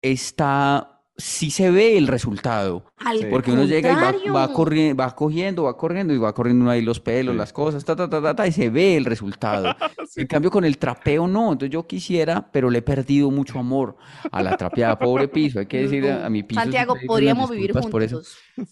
está, 0.00 0.97
sí 1.18 1.50
se 1.50 1.70
ve 1.70 1.98
el 1.98 2.06
resultado. 2.06 2.84
Al. 2.96 3.28
Porque 3.28 3.50
uno 3.50 3.64
llega 3.64 3.90
y 4.24 4.28
va, 4.28 4.46
va, 4.46 4.52
corriendo, 4.52 5.02
va 5.02 5.14
cogiendo, 5.14 5.64
va 5.64 5.76
corriendo 5.76 6.14
y 6.14 6.18
va 6.18 6.32
corriendo 6.32 6.62
uno 6.62 6.70
ahí 6.70 6.80
los 6.80 7.00
pelos, 7.00 7.34
Sí. 7.34 7.38
las 7.38 7.52
cosas, 7.52 7.84
ta, 7.84 7.96
ta, 7.96 8.08
ta, 8.08 8.22
ta, 8.22 8.34
ta, 8.34 8.46
y 8.46 8.52
se 8.52 8.70
ve 8.70 8.96
el 8.96 9.04
resultado. 9.04 9.74
En 10.16 10.26
cambio, 10.26 10.50
con 10.50 10.64
el 10.64 10.78
trapeo 10.78 11.28
no. 11.28 11.52
Entonces 11.52 11.70
yo 11.70 11.86
quisiera, 11.86 12.48
pero 12.50 12.70
le 12.70 12.78
he 12.78 12.82
perdido 12.82 13.30
mucho 13.30 13.58
amor 13.58 13.96
a 14.32 14.42
la 14.42 14.56
trapeada. 14.56 14.98
Pobre 14.98 15.28
piso, 15.28 15.60
hay 15.60 15.66
que 15.66 15.82
decir 15.82 16.08
a, 16.08 16.26
a 16.26 16.30
mi 16.30 16.42
piso. 16.42 16.60
Santiago, 16.60 16.96
podríamos 17.06 17.50
vivir 17.50 17.66
disculpas 17.68 17.90
por 17.90 18.02
eso. 18.02 18.22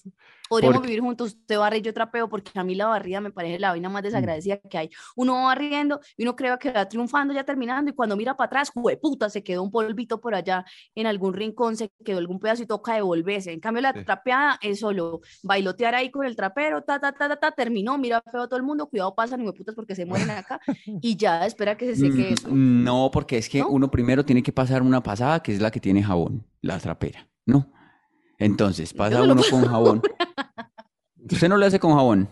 Podríamos 0.49 0.79
Porque- 0.79 0.89
vivir 0.89 1.03
juntos, 1.03 1.29
usted 1.35 1.59
barre 1.59 1.79
y 1.79 1.83
yo 1.83 1.93
trapeo, 1.95 2.29
porque 2.29 2.51
a 2.59 2.65
mí 2.65 2.75
la 2.75 2.87
barrida 2.87 3.21
me 3.21 3.31
parece 3.31 3.59
la 3.59 3.71
vaina 3.71 3.89
más 3.89 4.03
Mm. 4.03 4.05
desagradecida 4.07 4.57
que 4.59 4.79
hay. 4.79 4.91
Uno 5.17 5.35
va 5.35 5.43
barriendo 5.45 6.01
y 6.17 6.23
uno 6.23 6.37
cree 6.37 6.57
que 6.59 6.73
va 6.73 6.89
triunfando 6.89 7.35
ya 7.35 7.45
terminando, 7.45 7.91
y 7.91 7.95
cuando 7.95 8.17
mira 8.17 8.37
para 8.37 8.47
atrás, 8.47 8.73
puta, 9.01 9.29
se 9.31 9.43
quedó 9.43 9.63
un 9.63 9.71
polvito 9.71 10.21
por 10.21 10.35
allá 10.35 10.65
en 10.95 11.07
algún 11.07 11.35
rincón, 11.35 11.77
se 11.77 11.91
quedó 12.05 12.19
algún 12.19 12.39
pedazo 12.41 12.63
y 12.63 12.67
toca 12.67 12.95
devolverse. 12.95 13.53
En 13.53 13.61
cambio, 13.61 13.83
la 13.83 13.93
Sí. 13.93 14.05
trapeada 14.05 14.59
es 14.63 14.81
solo 14.81 15.21
bailotear 15.43 15.95
ahí 15.95 16.11
con 16.11 16.25
el 16.27 16.37
trapero, 16.37 16.83
ta, 16.83 16.99
ta, 17.01 17.13
ta, 17.13 17.29
ta, 17.29 17.37
ta, 17.37 17.51
terminó, 17.53 17.99
mira 17.99 18.23
feo 18.31 18.43
a 18.43 18.49
todo 18.49 18.57
el 18.59 18.63
mundo, 18.63 18.87
cuidado, 18.89 19.15
pasan 19.15 19.41
y 19.47 19.53
putas 19.53 19.75
porque 19.75 19.95
se 19.95 20.05
mueren 20.07 20.31
acá, 20.31 20.61
y 21.03 21.17
ya 21.17 21.47
espera 21.47 21.77
que 21.77 21.87
se 21.87 21.97
seque 21.97 22.31
Mm, 22.31 22.33
eso. 22.33 22.49
No, 22.53 23.11
porque 23.13 23.39
es 23.39 23.49
que 23.49 23.61
¿No? 23.61 23.69
uno 23.69 23.91
primero 23.91 24.25
tiene 24.25 24.43
que 24.43 24.53
pasar 24.53 24.83
una 24.83 25.03
pasada 25.03 25.41
que 25.43 25.53
es 25.53 25.61
la 25.61 25.71
que 25.71 25.81
tiene 25.81 26.03
jabón, 26.03 26.47
la 26.63 26.79
trapera, 26.79 27.29
¿no? 27.47 27.71
Entonces 28.39 28.93
pasa 28.93 29.23
uno 29.23 29.43
con 29.51 29.65
jabón. 29.67 30.03
Usted 31.31 31.49
no 31.49 31.57
le 31.57 31.67
hace 31.67 31.81
con 31.81 31.95
jabón. 31.95 32.29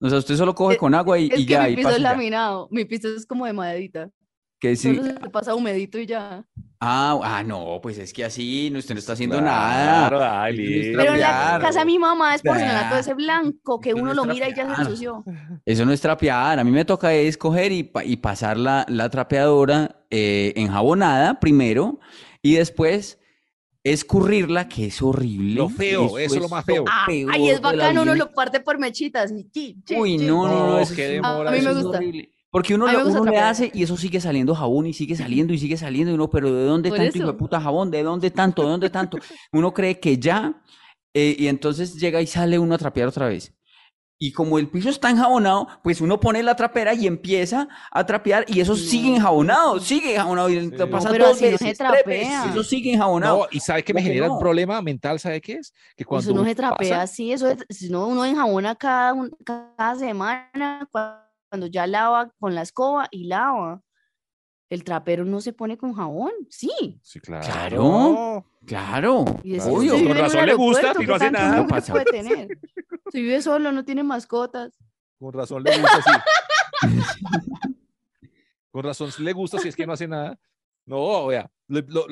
O 0.00 0.08
sea, 0.08 0.18
usted 0.18 0.36
solo 0.36 0.54
coge 0.54 0.74
Es- 0.74 0.80
con 0.80 0.94
agua 0.94 1.18
y, 1.18 1.28
Es 1.28 1.40
y 1.40 1.46
que 1.46 1.52
ya, 1.52 1.62
mi 1.64 1.70
y 1.72 1.76
piso 1.76 1.88
pasa 1.88 1.96
es 1.98 2.02
ya. 2.02 2.10
laminado, 2.10 2.68
mi 2.70 2.84
piso 2.84 3.08
es 3.14 3.26
como 3.26 3.46
de 3.46 3.52
maderita. 3.52 4.10
Que 4.58 4.74
sí. 4.76 4.94
Solo 4.94 5.04
se 5.20 5.30
pasa 5.30 5.54
humedito 5.54 5.98
y 5.98 6.06
ya. 6.06 6.44
Ah, 6.80 7.18
ah, 7.22 7.42
no, 7.44 7.78
pues 7.82 7.98
es 7.98 8.12
que 8.12 8.24
así 8.24 8.68
no, 8.70 8.78
usted 8.78 8.94
no 8.94 8.98
está 9.00 9.12
haciendo 9.12 9.38
Claro, 9.38 10.18
nada. 10.18 10.50
Liz. 10.50 10.96
Pero 10.96 11.14
en 11.14 11.20
la 11.20 11.58
casa 11.60 11.80
de 11.80 11.84
mi 11.86 11.98
mamá 11.98 12.34
es 12.34 12.42
porcelanato 12.42 12.86
Claro. 12.88 13.00
ese 13.00 13.14
blanco 13.14 13.80
que 13.80 13.92
no 13.92 14.02
uno 14.02 14.14
lo 14.14 14.24
mira 14.24 14.48
y 14.48 14.54
ya 14.54 14.74
se 14.74 14.82
ensució. 14.82 15.24
Eso 15.64 15.84
no 15.84 15.92
es 15.92 16.00
trapear. 16.00 16.58
A 16.58 16.64
mí 16.64 16.70
me 16.72 16.84
toca 16.84 17.12
es 17.12 17.36
coger 17.36 17.70
y, 17.72 17.90
y 18.04 18.16
pasar 18.16 18.56
la, 18.56 18.84
la 18.88 19.10
trapeadora 19.10 20.04
eh, 20.10 20.52
enjabonada 20.56 21.38
primero 21.38 22.00
y 22.40 22.54
después 22.54 23.18
escurrirla, 23.84 24.68
que 24.68 24.86
es 24.86 25.02
horrible. 25.02 25.54
Lo 25.54 25.68
feo, 25.68 26.18
eso 26.18 26.36
es 26.36 26.42
lo 26.42 26.48
más 26.48 26.64
feo. 26.64 26.84
Ah, 26.88 27.06
ay, 27.08 27.48
es 27.48 27.60
bacano, 27.60 28.02
uno 28.02 28.14
lo 28.14 28.30
parte 28.32 28.60
por 28.60 28.78
mechitas. 28.78 29.32
y 29.32 29.44
chi, 29.50 29.76
chi, 29.84 29.96
Uy, 29.96 30.18
no, 30.18 30.46
no, 30.46 30.58
no, 30.58 30.66
No, 30.68 30.78
eso 30.78 30.94
qué 30.94 31.06
es- 31.06 31.10
demora, 31.12 31.50
A 31.50 31.52
mí 31.52 31.58
me 31.58 31.70
eso 31.70 31.70
es 31.78 31.82
gusta. 31.84 31.98
horrible. 31.98 32.30
Porque 32.50 32.74
uno, 32.74 32.86
lo- 32.86 33.06
uno 33.08 33.24
le 33.24 33.38
hace 33.38 33.70
y 33.72 33.82
eso 33.82 33.96
sigue 33.96 34.20
saliendo 34.20 34.54
jabón 34.54 34.86
y 34.86 34.92
sigue 34.92 35.16
saliendo 35.16 35.54
y 35.54 35.58
sigue 35.58 35.76
saliendo 35.78 36.10
y 36.12 36.14
uno, 36.14 36.28
pero 36.28 36.52
¿de 36.52 36.64
dónde 36.66 36.90
Por 36.90 36.98
tanto 36.98 37.18
hijo 37.18 37.26
de 37.28 37.32
puta 37.32 37.60
jabón? 37.60 37.90
¿De 37.90 38.02
dónde 38.02 38.30
tanto? 38.30 38.62
¿De 38.62 38.68
dónde 38.68 38.90
tanto? 38.90 39.16
Uno 39.52 39.72
cree 39.72 39.98
que 39.98 40.18
ya 40.18 40.62
eh, 41.14 41.34
y 41.38 41.46
entonces 41.48 41.94
llega 41.98 42.20
y 42.20 42.26
sale 42.26 42.58
uno 42.58 42.74
a 42.74 42.78
trapear 42.78 43.08
otra 43.08 43.28
vez. 43.28 43.54
Y 44.24 44.30
como 44.30 44.56
el 44.60 44.68
piso 44.68 44.88
está 44.88 45.10
enjabonado, 45.10 45.66
pues 45.82 46.00
uno 46.00 46.20
pone 46.20 46.44
la 46.44 46.54
trapera 46.54 46.94
y 46.94 47.08
empieza 47.08 47.66
a 47.90 48.06
trapear 48.06 48.44
y 48.46 48.60
eso 48.60 48.76
sigue 48.76 49.16
enjabonado, 49.16 49.80
sigue 49.80 50.12
enjabonado 50.14 50.48
y 50.48 50.68
No, 50.68 50.88
pasa 50.88 51.10
pero 51.10 51.26
dos 51.26 51.36
así 51.38 51.50
no 51.50 51.58
se 51.58 51.64
veces, 51.64 51.78
tres 51.78 51.90
veces, 52.06 52.28
trapea. 52.30 52.44
eso 52.52 52.62
sigue 52.62 52.92
enjabonado. 52.92 53.38
No, 53.38 53.46
y 53.50 53.58
¿sabe 53.58 53.82
qué 53.82 53.92
me 53.92 53.98
¿Cómo 54.00 54.04
que 54.06 54.12
genera 54.12 54.28
no? 54.28 54.34
un 54.34 54.38
problema 54.38 54.80
mental? 54.80 55.18
¿Sabe 55.18 55.40
qué 55.40 55.54
es? 55.54 55.74
Que 55.96 56.04
cuando 56.04 56.22
Eso 56.30 56.30
no 56.38 56.44
se 56.44 56.50
uno 56.50 56.54
trapea 56.54 56.76
pasa- 56.90 57.02
así, 57.02 57.32
eso 57.32 57.48
es, 57.48 57.64
si 57.68 57.90
no, 57.90 58.06
uno 58.06 58.24
enjabona 58.24 58.76
cada, 58.76 59.12
un- 59.12 59.36
cada 59.44 59.96
semana 59.96 60.88
cua- 60.92 61.26
cuando 61.50 61.66
ya 61.66 61.88
lava 61.88 62.30
con 62.38 62.54
la 62.54 62.62
escoba 62.62 63.08
y 63.10 63.24
lava. 63.26 63.80
El 64.72 64.84
trapero 64.84 65.26
no 65.26 65.42
se 65.42 65.52
pone 65.52 65.76
con 65.76 65.92
jabón, 65.92 66.32
sí. 66.48 66.98
Sí, 67.02 67.20
claro. 67.20 67.44
Claro. 67.46 68.46
Claro, 68.64 69.24
Y 69.44 69.56
es- 69.56 69.66
obvio. 69.66 69.92
Con 70.02 70.16
razón 70.16 70.46
le 70.46 70.54
gusta 70.54 70.92
y 70.98 71.02
no 71.02 71.06
¿qué 71.06 71.12
hace 71.12 71.30
nada. 71.30 71.56
mugre 71.58 71.68
Pasa. 71.68 71.92
puede 71.92 72.04
tener? 72.06 72.48
Si 73.12 73.20
vive 73.20 73.42
solo, 73.42 73.70
no 73.72 73.84
tiene 73.84 74.02
mascotas. 74.02 74.72
Con 75.18 75.34
razón 75.34 75.62
le 75.62 75.78
gusta, 75.78 76.00
sí. 76.80 76.88
Con 78.70 78.82
razón 78.84 79.10
le 79.18 79.32
gusta 79.34 79.58
si 79.58 79.68
es 79.68 79.76
que 79.76 79.86
no 79.86 79.92
hace 79.92 80.08
nada. 80.08 80.38
No, 80.86 81.26
vea, 81.26 81.50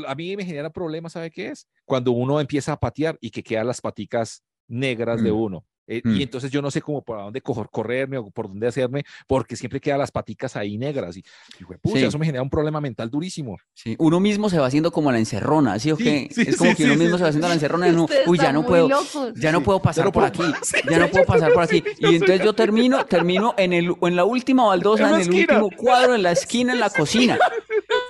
a 0.07 0.15
mí 0.15 0.37
me 0.37 0.45
genera 0.45 0.69
problemas, 0.71 1.13
¿sabe 1.13 1.31
qué 1.31 1.49
es? 1.49 1.67
Cuando 1.87 2.13
uno 2.13 2.39
empieza 2.41 2.73
a 2.73 2.79
patear 2.79 3.17
y 3.23 3.31
que 3.31 3.43
quedan 3.43 3.67
las 3.67 3.81
paticas 3.81 4.45
negras 4.69 5.23
de 5.23 5.33
Mm. 5.33 5.41
uno. 5.41 5.65
Eh, 5.93 6.01
Mm. 6.05 6.15
Y 6.17 6.23
entonces 6.23 6.51
yo 6.53 6.63
no 6.63 6.71
sé 6.71 6.81
cómo 6.81 7.03
por 7.03 7.19
dónde 7.19 7.41
coger, 7.41 7.67
correrme 7.71 8.17
o 8.19 8.31
por 8.31 8.47
dónde 8.49 8.67
hacerme, 8.69 9.03
porque 9.27 9.57
siempre 9.57 9.81
quedan 9.81 9.99
las 9.99 10.11
paticas 10.13 10.55
ahí 10.57 10.79
negras. 10.79 11.17
Y, 11.17 11.21
y 11.59 11.65
pucha, 11.83 11.99
Sí. 11.99 12.05
eso 12.07 12.19
me 12.19 12.25
genera 12.27 12.43
un 12.43 12.49
problema 12.51 12.81
mental 12.81 13.11
durísimo. 13.11 13.59
Sí, 13.75 13.97
uno 13.99 14.21
mismo 14.21 14.49
se 14.49 14.59
va 14.59 14.67
haciendo 14.67 14.93
como 14.93 15.11
la 15.11 15.19
encerrona, 15.19 15.79
¿sí 15.81 15.91
o 15.91 15.97
qué? 15.97 16.29
sí, 16.31 16.43
es 16.47 16.57
como 16.57 16.71
sí, 16.71 16.77
que 16.77 16.85
uno 16.85 16.95
sí, 16.95 16.99
mismo 17.01 17.17
sí, 17.17 17.19
se 17.19 17.23
va 17.25 17.29
haciendo 17.31 17.49
la 17.49 17.55
encerrona 17.55 17.89
y 17.89 17.91
uno, 17.91 18.07
uy, 18.27 18.39
ya 18.39 18.53
no 18.53 18.65
puedo, 18.65 18.89
ya 19.37 19.51
no 19.53 19.63
puedo 19.63 19.83
pasar 19.83 20.13
por 20.13 20.25
aquí, 20.25 20.43
ya 20.89 20.99
no 20.99 21.09
puedo 21.09 21.25
pasar 21.25 21.53
por 21.53 21.65
aquí. 21.65 21.83
Y 21.99 22.15
entonces 22.15 22.41
yo 22.45 22.53
termino, 22.55 23.05
termino 23.07 23.55
en 23.59 23.73
el, 23.73 23.93
en 24.01 24.17
la 24.17 24.25
última 24.25 24.65
baldosa, 24.67 25.09
En 25.11 25.15
el 25.17 25.21
esquina. 25.23 25.61
último 25.63 25.71
cuadro, 25.77 26.15
en 26.15 26.23
la 26.23 26.31
esquina, 26.33 26.73
en 26.73 26.81
la 26.81 26.91
cocina. 27.01 27.37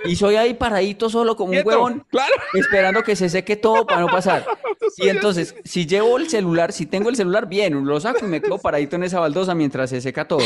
Y 0.05 0.17
soy 0.17 0.37
ahí 0.37 0.55
paradito 0.55 1.11
solo 1.11 1.37
como 1.37 1.53
un 1.53 1.61
huevón, 1.65 2.07
Claro. 2.11 2.35
esperando 2.55 3.03
que 3.03 3.17
se 3.17 3.29
seque 3.29 3.57
todo 3.57 3.87
para 3.87 4.01
no 4.01 4.09
pasar. 4.09 4.45
Y 4.97 5.09
entonces, 5.09 5.55
si 5.65 5.87
llevo 5.87 6.17
el 6.17 6.29
celular, 6.29 6.73
si 6.73 6.85
tengo 6.85 7.11
el 7.11 7.17
celular, 7.17 7.47
bien, 7.47 7.85
lo 7.85 8.01
saco 8.01 8.25
y 8.25 8.29
me 8.29 8.41
quedo 8.41 8.59
paradito 8.59 8.97
en 8.97 9.05
esa 9.05 9.21
baldosa 9.21 9.55
mientras 9.55 9.91
se 9.91 10.01
seca 10.01 10.27
todo. 10.27 10.41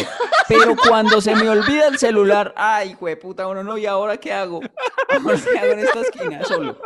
Pero 0.48 0.76
cuando 0.76 1.20
se 1.22 1.34
me 1.34 1.48
olvida 1.48 1.86
el 1.86 1.98
celular, 1.98 2.52
ay, 2.56 2.94
puta, 3.20 3.46
uno 3.48 3.64
no, 3.64 3.78
¿y 3.78 3.86
ahora 3.86 4.18
qué 4.18 4.32
hago? 4.32 4.60
¿Ahora 5.08 5.38
qué 5.42 5.58
hago 5.58 5.72
en 5.72 5.78
esta 5.78 6.00
esquina 6.00 6.44
solo? 6.44 6.78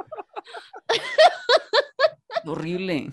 Horrible. 2.46 3.10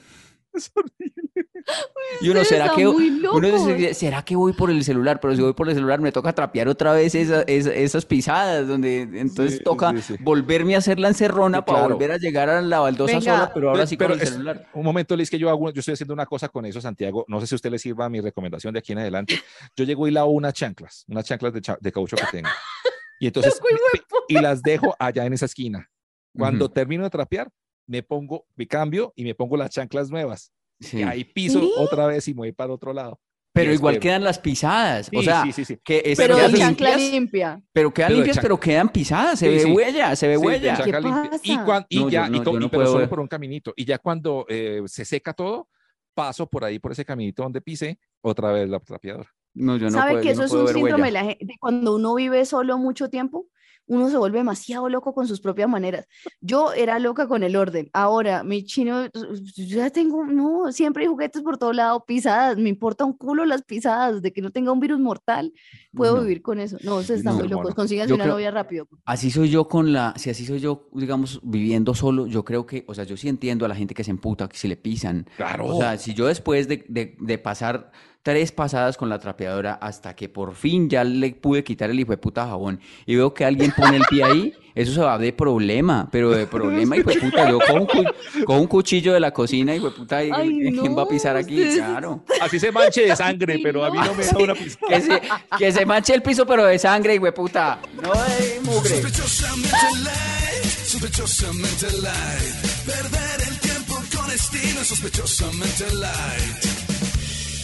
Y 2.22 2.30
uno, 2.30 2.44
¿será 2.44 2.72
que, 2.76 2.88
uno 2.88 3.40
dice. 3.40 3.94
¿será 3.96 4.24
que 4.24 4.36
voy 4.36 4.54
por 4.54 4.70
el 4.70 4.84
celular? 4.84 5.20
Pero 5.20 5.36
si 5.36 5.42
voy 5.42 5.54
por 5.54 5.68
el 5.68 5.76
celular 5.76 6.00
me 6.00 6.12
toca 6.12 6.32
trapear 6.34 6.68
otra 6.68 6.94
vez 6.94 7.16
esa- 7.16 7.42
esa- 7.44 7.74
esas 7.74 8.06
pisadas, 8.06 8.68
donde 8.68 9.02
entonces 9.02 9.58
Sí, 9.58 9.64
toca 9.64 9.92
sí, 9.94 10.02
sí. 10.02 10.16
volverme 10.22 10.76
a 10.76 10.78
hacer 10.78 11.00
la 11.00 11.08
encerrona 11.08 11.60
Sí, 11.60 11.64
para 11.66 11.80
claro. 11.80 11.96
volver 11.96 12.12
a 12.12 12.18
llegar 12.18 12.50
a 12.50 12.62
la 12.62 12.80
baldosa 12.80 13.18
Venga. 13.20 13.38
sola, 13.38 13.52
pero 13.54 13.70
ahora 13.72 13.88
sí 13.88 13.98
pero 13.98 14.12
con 14.12 14.20
el 14.20 14.24
es- 14.24 14.30
celular. 14.34 14.68
Un 14.74 14.84
momento, 14.86 15.16
Liz, 15.16 15.30
que 15.30 15.40
yo 15.40 15.50
hago, 15.50 15.72
yo 15.72 15.80
estoy 15.80 15.94
haciendo 15.96 16.14
una 16.14 16.26
cosa 16.28 16.50
con 16.50 16.66
eso, 16.66 16.80
Santiago. 16.80 17.26
No 17.28 17.40
sé 17.42 17.48
si 17.48 17.56
a 17.56 17.58
usted 17.58 17.72
le 17.72 17.80
sirva 17.80 18.08
mi 18.10 18.22
recomendación 18.22 18.74
de 18.74 18.80
aquí 18.80 18.92
en 18.94 19.00
adelante. 19.00 19.40
Yo 19.76 19.86
llego 19.86 20.08
y 20.08 20.12
lavo 20.12 20.32
unas 20.32 20.54
chanclas, 20.54 21.04
unas 21.08 21.26
chanclas 21.26 21.52
de, 21.54 21.62
cha- 21.62 21.78
de 21.82 21.92
caucho 21.92 22.16
que 22.16 22.26
tengo. 22.32 22.50
Y 23.20 23.28
entonces, 23.28 23.60
y 24.28 24.36
las 24.40 24.62
dejo 24.62 24.96
allá 25.00 25.26
en 25.26 25.34
esa 25.34 25.46
esquina. 25.46 25.90
Cuando 26.38 26.66
Ujú. 26.66 26.74
termino 26.74 27.04
de 27.04 27.10
trapear, 27.10 27.50
me 27.88 28.04
pongo, 28.04 28.46
me 28.56 28.68
cambio 28.68 29.14
y 29.16 29.24
me 29.24 29.36
pongo 29.36 29.58
las 29.58 29.70
chanclas 29.72 30.10
nuevas. 30.10 30.52
Sí. 30.80 31.00
Y 31.00 31.04
ahí 31.04 31.24
piso 31.24 31.60
¿Sí? 31.60 31.72
otra 31.78 32.08
vez 32.08 32.28
y 32.28 32.34
me 32.34 32.40
voy 32.40 32.52
para 32.52 32.74
otro 32.74 32.94
lado. 32.94 33.20
Pero 33.54 33.72
Y 33.72 33.76
igual 33.76 34.00
quedan 34.00 34.22
las 34.26 34.38
pisadas. 34.38 35.08
o 35.16 35.20
Sí, 35.20 35.24
sea, 35.26 35.44
sí, 35.44 35.54
sí, 35.54 35.64
sí. 35.64 35.78
que 35.82 36.14
Pero 36.18 36.36
se 36.36 36.58
chancla 36.58 36.90
limpias, 36.98 37.12
limpia. 37.12 37.62
pero 37.72 37.94
quedan 37.94 38.10
Pero 38.10 38.18
limpias, 38.18 38.40
pero 38.42 38.60
quedan 38.60 38.90
pisadas. 38.90 39.40
Se 39.40 39.46
Sí, 39.48 39.54
ve 39.54 39.60
sí. 39.62 39.72
huella, 39.72 40.16
se 40.18 40.28
ve 40.28 40.36
huella. 40.38 40.76
chancla 40.76 41.00
¿Qué 41.00 41.08
limpia. 41.08 41.40
Y, 41.42 41.58
cuan- 41.60 41.86
y 41.88 42.00
No, 42.00 42.10
ya, 42.10 42.28
no- 42.28 42.44
yo 42.44 42.52
no 42.60 42.66
y 42.66 42.70
pero 42.70 42.70
puedo 42.70 42.88
solo 42.88 43.00
ver. 43.00 43.10
por 43.10 43.20
un 43.22 43.28
caminito. 43.28 43.72
Y 43.78 43.86
ya 43.86 43.98
cuando 44.00 44.46
eh, 44.50 44.82
se 44.88 45.06
seca 45.06 45.32
todo, 45.34 45.70
paso 46.14 46.48
por 46.50 46.66
ahí, 46.66 46.80
por 46.80 46.92
ese 46.92 47.06
caminito 47.06 47.44
donde 47.44 47.62
pisé, 47.62 47.98
otra 48.22 48.52
vez 48.52 48.68
la 48.68 48.80
trapeadora. 48.82 49.30
No, 49.54 49.78
yo 49.78 49.86
no 49.86 49.92
¿Sabe 49.92 50.12
puedo, 50.12 50.24
que 50.24 50.30
eso 50.32 50.42
no 50.42 50.46
es 50.48 50.52
un 50.52 50.68
síndrome 50.68 51.12
de 51.14 51.56
cuando 51.62 51.96
uno 51.96 52.14
vive 52.16 52.44
solo 52.46 52.78
mucho 52.78 53.10
tiempo? 53.10 53.48
Uno 53.88 54.10
se 54.10 54.18
vuelve 54.18 54.40
demasiado 54.40 54.90
loco 54.90 55.14
con 55.14 55.28
sus 55.28 55.40
propias 55.40 55.70
maneras. 55.70 56.08
Yo 56.42 56.74
era 56.74 57.00
loca 57.00 57.28
con 57.28 57.44
el 57.44 57.56
orden. 57.56 57.90
Ahora, 57.94 58.44
mi 58.44 58.64
chino, 58.66 59.06
yo 59.06 59.78
ya 59.78 59.90
tengo, 59.90 60.26
no, 60.26 60.72
siempre 60.72 61.04
hay 61.04 61.10
juguetes 61.10 61.42
por 61.44 61.58
todo 61.58 61.74
lado, 61.74 62.04
pisadas. 62.06 62.58
Me 62.58 62.70
importa 62.70 63.06
un 63.06 63.14
culo 63.14 63.46
las 63.46 63.64
pisadas, 63.64 64.22
de 64.22 64.34
que 64.34 64.42
no 64.42 64.52
tenga 64.52 64.72
un 64.72 64.80
virus 64.80 65.00
mortal. 65.00 65.54
Puedo 65.96 66.16
No. 66.18 66.22
vivir 66.24 66.42
con 66.42 66.60
eso. 66.60 66.78
No, 66.84 66.98
ustedes 66.98 67.20
están 67.22 67.34
No, 67.36 67.40
muy 67.40 67.48
locos. 67.50 67.74
Consíganse 67.76 68.10
Yo 68.10 68.16
una 68.16 68.26
creo- 68.26 68.36
novia 68.36 68.52
rápido. 68.52 68.88
Así 69.06 69.32
soy 69.32 69.50
yo 69.50 69.68
con 69.68 69.94
la, 69.94 70.14
si 70.18 70.30
así 70.30 70.46
soy 70.46 70.60
yo, 70.60 70.90
digamos, 70.94 71.40
viviendo 71.44 71.94
solo, 71.96 72.28
yo 72.28 72.44
creo 72.46 72.66
que, 72.66 72.84
o 72.88 72.94
sea, 72.94 73.04
yo 73.06 73.18
sí 73.18 73.30
entiendo 73.30 73.66
a 73.66 73.68
la 73.70 73.76
gente 73.76 73.94
que 73.94 74.04
se 74.04 74.12
emputa, 74.12 74.48
que 74.48 74.58
se 74.58 74.68
le 74.68 74.76
pisan. 74.78 75.28
Claro. 75.38 75.68
O 75.68 75.80
sea, 75.80 75.98
si 75.98 76.14
yo 76.14 76.28
después 76.28 76.68
de, 76.68 76.86
de- 76.88 77.16
de 77.20 77.38
pasar 77.38 77.92
tres 78.24 78.52
pasadas 78.52 78.98
con 78.98 79.08
la 79.08 79.20
trapeadora 79.20 79.74
hasta 79.76 80.16
que 80.16 80.30
por 80.30 80.56
fin 80.56 80.90
ya 80.90 81.04
le 81.04 81.34
pude 81.36 81.64
quitar 81.64 81.92
el 81.92 82.00
hijo 82.00 82.10
de 82.12 82.18
puta 82.18 82.48
jabón 82.48 82.80
y 83.06 83.16
veo 83.16 83.34
que 83.36 83.46
alguien 83.46 83.72
pone 83.78 83.98
el 83.98 84.04
pie 84.10 84.24
ahí, 84.24 84.54
eso 84.76 84.94
se 84.94 85.00
va 85.02 85.18
de 85.18 85.32
problema, 85.34 86.08
pero 86.12 86.30
de 86.32 86.46
problema, 86.46 86.96
hijo 86.98 87.10
de 87.10 87.20
puta. 87.20 87.50
Yo 87.50 87.60
con 87.60 87.80
un, 87.82 87.86
cu- 87.88 88.46
con 88.46 88.58
un 88.60 88.68
cuchillo 88.68 89.14
de 89.14 89.20
la 89.22 89.32
cocina, 89.32 89.74
hijo 89.74 89.90
de 89.90 89.96
puta, 89.96 90.24
y- 90.24 90.30
Ay, 90.32 90.50
¿quién 90.80 90.96
va 90.96 91.02
a 91.02 91.06
no, 91.06 91.08
pisar 91.08 91.36
aquí? 91.38 91.56
ustedes- 91.56 91.76
Claro. 91.78 92.24
Así 92.42 92.60
se 92.60 92.72
manche 92.72 93.02
de 93.08 93.16
sangre, 93.16 93.60
pero 93.64 93.84
a 93.86 93.90
mí 93.90 93.98
no. 93.98 94.06
no 94.06 94.14
me 94.16 94.26
da 94.26 94.38
una 94.38 94.54
pizca. 94.54 94.86
Que 94.88 95.02
se, 95.02 95.22
que 95.58 95.72
se 95.72 95.86
manche 95.86 96.14
el 96.14 96.22
piso, 96.22 96.46
pero 96.46 96.66
de 96.66 96.78
sangre, 96.78 97.16
hijo 97.16 97.26
de 97.26 97.32
puta. 97.32 97.80
No 98.02 98.12
de 98.14 98.60
mugre. 98.64 99.02
Sospechosamente 99.02 99.78
light, 100.04 100.66
sospechosamente 100.86 101.86
light. 102.02 102.56
Perder 102.86 103.48
el 103.50 103.60
tiempo 103.60 103.96
con 104.16 104.30
estilo, 104.32 104.84
sospechosamente 104.84 105.86
light. 105.94 106.75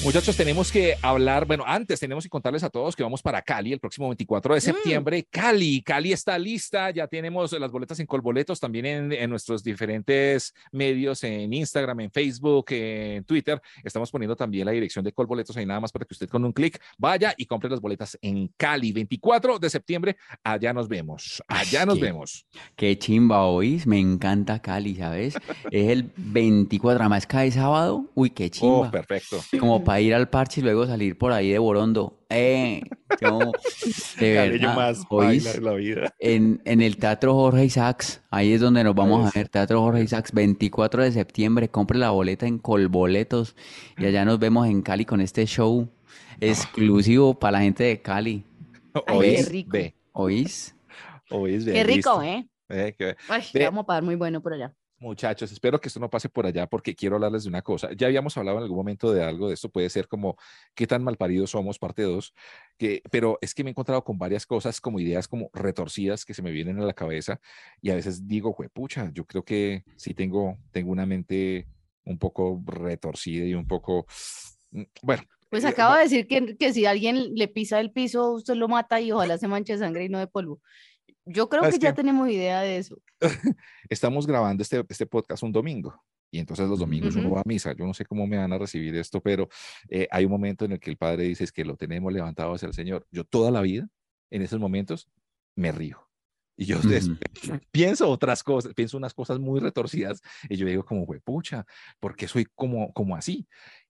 Muchachos, 0.03 0.35
tenemos 0.35 0.71
que 0.71 0.95
hablar, 1.03 1.45
bueno, 1.45 1.63
antes 1.67 1.99
tenemos 1.99 2.23
que 2.23 2.29
contarles 2.29 2.63
a 2.63 2.71
todos 2.71 2.95
que 2.95 3.03
vamos 3.03 3.21
para 3.21 3.39
Cali 3.43 3.71
el 3.71 3.79
próximo 3.79 4.09
24 4.09 4.55
de 4.55 4.61
septiembre. 4.61 5.27
Cali, 5.29 5.83
Cali 5.83 6.11
está 6.11 6.39
lista, 6.39 6.89
ya 6.89 7.05
tenemos 7.05 7.51
las 7.51 7.71
boletas 7.71 7.99
en 7.99 8.07
Colboletos, 8.07 8.59
también 8.59 8.87
en, 8.87 9.11
en 9.11 9.29
nuestros 9.29 9.63
diferentes 9.63 10.55
medios, 10.71 11.23
en 11.23 11.53
Instagram, 11.53 11.99
en 11.99 12.11
Facebook, 12.11 12.65
en 12.71 13.23
Twitter. 13.25 13.61
Estamos 13.83 14.09
poniendo 14.09 14.35
también 14.35 14.65
la 14.65 14.71
dirección 14.71 15.05
de 15.05 15.13
Colboletos 15.13 15.55
ahí 15.55 15.67
nada 15.67 15.79
más 15.79 15.91
para 15.91 16.03
que 16.05 16.15
usted 16.15 16.27
con 16.27 16.43
un 16.45 16.51
clic 16.51 16.81
vaya 16.97 17.35
y 17.37 17.45
compre 17.45 17.69
las 17.69 17.79
boletas 17.79 18.17
en 18.23 18.47
Cali, 18.57 18.91
24 18.93 19.59
de 19.59 19.69
septiembre. 19.69 20.17
Allá 20.43 20.73
nos 20.73 20.87
vemos, 20.87 21.43
allá 21.47 21.81
Ay, 21.81 21.85
nos 21.85 21.99
qué- 21.99 22.03
vemos. 22.05 22.45
Qué 22.75 22.97
chimba 22.97 23.45
hoy, 23.45 23.79
me 23.85 23.99
encanta 23.99 24.59
Cali, 24.63 24.95
¿sabes? 24.95 25.35
Es 25.69 25.89
el 25.91 26.11
24, 26.17 27.01
además 27.01 27.27
cae 27.27 27.51
sábado, 27.51 28.09
uy, 28.15 28.31
qué 28.31 28.45
Oh, 28.45 28.49
chimba. 28.49 28.89
perfecto. 28.91 29.39
Como 29.59 29.83
para 29.91 29.99
ir 29.99 30.13
al 30.15 30.29
parche 30.29 30.61
y 30.61 30.63
luego 30.63 30.87
salir 30.87 31.17
por 31.17 31.33
ahí 31.33 31.49
de 31.51 31.59
Borondo. 31.59 32.17
Eh, 32.29 32.81
yo, 33.19 33.51
de 34.21 34.31
verdad, 34.31 34.73
más 34.77 35.05
¿oís? 35.09 35.59
la 35.59 35.73
vida. 35.73 36.13
En, 36.17 36.61
en 36.63 36.79
el 36.81 36.95
Teatro 36.95 37.33
Jorge 37.33 37.65
Isaacs, 37.65 38.23
ahí 38.31 38.53
es 38.53 38.61
donde 38.61 38.85
nos 38.85 38.95
vamos 38.95 39.27
a 39.27 39.37
ver, 39.37 39.49
Teatro 39.49 39.81
Jorge 39.81 40.03
Isaacs, 40.03 40.31
24 40.31 41.03
de 41.03 41.11
septiembre, 41.11 41.67
compre 41.67 41.97
la 41.97 42.11
boleta 42.11 42.47
en 42.47 42.57
Colboletos 42.57 43.53
y 43.97 44.05
allá 44.05 44.23
nos 44.23 44.39
vemos 44.39 44.65
en 44.69 44.81
Cali 44.81 45.03
con 45.03 45.19
este 45.19 45.45
show 45.45 45.89
exclusivo 46.39 47.37
para 47.37 47.57
la 47.57 47.63
gente 47.63 47.83
de 47.83 48.01
Cali. 48.01 48.45
Ay, 48.93 49.01
qué 49.03 49.13
Oís, 49.17 49.49
rico. 49.49 49.77
¿Oís? 50.13 50.75
oís, 51.31 51.65
Qué 51.65 51.83
rico. 51.83 52.21
¿eh? 52.21 52.47
Eh, 52.69 52.95
qué- 52.97 53.17
Ay, 53.27 53.43
vamos 53.65 53.83
a 53.83 53.87
pagar 53.87 54.03
muy 54.03 54.15
bueno 54.15 54.41
por 54.41 54.53
allá. 54.53 54.73
Muchachos, 55.01 55.51
espero 55.51 55.81
que 55.81 55.87
esto 55.87 55.99
no 55.99 56.11
pase 56.11 56.29
por 56.29 56.45
allá 56.45 56.67
porque 56.67 56.93
quiero 56.95 57.15
hablarles 57.15 57.41
de 57.41 57.49
una 57.49 57.63
cosa. 57.63 57.89
Ya 57.97 58.05
habíamos 58.05 58.37
hablado 58.37 58.57
en 58.57 58.63
algún 58.63 58.77
momento 58.77 59.11
de 59.11 59.23
algo 59.23 59.47
de 59.47 59.55
esto, 59.55 59.67
puede 59.69 59.89
ser 59.89 60.07
como 60.07 60.37
qué 60.75 60.85
tan 60.85 61.03
malparidos 61.03 61.49
somos, 61.49 61.79
parte 61.79 62.03
2, 62.03 62.35
que, 62.77 63.01
pero 63.09 63.39
es 63.41 63.55
que 63.55 63.63
me 63.63 63.71
he 63.71 63.71
encontrado 63.71 64.03
con 64.03 64.19
varias 64.19 64.45
cosas, 64.45 64.79
como 64.79 64.99
ideas 64.99 65.27
como 65.27 65.49
retorcidas 65.53 66.23
que 66.23 66.35
se 66.35 66.43
me 66.43 66.51
vienen 66.51 66.79
a 66.79 66.85
la 66.85 66.93
cabeza 66.93 67.41
y 67.81 67.89
a 67.89 67.95
veces 67.95 68.27
digo, 68.27 68.55
pucha, 68.73 69.09
yo 69.11 69.25
creo 69.25 69.43
que 69.43 69.83
sí 69.95 70.13
tengo, 70.13 70.59
tengo 70.71 70.91
una 70.91 71.07
mente 71.07 71.67
un 72.05 72.19
poco 72.19 72.61
retorcida 72.63 73.45
y 73.47 73.55
un 73.55 73.65
poco, 73.65 74.05
mm, 74.69 74.83
bueno. 75.01 75.23
Pues 75.49 75.63
eh, 75.63 75.67
acabo 75.69 75.93
va- 75.93 75.97
de 75.97 76.03
decir 76.03 76.27
que, 76.27 76.55
que 76.57 76.73
si 76.73 76.85
alguien 76.85 77.33
le 77.33 77.47
pisa 77.47 77.79
el 77.79 77.91
piso, 77.91 78.33
usted 78.33 78.53
lo 78.53 78.67
mata 78.67 79.01
y 79.01 79.11
ojalá 79.11 79.39
se 79.39 79.47
manche 79.47 79.73
de 79.73 79.79
sangre 79.79 80.05
y 80.05 80.09
no 80.09 80.19
de 80.19 80.27
polvo. 80.27 80.61
Yo 81.25 81.49
creo 81.49 81.61
que 81.63 81.69
es 81.69 81.79
ya 81.79 81.89
que- 81.91 81.95
tenemos 81.97 82.29
idea 82.29 82.61
de 82.61 82.77
eso. 82.77 82.97
estamos 83.89 84.25
grabando 84.27 84.63
este, 84.63 84.83
este 84.89 85.05
podcast 85.05 85.43
un 85.43 85.51
domingo 85.51 85.93
y 86.31 86.39
entonces 86.39 86.67
los 86.69 86.79
domingos 86.79 87.15
uno 87.15 87.27
Ujú. 87.27 87.35
va 87.35 87.41
a 87.41 87.47
misa. 87.47 87.73
Yo 87.73 87.85
no 87.85 87.93
sé 87.93 88.05
cómo 88.05 88.25
me 88.25 88.37
van 88.37 88.53
a 88.53 88.57
recibir 88.57 88.95
esto, 88.95 89.21
pero 89.21 89.49
eh, 89.89 90.07
hay 90.11 90.25
un 90.25 90.31
momento 90.31 90.65
en 90.65 90.71
el 90.73 90.79
que 90.79 90.89
el 90.89 90.97
padre 90.97 91.23
dice 91.23 91.43
es 91.43 91.51
que 91.51 91.65
lo 91.65 91.75
tenemos 91.75 92.11
levantado 92.13 92.53
hacia 92.53 92.67
el 92.67 92.73
Señor. 92.73 93.05
Yo 93.11 93.23
toda 93.23 93.51
la 93.51 93.61
vida 93.61 93.87
en 94.31 94.41
esos 94.41 94.59
momentos 94.59 95.07
me 95.55 95.71
río. 95.71 96.07
Y 96.57 96.65
yo 96.65 96.77
Ujú. 96.79 96.89
des- 96.89 97.09
pienso 97.71 98.09
otras 98.09 98.43
cosas, 98.43 98.73
pienso 98.73 98.97
unas 98.97 99.13
cosas 99.13 99.39
muy 99.39 99.59
retorcidas 99.59 100.21
y 100.49 100.57
yo 100.57 100.65
digo 100.67 100.85
como, 100.85 101.05
pucha, 101.23 101.65
¿por 101.99 102.15
qué 102.15 102.27
soy 102.27 102.45
como, 102.55 102.93
como 102.93 103.15
así? 103.15 103.47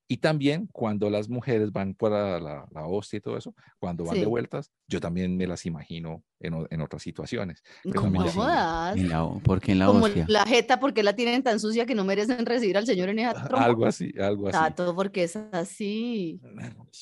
Y 0.08 0.18
también 0.18 0.68
cuando 0.72 1.08
las 1.10 1.28
mujeres 1.28 1.72
van 1.72 1.94
para 1.94 2.38
la, 2.40 2.66
la 2.70 2.86
hostia 2.86 3.16
y 3.18 3.20
todo 3.20 3.36
eso, 3.38 3.54
cuando 3.78 4.04
van 4.04 4.14
de 4.16 4.22
Sí. 4.22 4.26
vueltas, 4.26 4.70
yo 4.88 5.00
también 5.00 5.36
me 5.36 5.46
las 5.46 5.64
imagino 5.64 6.22
en, 6.42 6.66
en 6.70 6.80
otras 6.80 7.02
situaciones. 7.02 7.62
¿Cómo 7.94 8.22
así, 8.22 8.36
jodas. 8.36 8.96
En 8.96 9.08
la- 9.08 9.28
¿Por 9.42 9.60
qué 9.60 9.72
en 9.72 9.78
la 9.78 9.86
Como 9.86 10.04
hostia? 10.06 10.24
la 10.28 10.44
jeta, 10.44 10.78
porque 10.80 11.02
la 11.02 11.14
tienen 11.14 11.42
tan 11.42 11.58
sucia 11.60 11.86
que 11.86 11.94
no 11.94 12.04
merecen 12.04 12.44
recibir 12.46 12.76
al 12.76 12.86
señor 12.86 13.08
en 13.08 13.18
esa 13.20 13.32
trompa? 13.34 13.64
algo 13.64 13.86
así, 13.86 14.12
algo 14.20 14.48
así. 14.48 14.58
Tato, 14.58 14.94
porque 14.94 15.24
es 15.24 15.36
así. 15.36 16.40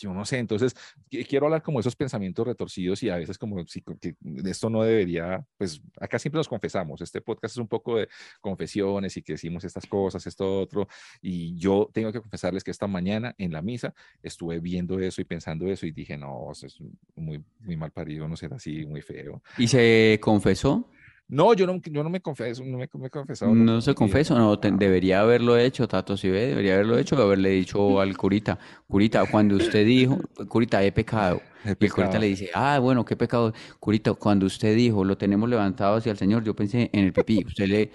Yo 0.00 0.12
no 0.14 0.24
sé, 0.24 0.38
entonces 0.38 0.74
qui- 1.10 1.26
quiero 1.26 1.46
hablar 1.46 1.62
como 1.62 1.80
esos 1.80 1.96
pensamientos 1.96 2.46
retorcidos 2.46 3.02
y 3.02 3.10
a 3.10 3.16
veces 3.16 3.36
como 3.38 3.64
si 3.66 3.82
que 4.00 4.14
esto 4.44 4.70
no 4.70 4.82
debería, 4.82 5.44
pues 5.58 5.80
acá 6.00 6.18
siempre 6.18 6.38
nos 6.38 6.48
confesamos, 6.48 7.00
este 7.00 7.20
podcast 7.20 7.54
es 7.54 7.58
un 7.58 7.68
poco 7.68 7.96
de 7.96 8.08
confesiones 8.40 9.16
y 9.16 9.22
que 9.22 9.32
decimos 9.34 9.64
estas 9.64 9.86
cosas, 9.86 10.26
esto 10.26 10.60
otro, 10.60 10.86
y 11.22 11.56
yo 11.56 11.88
tengo 11.92 12.12
que 12.12 12.20
confesarles 12.20 12.64
que 12.64 12.70
esta 12.70 12.86
mañana 12.86 13.34
en 13.38 13.52
la 13.52 13.62
misa 13.62 13.94
estuve 14.22 14.58
viendo 14.60 14.98
eso 14.98 15.20
y 15.20 15.24
pensando 15.24 15.66
eso 15.66 15.86
y 15.86 15.92
dije, 15.92 16.16
no, 16.16 16.48
eso 16.52 16.66
es 16.66 16.78
muy, 17.14 17.42
muy 17.60 17.76
mal 17.76 17.90
parido, 17.90 18.26
no 18.28 18.36
ser 18.36 18.52
así, 18.54 18.84
muy 18.86 19.02
feo. 19.02 19.29
¿Y 19.58 19.68
se 19.68 20.18
confesó? 20.22 20.86
No, 21.32 21.54
yo 21.54 21.64
no, 21.64 21.80
yo 21.84 22.02
no 22.02 22.10
me 22.10 22.20
confeso, 22.20 22.64
no 22.64 22.76
me, 22.76 22.88
me 22.92 23.06
he 23.06 23.10
confesado. 23.10 23.54
No 23.54 23.80
se 23.80 23.94
confesó, 23.94 24.36
no, 24.36 24.58
te- 24.58 24.72
debería 24.72 25.20
haberlo 25.20 25.56
hecho, 25.56 25.86
Tato, 25.86 26.16
si 26.16 26.28
ve, 26.28 26.48
debería 26.48 26.74
haberlo 26.74 26.98
hecho, 26.98 27.16
haberle 27.22 27.50
dicho 27.50 28.00
al 28.00 28.16
curita, 28.16 28.58
curita, 28.88 29.24
cuando 29.30 29.54
usted 29.54 29.86
dijo, 29.86 30.18
curita, 30.48 30.82
he 30.82 30.90
pecado. 30.90 31.40
He 31.64 31.68
Y 31.78 31.84
el 31.84 31.92
curita 31.92 31.94
pecado. 32.06 32.18
le 32.20 32.26
dice, 32.26 32.50
ah, 32.54 32.78
bueno, 32.80 33.04
qué 33.04 33.14
pecado. 33.16 33.52
Curita, 33.78 34.14
cuando 34.14 34.46
usted 34.46 34.74
dijo, 34.74 35.04
lo 35.04 35.16
tenemos 35.16 35.48
levantado 35.48 35.96
hacia 35.98 36.10
el 36.10 36.18
Señor, 36.18 36.42
yo 36.42 36.56
pensé 36.56 36.90
en 36.92 37.04
el 37.04 37.12
pipí. 37.12 37.44
Usted 37.46 37.66
le, 37.68 37.90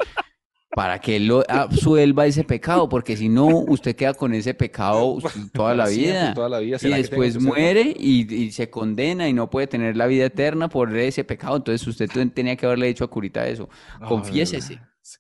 para 0.76 1.00
que 1.00 1.16
él 1.16 1.28
lo 1.28 1.44
absuelva 1.48 2.26
ese 2.28 2.44
pecado, 2.44 2.90
porque 2.90 3.16
si 3.16 3.30
no, 3.30 3.48
usted 3.48 3.96
queda 3.96 4.14
con 4.14 4.34
ese 4.34 4.54
pecado 4.54 5.18
toda 5.54 5.74
la 5.74 5.88
vida. 5.88 6.34
toda 6.34 6.50
la 6.50 6.60
vida. 6.60 6.76
Y 6.76 6.80
¿Será 6.80 6.98
que 6.98 7.04
tengo 7.08 7.24
después 7.24 7.42
muere 7.44 7.96
y, 7.98 8.32
y 8.34 8.52
se 8.52 8.70
condena 8.70 9.30
y 9.30 9.34
no 9.34 9.50
puede 9.50 9.68
tener 9.68 9.96
la 9.96 10.06
vida 10.06 10.26
eterna 10.26 10.68
por 10.68 10.96
ese 10.98 11.24
pecado. 11.24 11.56
Entonces 11.56 11.88
usted 11.88 12.10
ten- 12.12 12.30
tenía 12.30 12.58
que 12.58 12.66
haberle 12.66 12.88
dicho 12.88 13.06
a 13.06 13.10
Curita 13.10 13.48
eso. 13.48 13.70
De 14.00 14.06
Confiésese. 14.06 14.80
Sí, 15.06 15.20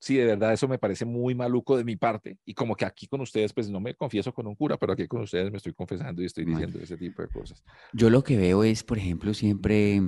sí, 0.00 0.16
de 0.16 0.26
verdad, 0.26 0.52
eso 0.52 0.68
me 0.68 0.76
parece 0.78 1.06
muy 1.06 1.34
maluco 1.34 1.78
de 1.78 1.82
mi 1.82 1.96
parte. 1.96 2.36
Y 2.44 2.52
como 2.52 2.76
que 2.76 2.84
aquí 2.84 3.06
con 3.06 3.22
ustedes, 3.22 3.54
pues 3.54 3.70
no 3.70 3.80
me 3.80 3.94
confieso 3.94 4.34
con 4.34 4.46
un 4.46 4.54
cura, 4.54 4.76
pero 4.76 4.92
aquí 4.92 5.08
con 5.08 5.22
ustedes 5.22 5.50
me 5.50 5.56
estoy 5.56 5.72
confesando 5.72 6.20
y 6.20 6.26
estoy 6.26 6.44
Bueno. 6.44 6.58
diciendo 6.58 6.84
ese 6.84 6.98
tipo 6.98 7.22
de 7.22 7.28
cosas. 7.28 7.64
Yo 7.94 8.10
lo 8.10 8.22
que 8.22 8.36
veo 8.36 8.64
es, 8.64 8.84
por 8.84 8.98
ejemplo, 8.98 9.32
siempre 9.32 10.02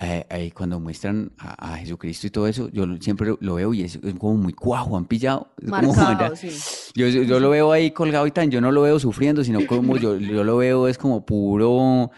eh, 0.00 0.24
eh, 0.30 0.50
cuando 0.52 0.80
muestran 0.80 1.30
a, 1.38 1.74
a 1.74 1.76
Jesucristo 1.78 2.26
y 2.26 2.30
todo 2.30 2.48
eso, 2.48 2.68
yo 2.72 2.84
siempre 3.00 3.34
lo, 3.38 3.54
veo 3.54 3.72
y 3.72 3.82
es, 3.82 3.96
es 4.02 4.14
como 4.14 4.34
muy 4.36 4.52
cuajo, 4.52 4.96
han 4.96 5.04
pillado. 5.04 5.52
como 5.68 5.92
Marcado, 5.94 6.34
sí. 6.34 6.48
yo, 6.94 7.38
lo 7.38 7.50
veo 7.50 7.70
ahí 7.70 7.92
colgado 7.92 8.26
y 8.26 8.32
tan, 8.32 8.50
yo 8.50 8.60
no 8.60 8.72
lo 8.72 8.82
veo 8.82 8.98
sufriendo, 8.98 9.44
sino 9.44 9.64
como 9.66 9.96
yo, 9.98 10.16
yo 10.16 10.42
lo 10.42 10.56
veo 10.56 10.88
es 10.88 10.98
como 10.98 11.24
puro, 11.24 11.66
Como 11.68 12.10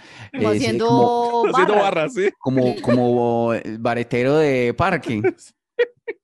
eh, 0.53 0.57
haciendo 0.57 0.87
como, 0.87 1.47
Haciendo 1.49 1.75
barras. 1.75 1.95
barras, 1.95 2.15
sí. 2.15 2.29
como, 2.39 2.75
como 2.81 3.51
baretero 3.79 4.37
de 4.39 4.75
parque. 4.75 5.21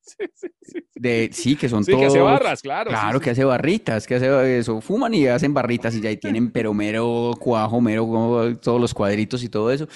Sí, 0.02 0.26
sí, 0.34 0.48
sí. 0.62 0.78
De, 0.94 1.30
sí, 1.32 1.56
que 1.56 1.68
son 1.68 1.84
Sí, 1.84 1.92
que 1.96 2.04
hace 2.06 2.18
todos- 2.18 2.32
barras, 2.32 2.60
claro. 2.60 2.90
Claro, 2.90 3.18
sí. 3.18 3.24
que 3.24 3.30
hace 3.30 3.44
barritas, 3.44 4.06
que 4.06 4.16
hace 4.16 4.58
eso, 4.58 4.80
fuman 4.80 5.14
y 5.14 5.26
hacen 5.28 5.54
barritas 5.54 5.94
y 5.94 6.00
ya 6.00 6.08
ahí 6.10 6.16
tienen 6.16 6.50
pero 6.50 6.74
mero 6.74 7.30
cuajo, 7.38 7.80
mero 7.80 8.06
como 8.06 8.56
todos 8.58 8.80
los 8.80 8.92
cuadritos 8.92 9.42
y 9.44 9.48
todo 9.48 9.70
eso. 9.70 9.86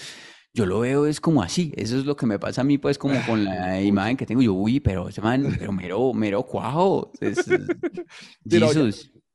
Yo 0.57 0.66
lo 0.66 0.78
veo 0.80 1.07
es 1.07 1.20
como 1.20 1.42
así, 1.42 1.72
eso 1.76 1.98
es 1.98 2.05
lo 2.07 2.16
que 2.16 2.26
me 2.26 2.38
pasa 2.38 2.61
a 2.61 2.64
mí 2.64 2.78
pues 2.78 2.96
como 2.96 3.14
con 3.26 3.44
la 3.44 3.80
imagen 3.82 4.16
que 4.16 4.24
tengo, 4.24 4.40
yo, 4.40 4.52
uy, 4.55 4.78
pero 4.78 5.09
ese 5.09 5.20
man, 5.20 5.57
pero 5.59 5.72
mero, 5.72 6.12
mero 6.14 6.44
cuajo, 6.44 7.11
es, 7.20 7.44
no, 8.61 8.72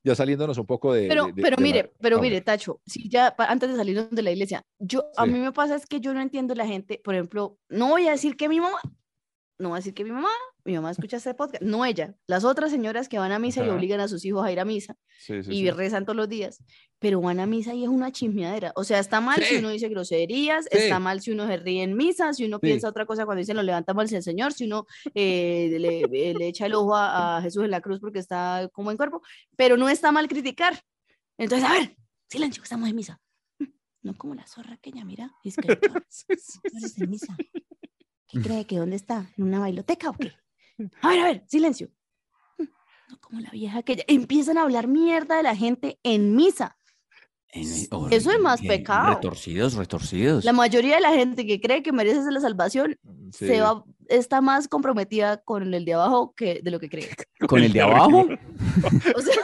ya- 0.02 0.16
saliéndonos 0.16 0.58
un 0.58 0.66
poco 0.66 0.94
de. 0.94 1.10
Pero, 1.10 1.26
de- 1.26 1.34
de- 1.34 1.42
pero 1.42 1.58
de 1.58 1.62
la- 1.62 1.68
mire, 1.68 1.94
pero 2.00 2.18
a 2.18 2.22
ver, 2.22 2.30
mire, 2.32 2.42
Tacho, 2.42 2.80
si 2.86 3.10
ya 3.10 3.36
pa- 3.36 3.46
antes 3.48 3.70
de 3.70 3.76
salirnos 3.76 4.10
de 4.12 4.22
la 4.22 4.32
iglesia, 4.32 4.64
yo 4.80 5.04
a 5.18 5.26
mí 5.26 5.40
me 5.40 5.52
pasa 5.52 5.76
es 5.76 5.86
que 5.86 6.00
yo 6.00 6.14
no 6.14 6.22
entiendo 6.22 6.56
la 6.56 6.66
gente, 6.66 7.02
por 7.04 7.16
ejemplo, 7.16 7.58
no 7.68 7.90
voy 7.90 8.08
a 8.08 8.12
decir 8.12 8.38
que 8.38 8.48
mi 8.48 8.62
mamá, 8.62 8.80
no 9.60 9.70
voy 9.70 9.76
a 9.76 9.80
decir 9.80 9.94
que 9.94 10.06
mi 10.06 10.12
mamá, 10.12 10.30
mi 10.70 10.76
mamá 10.76 10.92
escucha 10.92 11.18
este 11.18 11.34
podcast, 11.34 11.64
no 11.64 11.84
ella, 11.84 12.16
las 12.28 12.44
otras 12.44 12.70
señoras 12.70 13.10
que 13.10 13.18
van 13.18 13.32
a 13.32 13.40
misa 13.40 13.66
y 13.66 13.70
obligan 13.70 14.00
a 14.00 14.08
sus 14.08 14.24
hijos 14.24 14.46
a 14.46 14.52
ir 14.52 14.60
a 14.60 14.66
misa 14.66 14.96
sí, 15.18 15.44
sí, 15.44 15.52
y 15.52 15.56
sí. 15.62 15.72
rezan 15.72 16.06
todos 16.06 16.16
los 16.16 16.30
días, 16.30 16.64
pero 17.00 17.20
van 17.22 17.40
a 17.40 17.48
misa 17.48 17.74
y 17.74 17.84
es 17.84 17.90
una 17.90 18.12
chismeadera. 18.12 18.72
O 18.76 18.84
sea, 18.84 19.00
está 19.00 19.20
mal 19.20 19.42
si 19.44 19.56
uno 19.58 19.70
dice 19.70 19.90
groserías, 19.90 20.68
está 20.70 21.00
mal 21.00 21.22
si 21.22 21.32
uno 21.32 21.48
se 21.48 21.58
ríe 21.58 21.82
en 21.82 21.98
misa, 21.98 22.34
si 22.34 22.46
uno 22.46 22.60
piensa 22.60 22.88
otra 22.88 23.08
cosa 23.08 23.26
cuando 23.26 23.40
dice 23.40 23.56
lo 23.56 23.64
levantamos 23.64 24.14
al 24.14 24.22
Señor, 24.22 24.54
si 24.54 24.66
uno 24.66 24.86
eh, 25.16 25.76
le, 25.80 26.02
eh, 26.02 26.34
le 26.38 26.48
echa 26.48 26.68
el 26.68 26.76
ojo 26.76 26.96
a, 26.96 27.38
a 27.38 27.42
Jesús 27.42 27.64
en 27.64 27.72
la 27.72 27.82
cruz 27.82 28.00
porque 28.00 28.20
está 28.20 28.70
como 28.72 28.92
en 28.92 28.98
cuerpo, 28.98 29.24
pero 29.56 29.76
no 29.76 29.90
está 29.90 30.12
mal 30.12 30.28
criticar. 30.28 30.80
Entonces, 31.38 31.68
a 31.68 31.74
ver, 31.74 31.96
silencio, 32.30 32.62
estamos 32.62 32.88
en 32.90 32.96
misa. 32.96 33.20
No 34.02 34.16
como 34.16 34.34
la 34.34 34.48
zorra 34.48 34.80
mira, 35.04 35.30
es 35.44 35.58
que 35.58 35.68
en 37.04 37.10
misa. 37.10 37.36
¿Qué 38.30 38.40
cree 38.40 38.66
que 38.66 38.78
dónde 38.78 38.96
está? 38.96 39.30
¿En 39.36 39.44
una 39.44 39.60
bailoteca 39.60 40.12
o 40.12 40.14
qué? 40.14 40.32
A 41.02 41.10
ver, 41.10 41.20
a 41.20 41.24
ver, 41.26 41.44
silencio. 41.48 41.90
No 42.58 43.18
como 43.22 43.40
la 43.42 43.50
vieja 43.52 43.82
que. 43.84 44.04
Empiezan 44.08 44.58
a 44.58 44.62
hablar 44.64 44.88
mierda 44.88 45.38
de 45.38 45.44
la 45.44 45.56
gente 45.56 46.00
en 46.04 46.36
misa. 46.36 46.78
En- 47.52 47.64
Eso 48.12 48.32
es 48.32 48.40
más 48.40 48.62
pecado. 48.62 49.16
Retorcidos, 49.16 49.74
retorcidos. 49.74 50.46
La 50.46 50.54
mayoría 50.54 50.96
de 50.96 51.02
la 51.02 51.12
gente 51.14 51.48
que 51.48 51.60
cree 51.60 51.82
que 51.82 51.92
mereces 51.92 52.26
la 52.26 52.40
salvación 52.40 53.00
Sí. 53.32 53.48
se 53.48 53.62
va, 53.62 53.84
está 54.08 54.40
más 54.42 54.68
comprometida 54.68 55.38
con 55.38 55.74
el 55.74 55.84
de 55.86 55.94
abajo 55.96 56.34
que 56.36 56.62
de 56.64 56.70
lo 56.70 56.80
que 56.80 56.90
cree. 56.90 57.10
¿Con 57.50 57.64
el 57.64 57.74
de 57.74 57.82
abajo? 57.82 58.28
O 59.16 59.22
sea, 59.22 59.36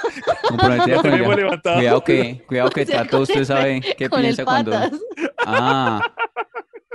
Comprometida 0.48 1.02
con 1.02 1.14
el 1.14 1.20
de 1.20 1.26
abajo. 1.26 1.62
Cuidado 1.64 2.04
que, 2.04 2.44
cuidado 2.48 2.70
que 2.70 2.82
O 2.84 2.86
sea, 2.86 3.04
Tato, 3.04 3.22
usted 3.22 3.40
el- 3.40 3.46
sabe 3.48 3.82
qué 3.98 4.08
con 4.10 4.20
el 4.20 4.26
piensa 4.26 4.46
cuando... 4.46 4.72
Ah, 5.40 6.02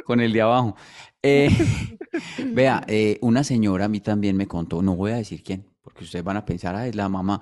con 0.04 0.20
el 0.20 0.32
de 0.32 0.42
abajo. 0.42 0.76
Eh, 1.22 1.50
vea, 2.52 2.84
eh, 2.88 3.18
una 3.22 3.44
señora 3.44 3.86
a 3.86 3.88
mí 3.88 4.00
también 4.00 4.36
me 4.36 4.46
contó, 4.46 4.82
no 4.82 4.96
voy 4.96 5.12
a 5.12 5.16
decir 5.16 5.42
quién, 5.42 5.66
porque 5.82 6.04
ustedes 6.04 6.24
van 6.24 6.36
a 6.36 6.44
pensar, 6.44 6.74
ah, 6.74 6.86
es 6.86 6.94
la 6.94 7.08
mamá, 7.08 7.40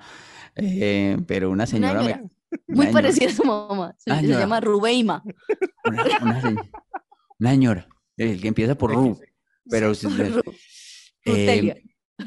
Eh, 0.55 1.17
pero 1.27 1.49
una 1.51 1.65
señora 1.65 2.01
me... 2.01 2.29
Muy 2.67 2.87
una 2.87 2.91
parecida 2.91 3.29
a 3.29 3.33
su 3.33 3.43
mamá. 3.43 3.95
Se, 3.97 4.09
llama 4.25 4.59
Rubeima. 4.59 5.23
Una, 5.85 6.03
una 6.21 6.41
se- 6.41 6.55
una 7.39 7.51
señora, 7.51 7.87
el 8.17 8.41
que 8.41 8.47
empieza 8.47 8.75
por 8.75 8.91
Ru, 8.93 9.19
pero 9.69 9.93
Sí, 9.93 10.07
eh, 11.25 11.83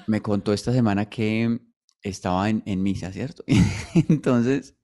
me 0.07 0.21
contó 0.23 0.53
esta 0.53 0.73
semana 0.73 1.07
que 1.07 1.59
estaba 2.03 2.49
en, 2.49 2.63
en 2.67 2.83
misa, 2.83 3.13
¿cierto? 3.13 3.45
Entonces, 4.09 4.77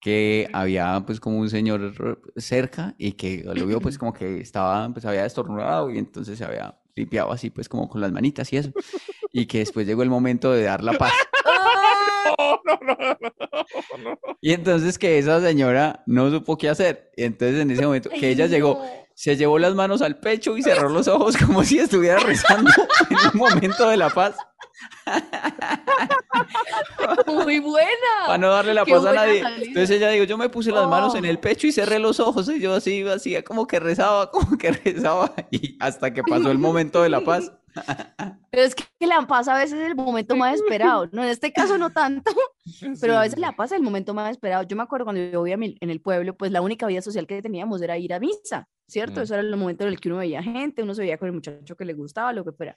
que 0.00 0.48
había 0.52 1.02
pues 1.06 1.18
como 1.20 1.38
un 1.38 1.48
señor 1.48 1.94
cerca 2.36 2.94
y 2.98 3.12
que 3.12 3.42
lo 3.44 3.66
vio 3.66 3.80
pues 3.80 3.98
como 3.98 4.12
que 4.12 4.40
estaba, 4.40 4.88
pues 4.92 5.04
había 5.04 5.24
estornudado 5.24 5.90
y 5.90 5.98
entonces 5.98 6.38
se 6.38 6.44
había 6.44 6.78
limpiado 6.94 7.32
así 7.32 7.50
pues 7.50 7.68
como 7.68 7.88
con 7.88 8.00
las 8.00 8.12
manitas 8.12 8.52
y 8.52 8.58
eso. 8.58 8.70
Y 9.32 9.46
que 9.46 9.58
después 9.58 9.86
llegó 9.86 10.02
el 10.02 10.10
momento 10.10 10.52
de 10.52 10.62
dar 10.62 10.84
la 10.84 10.92
paz. 10.92 11.12
No, 12.24 12.60
no, 12.64 12.78
no, 12.82 12.96
no, 12.96 13.16
no, 13.20 13.98
no. 14.10 14.18
Y 14.40 14.52
entonces 14.52 14.98
que 14.98 15.18
esa 15.18 15.40
señora 15.40 16.02
no 16.06 16.30
supo 16.30 16.56
qué 16.56 16.68
hacer. 16.68 17.10
Y 17.16 17.24
entonces 17.24 17.60
en 17.60 17.70
ese 17.70 17.84
momento 17.84 18.10
que 18.10 18.30
ella 18.30 18.46
llegó, 18.46 18.84
se 19.14 19.36
llevó 19.36 19.58
las 19.58 19.74
manos 19.74 20.02
al 20.02 20.18
pecho 20.18 20.56
y 20.56 20.62
cerró 20.62 20.88
los 20.88 21.06
ojos 21.08 21.36
como 21.36 21.62
si 21.64 21.78
estuviera 21.78 22.18
rezando 22.18 22.70
en 23.10 23.16
un 23.32 23.38
momento 23.38 23.88
de 23.88 23.96
la 23.96 24.10
paz. 24.10 24.36
Muy 27.26 27.60
buena. 27.60 27.88
para 28.26 28.38
no 28.38 28.48
darle 28.50 28.74
la 28.74 28.84
Qué 28.84 28.92
paz 28.92 29.06
a 29.06 29.12
nadie. 29.12 29.42
salida. 29.42 29.66
Entonces 29.66 29.90
ella 29.96 30.10
dijo, 30.10 30.24
yo 30.24 30.36
me 30.38 30.48
puse 30.48 30.70
las 30.72 30.88
manos 30.88 31.14
en 31.14 31.24
el 31.24 31.38
pecho 31.38 31.66
y 31.66 31.72
cerré 31.72 31.98
los 31.98 32.20
ojos 32.20 32.48
y 32.48 32.60
yo 32.60 32.74
así 32.74 33.06
hacía 33.06 33.42
como 33.44 33.66
que 33.66 33.80
rezaba, 33.80 34.30
como 34.30 34.56
que 34.58 34.72
rezaba 34.72 35.32
y 35.50 35.76
hasta 35.80 36.12
que 36.12 36.22
pasó 36.22 36.50
el 36.50 36.58
momento 36.58 37.02
de 37.02 37.08
la 37.10 37.20
paz. 37.20 37.52
Pero 38.50 38.62
es 38.62 38.74
que 38.74 38.84
la 39.06 39.26
paz 39.26 39.48
a 39.48 39.56
veces 39.56 39.80
es 39.80 39.86
el 39.86 39.96
momento 39.96 40.36
más 40.36 40.54
esperado. 40.54 41.08
No, 41.12 41.24
en 41.24 41.30
este 41.30 41.52
caso 41.52 41.76
no 41.76 41.90
tanto, 41.90 42.30
pero 43.00 43.18
a 43.18 43.22
veces 43.22 43.38
la 43.38 43.52
paz 43.52 43.72
es 43.72 43.78
el 43.78 43.82
momento 43.82 44.14
más 44.14 44.30
esperado. 44.30 44.62
Yo 44.62 44.76
me 44.76 44.84
acuerdo 44.84 45.04
cuando 45.04 45.22
yo 45.22 45.42
vivía 45.42 45.58
en 45.80 45.90
el 45.90 46.00
pueblo, 46.00 46.36
pues 46.36 46.52
la 46.52 46.60
única 46.60 46.86
vida 46.86 47.02
social 47.02 47.26
que 47.26 47.42
teníamos 47.42 47.82
era 47.82 47.98
ir 47.98 48.14
a 48.14 48.20
misa, 48.20 48.68
¿cierto? 48.86 49.20
Mm. 49.20 49.22
Eso 49.24 49.34
era 49.34 49.42
el 49.42 49.56
momento 49.56 49.84
en 49.84 49.90
el 49.90 50.00
que 50.00 50.08
uno 50.08 50.18
veía 50.18 50.42
gente, 50.42 50.82
uno 50.82 50.94
se 50.94 51.02
veía 51.02 51.18
con 51.18 51.26
el 51.26 51.34
muchacho 51.34 51.76
que 51.76 51.84
le 51.84 51.94
gustaba, 51.94 52.32
lo 52.32 52.44
que 52.44 52.52
fuera. 52.52 52.76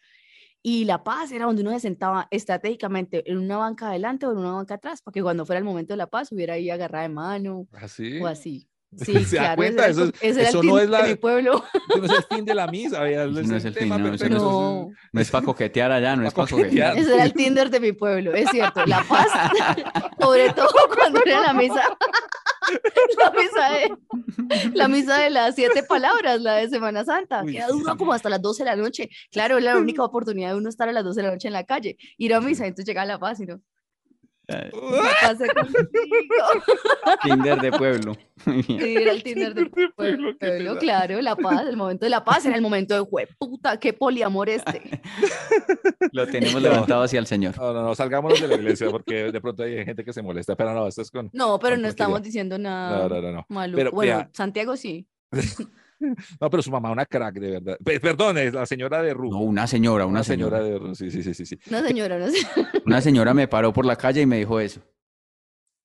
Y 0.63 0.85
la 0.85 1.03
paz 1.03 1.31
era 1.31 1.45
donde 1.45 1.61
uno 1.61 1.71
se 1.71 1.79
sentaba 1.79 2.27
estratégicamente 2.31 3.29
en 3.29 3.37
una 3.37 3.57
banca 3.57 3.89
adelante 3.89 4.25
o 4.25 4.31
en 4.31 4.39
una 4.39 4.53
banca 4.53 4.75
atrás, 4.75 5.01
para 5.01 5.13
que 5.13 5.21
cuando 5.21 5.45
fuera 5.45 5.59
el 5.59 5.65
momento 5.65 5.93
de 5.93 5.97
la 5.97 6.07
paz 6.07 6.31
hubiera 6.31 6.55
ahí 6.55 6.69
agarrada 6.69 7.03
de 7.03 7.09
mano 7.09 7.67
Así. 7.73 8.19
o 8.19 8.27
así. 8.27 8.67
¿Se 8.97 9.05
Sí, 9.05 9.13
da 9.13 9.19
claro, 9.29 9.45
ese 9.51 9.55
cuenta? 9.55 9.83
era 9.83 9.91
el, 9.91 9.91
Eso 9.91 10.11
ese 10.21 10.29
era 10.29 10.41
el 10.41 10.47
eso 10.47 10.63
no 10.63 10.79
es 10.79 10.89
la- 10.89 11.01
de 11.03 11.09
mi 11.09 11.15
pueblo. 11.15 11.63
Ese 11.89 11.99
no 11.99 12.05
es 12.05 12.11
el 12.19 12.23
fin 12.35 12.45
de 12.45 12.53
la 12.55 12.67
misa, 12.67 13.07
Ese 13.09 13.23
es 13.23 13.47
no 13.47 13.55
es 13.57 13.65
el 13.65 13.73
fin, 13.73 13.89
no, 13.89 14.13
ese 14.13 14.29
no 14.29 14.38
eso 14.38 14.45
No. 14.51 14.89
No 15.11 15.21
es 15.21 15.29
para 15.31 15.45
coquetear 15.45 15.91
allá, 15.91 16.15
no 16.15 16.25
es 16.27 16.33
Pa' 16.33 16.45
para 16.45 16.51
coquetear. 16.57 16.97
Ese 16.97 17.13
era 17.13 17.23
el 17.23 17.33
Tinder 17.33 17.69
de 17.69 17.79
mi 17.79 17.91
pueblo, 17.91 18.33
es 18.33 18.49
cierto. 18.49 18.85
La 18.85 19.03
paz, 19.09 19.27
sobre 20.19 20.49
todo 20.53 20.69
cuando 20.95 21.21
era 21.25 21.41
la 21.41 21.53
misa. 21.53 21.83
La 23.17 23.31
misa 23.31 23.69
de, 23.71 24.69
la 24.73 24.88
misa 24.88 25.17
de 25.19 25.29
las 25.29 25.55
siete 25.55 25.83
palabras, 25.83 26.41
la 26.41 26.55
de 26.55 26.69
Semana 26.69 27.05
Santa, 27.05 27.43
que 27.45 27.61
dura 27.69 27.95
como 27.95 28.11
hasta 28.13 28.29
las 28.29 28.41
12 28.41 28.63
de 28.63 28.69
la 28.69 28.75
noche. 28.75 29.09
Claro, 29.31 29.57
es 29.57 29.63
la 29.63 29.77
única 29.77 30.03
oportunidad 30.03 30.49
de 30.51 30.55
uno 30.57 30.67
estar 30.69 30.89
a 30.89 30.91
las 30.91 31.03
12 31.03 31.21
de 31.21 31.27
la 31.27 31.33
noche 31.33 31.47
en 31.47 31.53
la 31.53 31.63
calle, 31.63 31.97
ir 32.17 32.33
a 32.33 32.41
misa, 32.41 32.65
entonces 32.65 32.85
llega 32.85 33.05
la 33.05 33.19
paz 33.19 33.39
y 33.39 33.45
no. 33.45 33.61
Contigo. 34.47 34.81
Tinder 37.23 37.59
de 37.59 37.71
pueblo. 37.71 38.15
Muy 38.45 38.61
bien. 38.61 38.79
Sí, 38.79 38.95
era 38.95 39.11
el 39.11 39.23
Tinder 39.23 39.53
de 39.53 39.65
pueblo, 39.65 39.93
pueblo, 39.95 40.29
qué 40.39 40.47
pesado. 40.47 40.79
claro, 40.79 41.21
la 41.21 41.35
paz, 41.35 41.67
el 41.67 41.75
momento 41.75 42.05
de 42.05 42.09
la 42.09 42.23
paz, 42.23 42.45
era 42.45 42.55
el 42.55 42.61
momento 42.61 42.93
de 42.93 43.01
jueputa, 43.01 43.77
qué 43.77 43.93
poliamor 43.93 44.49
este. 44.49 45.01
Lo 46.13 46.27
tenemos 46.27 46.61
levantado 46.61 47.03
hacia 47.03 47.19
el 47.19 47.27
Señor. 47.27 47.57
No, 47.57 47.73
no, 47.73 47.83
no, 47.83 47.95
salgámonos 47.95 48.39
de 48.39 48.47
la 48.47 48.55
iglesia 48.55 48.89
porque 48.89 49.31
de 49.31 49.41
pronto 49.41 49.63
hay 49.63 49.83
gente 49.83 50.05
que 50.05 50.13
se 50.13 50.21
molesta, 50.21 50.55
pero 50.55 50.73
no, 50.73 50.87
esto 50.87 51.01
es 51.01 51.11
con... 51.11 51.29
No, 51.33 51.59
pero 51.59 51.75
con 51.75 51.81
no 51.81 51.87
estamos 51.89 52.21
diciendo 52.21 52.57
nada 52.57 52.99
No, 52.99 53.09
no, 53.09 53.21
no, 53.21 53.31
no. 53.31 53.45
maluco. 53.49 53.77
Pero, 53.77 53.91
bueno. 53.91 54.29
Santiago 54.33 54.77
sí. 54.77 55.07
No, 56.39 56.49
pero 56.49 56.61
su 56.63 56.71
mamá 56.71 56.91
una 56.91 57.05
crack, 57.05 57.35
de 57.39 57.51
verdad. 57.51 57.77
Pe- 57.83 57.99
Perdón, 57.99 58.37
es 58.37 58.53
la 58.53 58.65
señora 58.65 59.01
de 59.01 59.13
Ru. 59.13 59.31
No, 59.31 59.39
una 59.41 59.65
señora, 59.67 60.05
una, 60.05 60.19
una 60.19 60.23
señora 60.23 60.57
señora. 60.59 60.73
de 60.73 60.79
Ru, 60.79 60.95
sí, 60.95 61.09
sí, 61.11 61.23
sí, 61.23 61.33
sí, 61.33 61.45
sí. 61.45 61.59
Una 61.69 61.85
señora, 61.85 62.17
no 62.19 62.27
sé. 62.29 62.37
Una 62.85 63.01
señora 63.01 63.33
me 63.33 63.47
paró 63.47 63.73
por 63.73 63.85
la 63.85 63.95
calle 63.95 64.21
y 64.21 64.25
me 64.25 64.37
dijo 64.37 64.59
eso. 64.59 64.81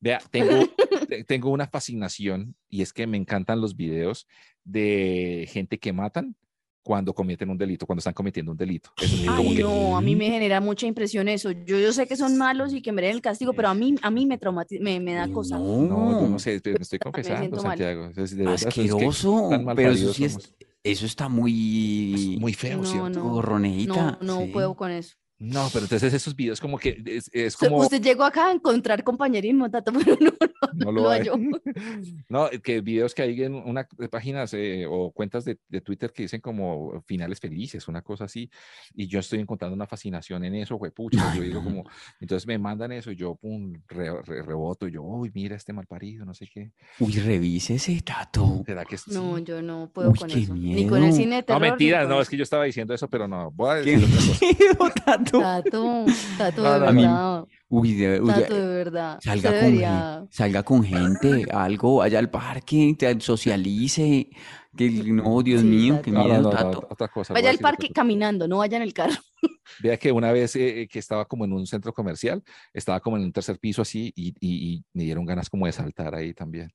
Vea, 0.01 0.21
tengo, 0.31 0.67
te- 1.09 1.25
tengo 1.25 1.51
una 1.51 1.67
fascinación 1.69 2.55
y 2.69 2.83
es 2.83 2.93
que 2.93 3.07
me 3.07 3.17
encantan 3.17 3.61
los 3.61 3.77
videos 3.77 4.27
de 4.65 5.49
gente 5.51 5.79
que 5.79 5.93
matan 5.93 6.37
cuando 6.83 7.15
cometen 7.15 7.49
un 7.49 7.57
delito, 7.57 7.87
cuando 7.87 8.01
están 8.01 8.13
cometiendo 8.15 8.53
un 8.53 8.59
delito. 8.59 8.91
Eso 9.01 9.17
Ay, 9.31 9.55
que- 9.57 9.63
no, 9.63 9.97
a 9.97 10.01
mí 10.01 10.17
me 10.17 10.27
genera 10.31 10.61
mucha 10.61 10.87
impresión 10.87 11.29
eso. 11.29 11.51
Yo, 11.53 11.79
yo 11.79 11.93
sé 11.93 12.07
que 12.07 12.17
son 12.17 12.37
malos 12.37 12.73
y 12.75 12.83
que 12.83 12.91
merecen 12.93 13.17
el 13.17 13.23
castigo, 13.23 13.53
pero 13.53 13.69
a 13.69 13.75
mí, 13.75 13.95
a 14.03 14.11
mí 14.11 14.27
me 14.27 14.37
traumatiza, 14.39 14.83
me, 14.83 14.99
me 15.01 15.15
da 15.15 15.31
cosa. 15.31 15.59
No, 15.59 16.21
yo 16.23 16.29
no 16.29 16.39
sé, 16.39 16.61
me 16.65 16.73
estoy 16.73 16.73
me 16.99 16.99
confesando, 16.99 17.39
siento 17.41 17.57
mal. 17.57 17.65
Santiago. 17.79 18.07
Es 18.07 18.17
decir, 18.17 18.39
de 18.39 18.45
verdad, 18.45 18.55
es 18.67 18.75
que 18.75 18.81
Asqueroso. 18.83 19.51
pero 19.77 19.93
eso 19.93 20.13
sí 20.13 20.25
es, 20.25 20.55
eso 20.83 21.07
está 21.07 21.29
muy, 21.29 22.37
muy 22.41 22.53
feo, 22.55 22.79
No, 22.79 22.85
¿cierto? 22.85 23.11
no. 23.11 23.31
gorroneita. 23.31 24.19
No, 24.21 24.27
no 24.39 24.41
sí. 24.47 24.51
puedo 24.53 24.75
con 24.75 24.91
eso. 24.91 25.15
No, 25.45 25.69
pero 25.73 25.87
entonces 25.87 26.15
esos 26.15 26.37
videos 26.37 26.61
como 26.61 26.79
que 26.79 27.03
es, 27.05 27.29
es 27.33 27.57
como 27.57 27.79
Usted 27.79 28.01
llegó 28.01 28.23
acá 28.23 28.47
a 28.47 28.53
encontrar 28.53 29.03
compañerismo, 29.03 29.69
Tato, 29.71 29.93
pero 30.05 30.17
no, 30.21 30.31
no 30.75 30.93
lo 30.93 31.03
lo 31.03 31.11
hay. 31.11 31.21
halló. 31.21 31.35
No, 32.29 32.49
que 32.63 32.81
videos 32.81 33.13
que 33.15 33.23
hay 33.23 33.43
en 33.43 33.55
una 33.55 33.87
de 33.99 34.09
páginas 34.09 34.55
eh, 34.55 34.87
o 34.89 35.11
cuentas 35.11 35.45
de, 35.45 35.59
de 35.69 35.81
Twitter 35.81 36.13
que 36.13 36.23
dicen 36.23 36.41
como 36.41 37.03
finales 37.07 37.41
felices, 37.41 37.89
una 37.89 38.03
cosa 38.03 38.25
así, 38.25 38.49
y 38.95 39.07
yo 39.09 39.19
estoy 39.19 39.41
encontrando 39.41 39.75
una 39.75 39.87
fascinación 39.87 40.45
en 40.45 40.55
eso, 40.55 40.79
pucha, 40.95 41.35
yo 41.35 41.43
digo 41.43 41.63
como, 41.63 41.85
entonces 42.21 42.47
me 42.47 42.57
mandan 42.59 42.93
eso 42.93 43.11
y 43.11 43.17
yo, 43.17 43.35
pum, 43.35 43.73
re- 43.89 44.23
re- 44.23 44.43
reboto, 44.43 44.87
y 44.87 44.93
yo, 44.93 45.03
uy, 45.03 45.31
mira 45.35 45.57
este 45.57 45.73
mal 45.73 45.87
parido, 45.87 46.25
no 46.25 46.35
sé 46.35 46.47
qué, 46.47 46.71
Uy, 47.01 47.13
revise 47.15 47.75
ese 47.75 48.01
tato. 48.03 48.63
¿será 48.65 48.85
que 48.85 48.95
es- 48.95 49.09
No, 49.09 49.39
yo 49.39 49.61
no 49.61 49.91
puedo 49.93 50.11
Uy, 50.13 50.19
con 50.19 50.29
qué 50.29 50.39
eso. 50.41 50.55
Ni 50.55 50.87
con 50.87 50.99
el 50.99 51.05
miedo. 51.11 51.17
cine 51.17 51.35
de 51.37 51.41
No, 51.43 51.47
terror. 51.47 51.63
ni 51.63 51.69
mentira, 51.69 52.01
con 52.03 52.09
no, 52.11 52.21
es 52.21 52.29
que 52.29 52.37
yo 52.37 52.43
estaba 52.45 52.65
diciendo 52.65 52.95
eso, 52.95 53.09
pero 53.09 53.27
no, 53.27 53.51
voy 53.51 53.81
a 53.81 53.83
Qué 53.83 53.97
decir 53.99 54.09
otra 54.09 54.27
cosa. 54.27 54.45
miedo, 54.47 54.95
tato. 55.05 55.32
Tato, 55.41 56.05
Tato, 56.39 56.63
No, 56.63 56.73
de 56.73 56.79
no, 56.81 56.87
A 56.87 56.93
mí- 56.93 57.03
verdad. 57.03 57.45
Uy, 57.69 57.95
de- 57.95 58.21
uy, 58.21 58.29
Tato, 58.33 58.55
de 58.55 58.67
verdad. 58.75 59.19
salga 59.23 59.49
Usted 59.51 59.61
con, 59.61 59.71
debería- 59.71 60.15
gen- 60.21 60.29
salga 60.31 60.63
con 60.63 60.85
gente, 60.85 61.47
algo, 61.53 61.97
vaya 61.97 62.19
al 62.19 62.31
parque, 62.31 62.95
te 62.99 63.21
socialice. 63.21 64.29
Que 64.77 64.89
no, 64.91 65.43
Dios 65.43 65.61
Sí, 65.61 65.67
mío, 65.67 65.97
Tato. 65.97 66.11
no, 66.13 66.25
miedo, 66.25 66.35
no, 66.37 66.43
no, 66.43 66.51
tato. 66.51 66.87
otra 66.91 67.09
cosa. 67.09 67.35
voy 67.35 67.41
Vaya 67.43 67.49
a 67.49 67.51
al 67.51 67.57
decir 67.57 67.67
otra 67.67 67.71
parque 67.77 67.87
cosa. 67.89 67.95
caminando, 67.95 68.49
no 68.49 68.59
vaya 68.59 68.77
en 68.79 68.83
el 68.83 68.93
carro. 68.95 69.15
Vea 69.83 69.97
que 69.99 70.13
una 70.13 70.33
vez 70.33 70.57
eh, 70.57 70.89
que 70.91 70.99
estaba 70.99 71.25
como 71.27 71.45
en 71.45 71.53
un 71.53 71.67
centro 71.67 71.93
comercial, 71.93 72.43
estaba 72.73 73.01
como 73.01 73.17
en 73.19 73.25
un 73.25 73.33
tercer 73.33 73.59
piso 73.59 73.83
así 73.83 74.13
y, 74.17 74.29
y- 74.41 74.75
y 74.75 74.85
me 74.95 75.05
dieron 75.05 75.25
ganas 75.27 75.49
como 75.51 75.67
de 75.67 75.73
saltar 75.73 76.15
ahí 76.15 76.33
también. 76.33 76.73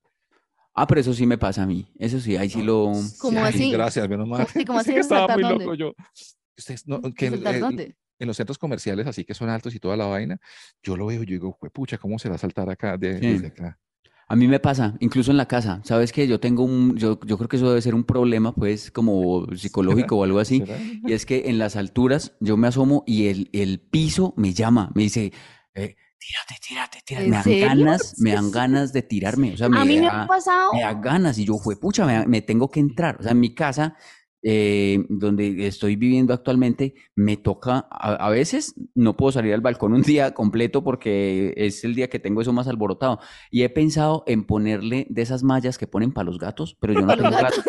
Ah, 0.79 0.85
pero 0.85 1.01
eso 1.01 1.11
sí 1.11 1.25
me 1.25 1.39
pasa 1.39 1.63
a 1.63 1.65
mí. 1.65 1.87
Eso 1.97 2.19
sí, 2.19 2.37
ahí 2.37 2.49
sí 2.51 2.61
lo. 2.61 2.91
¿Cómo 3.19 3.39
Ay, 3.39 3.49
así? 3.49 3.71
Gracias, 3.71 4.07
menos 4.07 4.27
mal. 4.27 4.45
Sí, 4.47 4.63
¿cómo 4.63 4.79
Es 4.79 4.81
así 4.85 4.89
que 4.91 4.95
de 4.97 5.01
estaba 5.01 5.21
saltar 5.21 5.39
muy 5.39 5.49
dónde? 5.49 5.65
loco 5.65 5.75
yo. 5.75 5.93
Ustedes 6.55 6.87
no, 6.87 7.01
que 7.13 7.29
¿Saltar 7.31 7.55
eh, 7.55 7.59
dónde? 7.59 7.95
En 8.19 8.27
los 8.27 8.37
centros 8.37 8.57
comerciales 8.57 9.07
así 9.07 9.23
que 9.25 9.33
son 9.33 9.49
altos 9.49 9.75
y 9.75 9.79
toda 9.79 9.95
la 9.97 10.05
vaina, 10.05 10.37
yo 10.83 10.95
lo 10.97 11.05
veo 11.07 11.23
y 11.23 11.25
yo 11.25 11.31
digo, 11.33 11.57
pucha, 11.73 11.97
¿cómo 11.97 12.17
será 12.19 12.37
saltar 12.37 12.69
acá 12.69 12.97
de, 12.97 13.19
Sí. 13.19 13.27
desde 13.27 13.47
acá? 13.47 13.79
A 14.29 14.35
mí 14.35 14.45
me 14.47 14.59
pasa, 14.59 14.93
incluso 14.99 15.31
en 15.31 15.37
la 15.37 15.47
casa. 15.47 15.79
Sabes 15.85 16.11
que 16.11 16.27
yo 16.27 16.37
tengo 16.41 16.63
un, 16.63 16.97
yo, 16.97 17.17
yo 17.25 17.37
creo 17.37 17.47
que 17.47 17.55
eso 17.55 17.69
debe 17.69 17.81
ser 17.81 17.95
un 17.95 18.03
problema, 18.03 18.53
pues, 18.53 18.91
como 18.91 19.45
psicológico 19.55 20.17
o 20.17 20.23
algo 20.25 20.39
así. 20.39 20.57
¿Será? 20.59 20.77
Y 21.05 21.13
es 21.13 21.25
que 21.25 21.43
en 21.49 21.57
las 21.57 21.77
alturas 21.77 22.35
yo 22.41 22.57
me 22.57 22.67
asomo 22.67 23.05
y 23.07 23.27
el, 23.27 23.49
el 23.53 23.79
piso 23.79 24.33
me 24.35 24.53
llama, 24.53 24.91
me 24.95 25.03
dice, 25.03 25.31
eh, 25.75 25.95
tírate, 26.19 26.55
tírate, 26.67 26.99
tírate. 27.05 27.23
¿En 27.25 27.29
Me 27.29 27.35
dan 27.37 27.43
serio? 27.45 27.67
ganas, 27.69 28.15
me 28.17 28.33
dan 28.33 28.51
ganas 28.51 28.91
de 28.91 29.01
tirarme. 29.01 29.53
O 29.53 29.57
sea, 29.57 29.69
me 29.69 29.79
A 29.79 29.85
mí 29.85 29.95
me 29.95 30.07
da, 30.07 30.23
ha 30.23 30.27
pasado. 30.27 30.73
me 30.73 30.81
da 30.81 30.93
ganas 30.95 31.37
y 31.37 31.45
yo, 31.45 31.57
pucha, 31.79 32.05
me, 32.05 32.27
me 32.27 32.41
tengo 32.41 32.69
que 32.69 32.81
entrar. 32.81 33.15
O 33.21 33.23
sea, 33.23 33.31
en 33.31 33.39
mi 33.39 33.55
casa, 33.55 33.95
eh, 34.43 35.05
donde 35.09 35.67
estoy 35.67 35.95
viviendo 35.95 36.33
actualmente, 36.33 36.93
me 37.15 37.37
toca, 37.37 37.87
a, 37.91 38.13
a 38.15 38.29
veces 38.29 38.75
no 38.95 39.17
puedo 39.17 39.31
salir 39.31 39.53
al 39.53 39.61
balcón 39.61 39.93
un 39.93 40.01
día 40.03 40.33
completo 40.33 40.83
porque 40.83 41.53
es 41.57 41.83
el 41.83 41.95
día 41.95 42.09
que 42.09 42.19
tengo 42.19 42.41
eso 42.41 42.53
más 42.53 42.67
alborotado. 42.67 43.19
Y 43.51 43.63
he 43.63 43.69
pensado 43.69 44.23
en 44.27 44.45
ponerle 44.45 45.07
de 45.09 45.21
esas 45.21 45.43
mallas 45.43 45.77
que 45.77 45.87
ponen 45.87 46.11
para 46.11 46.25
los 46.25 46.37
gatos, 46.39 46.77
pero 46.79 46.93
yo 46.93 47.01
no 47.01 47.15
tengo 47.15 47.31
gatos. 47.31 47.63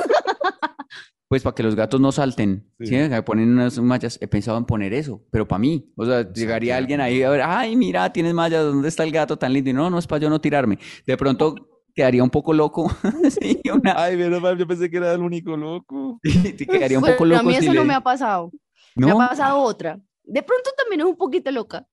Pues 1.29 1.43
para 1.43 1.55
que 1.55 1.63
los 1.63 1.75
gatos 1.75 2.01
no 2.01 2.11
salten, 2.11 2.71
Sí. 2.81 2.87
¿sí? 2.87 3.09
Que 3.11 3.23
ponen 3.23 3.51
unas 3.51 3.79
mallas, 3.81 4.19
he 4.23 4.27
pensado 4.29 4.57
en 4.57 4.65
poner 4.65 4.95
eso, 4.95 5.23
pero 5.31 5.47
para 5.47 5.59
mí, 5.59 5.93
o 5.95 6.07
sea, 6.07 6.33
llegaría 6.33 6.75
alguien 6.79 7.03
ahí 7.03 7.23
a 7.23 7.29
ver, 7.29 7.43
ay, 7.45 7.77
mira, 7.77 8.11
tienes 8.15 8.33
mallas, 8.33 8.65
¿dónde 8.65 8.89
está 8.89 9.05
el 9.05 9.13
gato 9.13 9.37
tan 9.37 9.53
lindo? 9.53 9.69
Y 9.69 9.75
no, 9.75 9.91
no 9.91 9.99
es 9.99 10.07
para 10.07 10.23
yo 10.23 10.31
no 10.31 10.41
tirarme. 10.41 10.79
De 11.07 11.17
pronto 11.19 11.78
quedaría 11.99 12.23
un 12.23 12.31
poco 12.31 12.53
loco, 12.53 12.89
sí, 13.41 13.61
una- 13.73 14.01
Ay, 14.05 14.17
mal, 14.41 14.57
yo 14.57 14.69
pensé 14.69 14.89
que 14.89 14.99
era 14.99 15.13
el 15.15 15.21
único 15.21 15.57
loco. 15.57 16.21
sí, 16.23 16.55
quedaría 16.65 16.97
un 16.99 17.03
Bueno, 17.03 17.17
poco 17.17 17.25
a 17.25 17.27
loco 17.27 17.43
mí 17.49 17.55
si 17.55 17.65
eso 17.65 17.75
no 17.75 17.81
le- 17.81 17.89
me 17.89 17.95
ha 17.95 18.01
pasado. 18.01 18.53
Me 18.95 19.07
¿No? 19.09 19.21
ha 19.21 19.29
pasado 19.31 19.59
otra. 19.59 19.99
De 20.23 20.43
pronto 20.45 20.71
también 20.77 21.01
es 21.01 21.07
un 21.07 21.17
poquito 21.17 21.51
loca. 21.51 21.87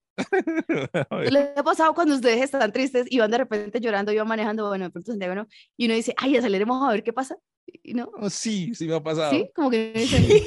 Le 1.28 1.52
ha 1.56 1.62
pasado 1.64 1.92
cuando 1.92 2.14
ustedes 2.14 2.40
están 2.40 2.72
tristes 2.72 3.06
y 3.10 3.18
van 3.18 3.30
de 3.32 3.38
repente 3.38 3.80
llorando 3.80 4.12
y 4.12 4.16
van 4.18 4.28
manejando, 4.28 4.68
bueno, 4.68 4.84
de 4.84 4.90
pronto 4.90 5.10
Santiago 5.10 5.34
no, 5.34 5.46
y 5.76 5.86
uno 5.86 5.94
dice, 5.94 6.14
ay, 6.16 6.36
aceleremos 6.36 6.88
a 6.88 6.92
ver 6.92 7.02
qué 7.02 7.12
pasa. 7.12 7.36
Y 7.82 7.94
no, 7.94 8.10
Oh, 8.20 8.30
sí, 8.30 8.72
sí 8.76 8.86
me 8.86 8.94
ha 8.94 9.02
pasado. 9.02 9.30
sí, 9.32 9.50
como 9.56 9.70
que 9.70 9.90
uno 9.92 10.00
dice, 10.00 10.42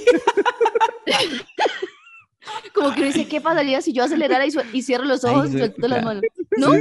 como 2.73 2.93
que 2.93 3.01
uno 3.01 3.07
dice, 3.07 3.27
¿qué 3.27 3.41
pasaría 3.41 3.81
si 3.81 3.91
yo 3.93 4.03
acelerara 4.05 4.45
y, 4.45 4.51
y 4.73 4.81
cierro 4.83 5.03
los 5.05 5.23
Ay, 5.25 5.35
ojos 5.35 5.49
y 5.49 5.51
sí, 5.51 5.57
suelto 5.57 5.87
las 5.87 6.03
manos? 6.03 6.23
¿No? 6.59 6.71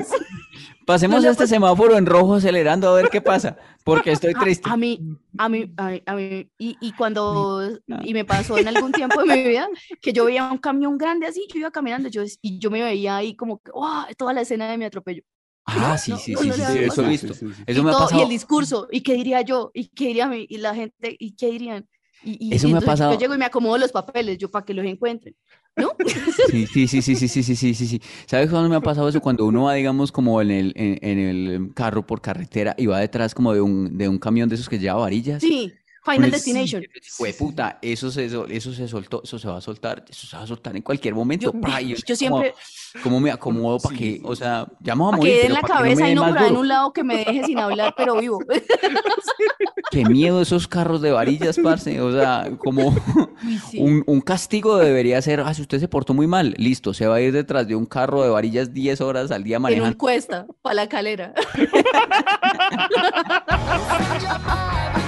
Pasemos 0.87 1.21
le 1.21 1.29
ha 1.29 1.33
este 1.33 1.47
semáforo 1.47 1.99
en 1.99 2.07
rojo 2.07 2.37
acelerando 2.37 2.89
a 2.89 2.95
ver 2.95 3.11
qué 3.11 3.21
pasa, 3.21 3.59
porque 3.85 4.11
estoy 4.11 4.33
A- 4.35 4.39
triste. 4.41 4.69
A, 4.71 4.77
mí, 4.77 4.99
a 5.37 5.49
mí, 5.51 5.71
a 5.77 5.89
mí, 5.91 6.03
a 6.07 6.15
mí, 6.15 6.51
y, 6.59 6.77
y 6.81 6.93
cuando, 6.93 7.61
y 8.05 8.15
me 8.15 8.25
pasó 8.25 8.57
en 8.57 8.69
algún 8.69 8.93
tiempo 8.93 9.21
de 9.23 9.27
mi 9.37 9.43
vida, 9.43 9.69
que 10.01 10.15
yo 10.15 10.25
veía 10.25 10.51
un 10.51 10.57
camión 10.57 10.97
grande 10.97 11.27
así, 11.27 11.47
yo 11.53 11.59
iba 11.61 11.71
caminando, 11.71 12.09
yo, 12.09 12.23
y 12.41 12.59
yo 12.59 12.71
me 12.71 12.83
veía 12.83 13.17
ahí 13.19 13.37
como 13.37 13.59
que, 13.59 13.71
¡wow! 13.71 14.05
Toda 14.17 14.33
la 14.33 14.41
escena 14.41 14.71
de 14.71 14.79
mi 14.79 14.87
atropello. 14.87 15.23
Ah, 15.67 15.91
no, 15.91 15.99
sí, 15.99 16.11
no, 16.13 16.17
sí, 16.19 16.33
no, 16.33 16.39
sí, 16.55 16.61
no 16.63 16.67
eso 16.81 17.03
he 17.05 17.09
visto. 17.09 17.33
Eso 17.35 17.45
y, 17.45 17.83
me 17.85 17.91
ha 17.91 17.93
todo- 17.93 18.05
y 18.05 18.05
pasado. 18.05 18.23
el 18.23 18.29
discurso, 18.31 18.89
¿y 18.91 19.03
qué 19.03 19.13
diría 19.13 19.43
yo? 19.43 19.71
¿Y 19.75 19.89
qué 19.89 20.07
diría 20.07 20.27
mi, 20.27 20.47
y 20.49 20.57
la 20.57 20.75
gente? 20.75 21.15
¿Y 21.19 21.37
qué 21.37 21.51
dirían? 21.51 21.87
Y, 22.29 22.49
y- 22.51 22.55
Eso 22.55 22.69
me 22.69 22.79
ha 22.79 22.81
pasado. 22.81 23.15
Yo 23.15 23.19
llego 23.19 23.35
y 23.35 23.39
me 23.39 23.45
acomodo 23.47 23.79
los 23.79 23.91
papeles, 23.93 24.37
yo 24.39 24.51
para 24.51 24.65
que 24.65 24.75
los 24.75 24.85
encuentren. 24.85 25.35
¿No? 25.77 25.93
Sí, 26.51 26.67
sí, 26.67 26.89
sí, 26.89 27.03
sí, 27.03 27.15
sí, 27.15 27.29
sí, 27.29 27.43
sí, 27.43 27.75
sí, 27.75 27.87
sí. 27.87 28.03
¿Sabes 28.27 28.51
cuándo 28.51 28.69
me 28.69 28.77
ha 28.77 28.81
pasado 28.81 29.09
eso? 29.09 29.21
Cuando 29.21 29.45
uno 29.47 29.65
va, 29.65 29.75
digamos, 29.75 30.11
como 30.13 30.41
en 30.43 30.51
el, 30.51 30.73
en, 30.77 30.99
en 31.03 31.19
el 31.19 31.71
carro 31.75 32.07
por 32.07 32.21
carretera 32.21 32.75
y 32.79 32.87
va 32.87 32.99
detrás 33.01 33.35
como 33.35 33.53
de 33.55 33.61
un, 33.61 33.97
de 33.97 34.09
un 34.09 34.19
camión 34.19 34.49
de 34.49 34.57
esos 34.57 34.69
que 34.69 34.79
lleva 34.79 34.95
varillas. 34.99 35.41
Sí, 35.43 35.73
Final 36.05 36.31
dice, 36.31 36.53
Destination. 36.53 36.85
Fue 37.17 37.33
puta, 37.33 37.79
eso 37.83 38.11
se, 38.11 38.25
eso, 38.27 38.47
eso 38.47 38.73
se 38.73 38.89
soltó, 38.89 39.23
eso 39.25 39.39
se 39.39 39.49
va 39.49 39.59
a 39.59 39.61
soltar, 39.61 40.05
eso 40.09 40.27
se 40.27 40.37
va 40.37 40.43
a 40.43 40.47
soltar 40.47 40.77
en 40.77 40.83
cualquier 40.83 41.15
momento. 41.15 41.53
Yo- 41.53 41.61
pa, 41.61 41.79
siempre- 42.17 42.55
¿Cómo 43.03 43.21
me 43.21 43.31
acomodo 43.31 43.79
para 43.79 43.97
que, 43.97 44.21
o 44.25 44.35
sea, 44.35 44.67
ya 44.81 44.95
me 44.95 45.03
voy 45.05 45.13
a 45.13 45.17
morir, 45.19 45.41
que 45.41 45.47
en 45.47 45.53
la 45.53 45.61
no 45.61 45.69
cabeza 45.69 46.05
dé 46.07 46.13
y 46.13 46.15
no 46.15 46.27
por 46.27 46.39
ahí 46.39 46.49
en 46.49 46.57
un 46.57 46.69
lado 46.69 46.93
que 46.93 47.05
me 47.05 47.19
deje 47.19 47.45
sin 47.45 47.59
hablar, 47.59 47.95
pero 47.97 48.19
vivo. 48.19 48.39
Qué 49.91 50.05
miedo 50.05 50.41
esos 50.43 50.69
carros 50.69 51.01
de 51.03 51.11
varillas, 51.13 51.59
parce. 51.63 52.01
O 52.01 52.13
sea, 52.13 52.51
como 52.59 52.95
sí. 53.71 53.79
un, 53.81 54.03
un 54.07 54.21
castigo 54.21 54.77
debería 54.79 55.21
ser, 55.23 55.41
ah, 55.41 55.53
si 55.55 55.63
usted 55.63 55.81
se 55.81 55.89
portó 55.89 56.15
muy 56.15 56.27
mal, 56.27 56.55
listo, 56.59 56.95
se 56.95 57.07
va 57.07 57.17
a 57.17 57.21
ir 57.21 57.33
detrás 57.33 57.67
de 57.69 57.75
un 57.75 57.87
carro 57.87 58.23
de 58.23 58.31
varillas 58.31 58.73
10 58.73 59.01
horas 59.01 59.31
al 59.31 59.45
día 59.45 59.57
En 59.57 59.61
un 59.61 59.63
manejando. 59.65 59.99
cuesta, 59.99 60.47
para 60.63 60.75
la 60.75 60.89
calera. 60.89 61.35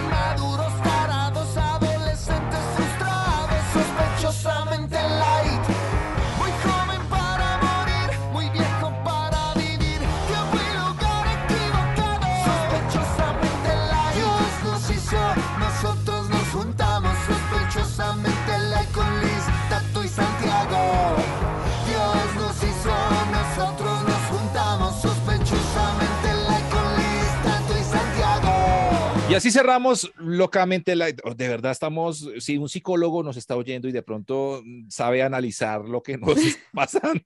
Y 29.30 29.34
así 29.34 29.50
cerramos 29.50 30.12
locamente. 30.16 30.96
La, 30.96 31.06
de 31.06 31.48
verdad 31.48 31.72
estamos, 31.72 32.28
si 32.38 32.58
un 32.58 32.68
psicólogo 32.68 33.22
nos 33.22 33.36
está 33.36 33.56
oyendo 33.56 33.86
y 33.86 33.92
de 33.92 34.02
pronto 34.02 34.60
mm, 34.64 34.88
sabe 34.88 35.22
analizar 35.22 35.84
lo 35.84 36.02
que 36.02 36.18
nos 36.18 36.36
está 36.36 36.60
pasando. 36.72 37.22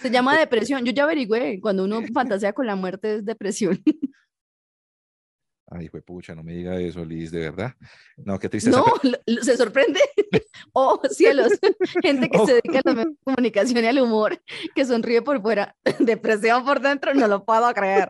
Se 0.00 0.10
llama 0.10 0.38
depresión. 0.38 0.84
Yo 0.84 0.92
ya 0.92 1.04
averigüé. 1.04 1.60
Cuando 1.60 1.84
uno 1.84 2.02
fantasea 2.14 2.52
con 2.52 2.66
la 2.66 2.76
muerte 2.76 3.16
es 3.16 3.24
depresión. 3.24 3.82
Ay, 5.70 5.88
fue 5.88 6.00
pucha, 6.00 6.34
no 6.34 6.42
me 6.42 6.54
diga 6.54 6.80
eso, 6.80 7.04
Liz, 7.04 7.30
de 7.30 7.40
verdad. 7.40 7.74
No, 8.16 8.38
qué 8.38 8.48
tristeza. 8.48 8.78
No, 8.78 8.84
se 9.42 9.56
sorprende. 9.56 10.00
Oh, 10.72 11.00
cielos. 11.10 11.52
Gente 12.02 12.28
que 12.28 12.38
se 12.44 12.54
dedica 12.54 12.80
a 12.84 12.92
la 12.92 13.06
comunicación 13.24 13.82
y 13.84 13.86
al 13.86 14.00
humor, 14.00 14.40
que 14.74 14.84
sonríe 14.84 15.22
por 15.22 15.40
fuera, 15.40 15.76
depresión 16.00 16.64
por 16.64 16.80
dentro, 16.80 17.14
no 17.14 17.26
lo 17.28 17.44
puedo 17.44 17.72
creer. 17.74 18.08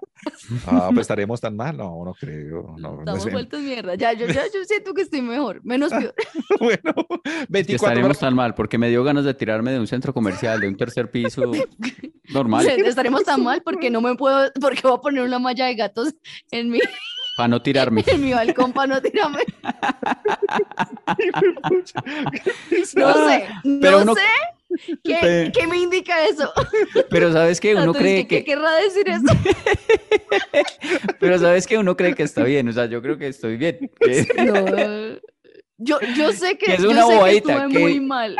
Ah, 0.66 0.88
pues 0.88 1.02
estaremos 1.02 1.40
tan 1.40 1.54
mal. 1.56 1.76
No, 1.76 2.04
no 2.04 2.14
creo. 2.14 2.74
No, 2.78 2.94
no 2.94 2.98
Estamos 3.00 3.22
sé. 3.22 3.30
vueltos 3.30 3.60
mierda. 3.60 3.94
Ya, 3.96 4.12
yo, 4.14 4.26
ya, 4.26 4.42
yo 4.52 4.64
siento 4.64 4.94
que 4.94 5.02
estoy 5.02 5.20
mejor, 5.22 5.60
menos 5.64 5.90
peor. 5.90 6.14
Bueno, 6.58 6.94
Que 7.22 7.46
24 7.48 7.74
estaremos 7.74 8.06
horas. 8.06 8.18
tan 8.18 8.34
mal, 8.34 8.54
porque 8.54 8.78
me 8.78 8.88
dio 8.88 9.04
ganas 9.04 9.24
de 9.24 9.34
tirarme 9.34 9.72
de 9.72 9.80
un 9.80 9.86
centro 9.86 10.12
comercial, 10.14 10.60
de 10.60 10.68
un 10.68 10.76
tercer 10.76 11.10
piso 11.10 11.42
normal, 12.30 12.66
Estaremos 12.66 13.24
tan 13.24 13.42
mal 13.44 13.62
porque 13.62 13.90
no 13.90 14.00
me 14.00 14.14
puedo, 14.16 14.50
porque 14.60 14.80
voy 14.82 14.94
a 14.94 15.00
poner 15.00 15.22
una 15.22 15.38
malla 15.38 15.66
de 15.66 15.74
gatos 15.74 16.14
en 16.50 16.70
mi, 16.70 16.80
para 17.38 17.48
no 17.48 17.62
tirarme. 17.62 18.02
en 18.08 18.20
mi 18.20 18.32
balcón 18.32 18.72
para 18.72 18.94
no 18.94 19.00
tirarme. 19.00 19.44
No 22.94 23.28
sé, 23.28 23.48
no 23.64 23.80
Pero 23.80 24.02
uno- 24.02 24.14
sé. 24.14 24.20
¿Qué, 25.02 25.16
Pe- 25.20 25.52
qué 25.54 25.66
me 25.66 25.78
indica 25.78 26.24
eso? 26.26 26.52
Pero 27.08 27.32
sabes 27.32 27.58
que 27.58 27.74
uno 27.74 27.94
cree 27.94 28.26
¿qué, 28.26 28.28
qué 28.28 28.44
que, 28.44 28.52
querrá 28.52 28.74
decir 28.76 29.08
eso? 29.08 29.24
pero 31.20 31.38
sabes 31.38 31.66
que 31.66 31.78
uno 31.78 31.96
cree 31.96 32.14
que 32.14 32.22
está 32.22 32.44
bien, 32.44 32.68
o 32.68 32.72
sea, 32.72 32.84
yo 32.84 33.00
creo 33.00 33.16
que 33.16 33.28
estoy 33.28 33.56
bien. 33.56 33.90
que 33.98 34.26
No. 34.44 35.18
Yo, 35.80 35.98
yo 36.16 36.32
sé 36.32 36.58
que, 36.58 36.66
Que 36.66 36.74
es 36.74 36.82
yo 36.82 36.90
una 36.90 37.06
sé 37.06 37.18
que 37.24 37.36
estuve 37.36 37.68
que- 37.72 37.78
muy 37.78 38.00
mal. 38.00 38.36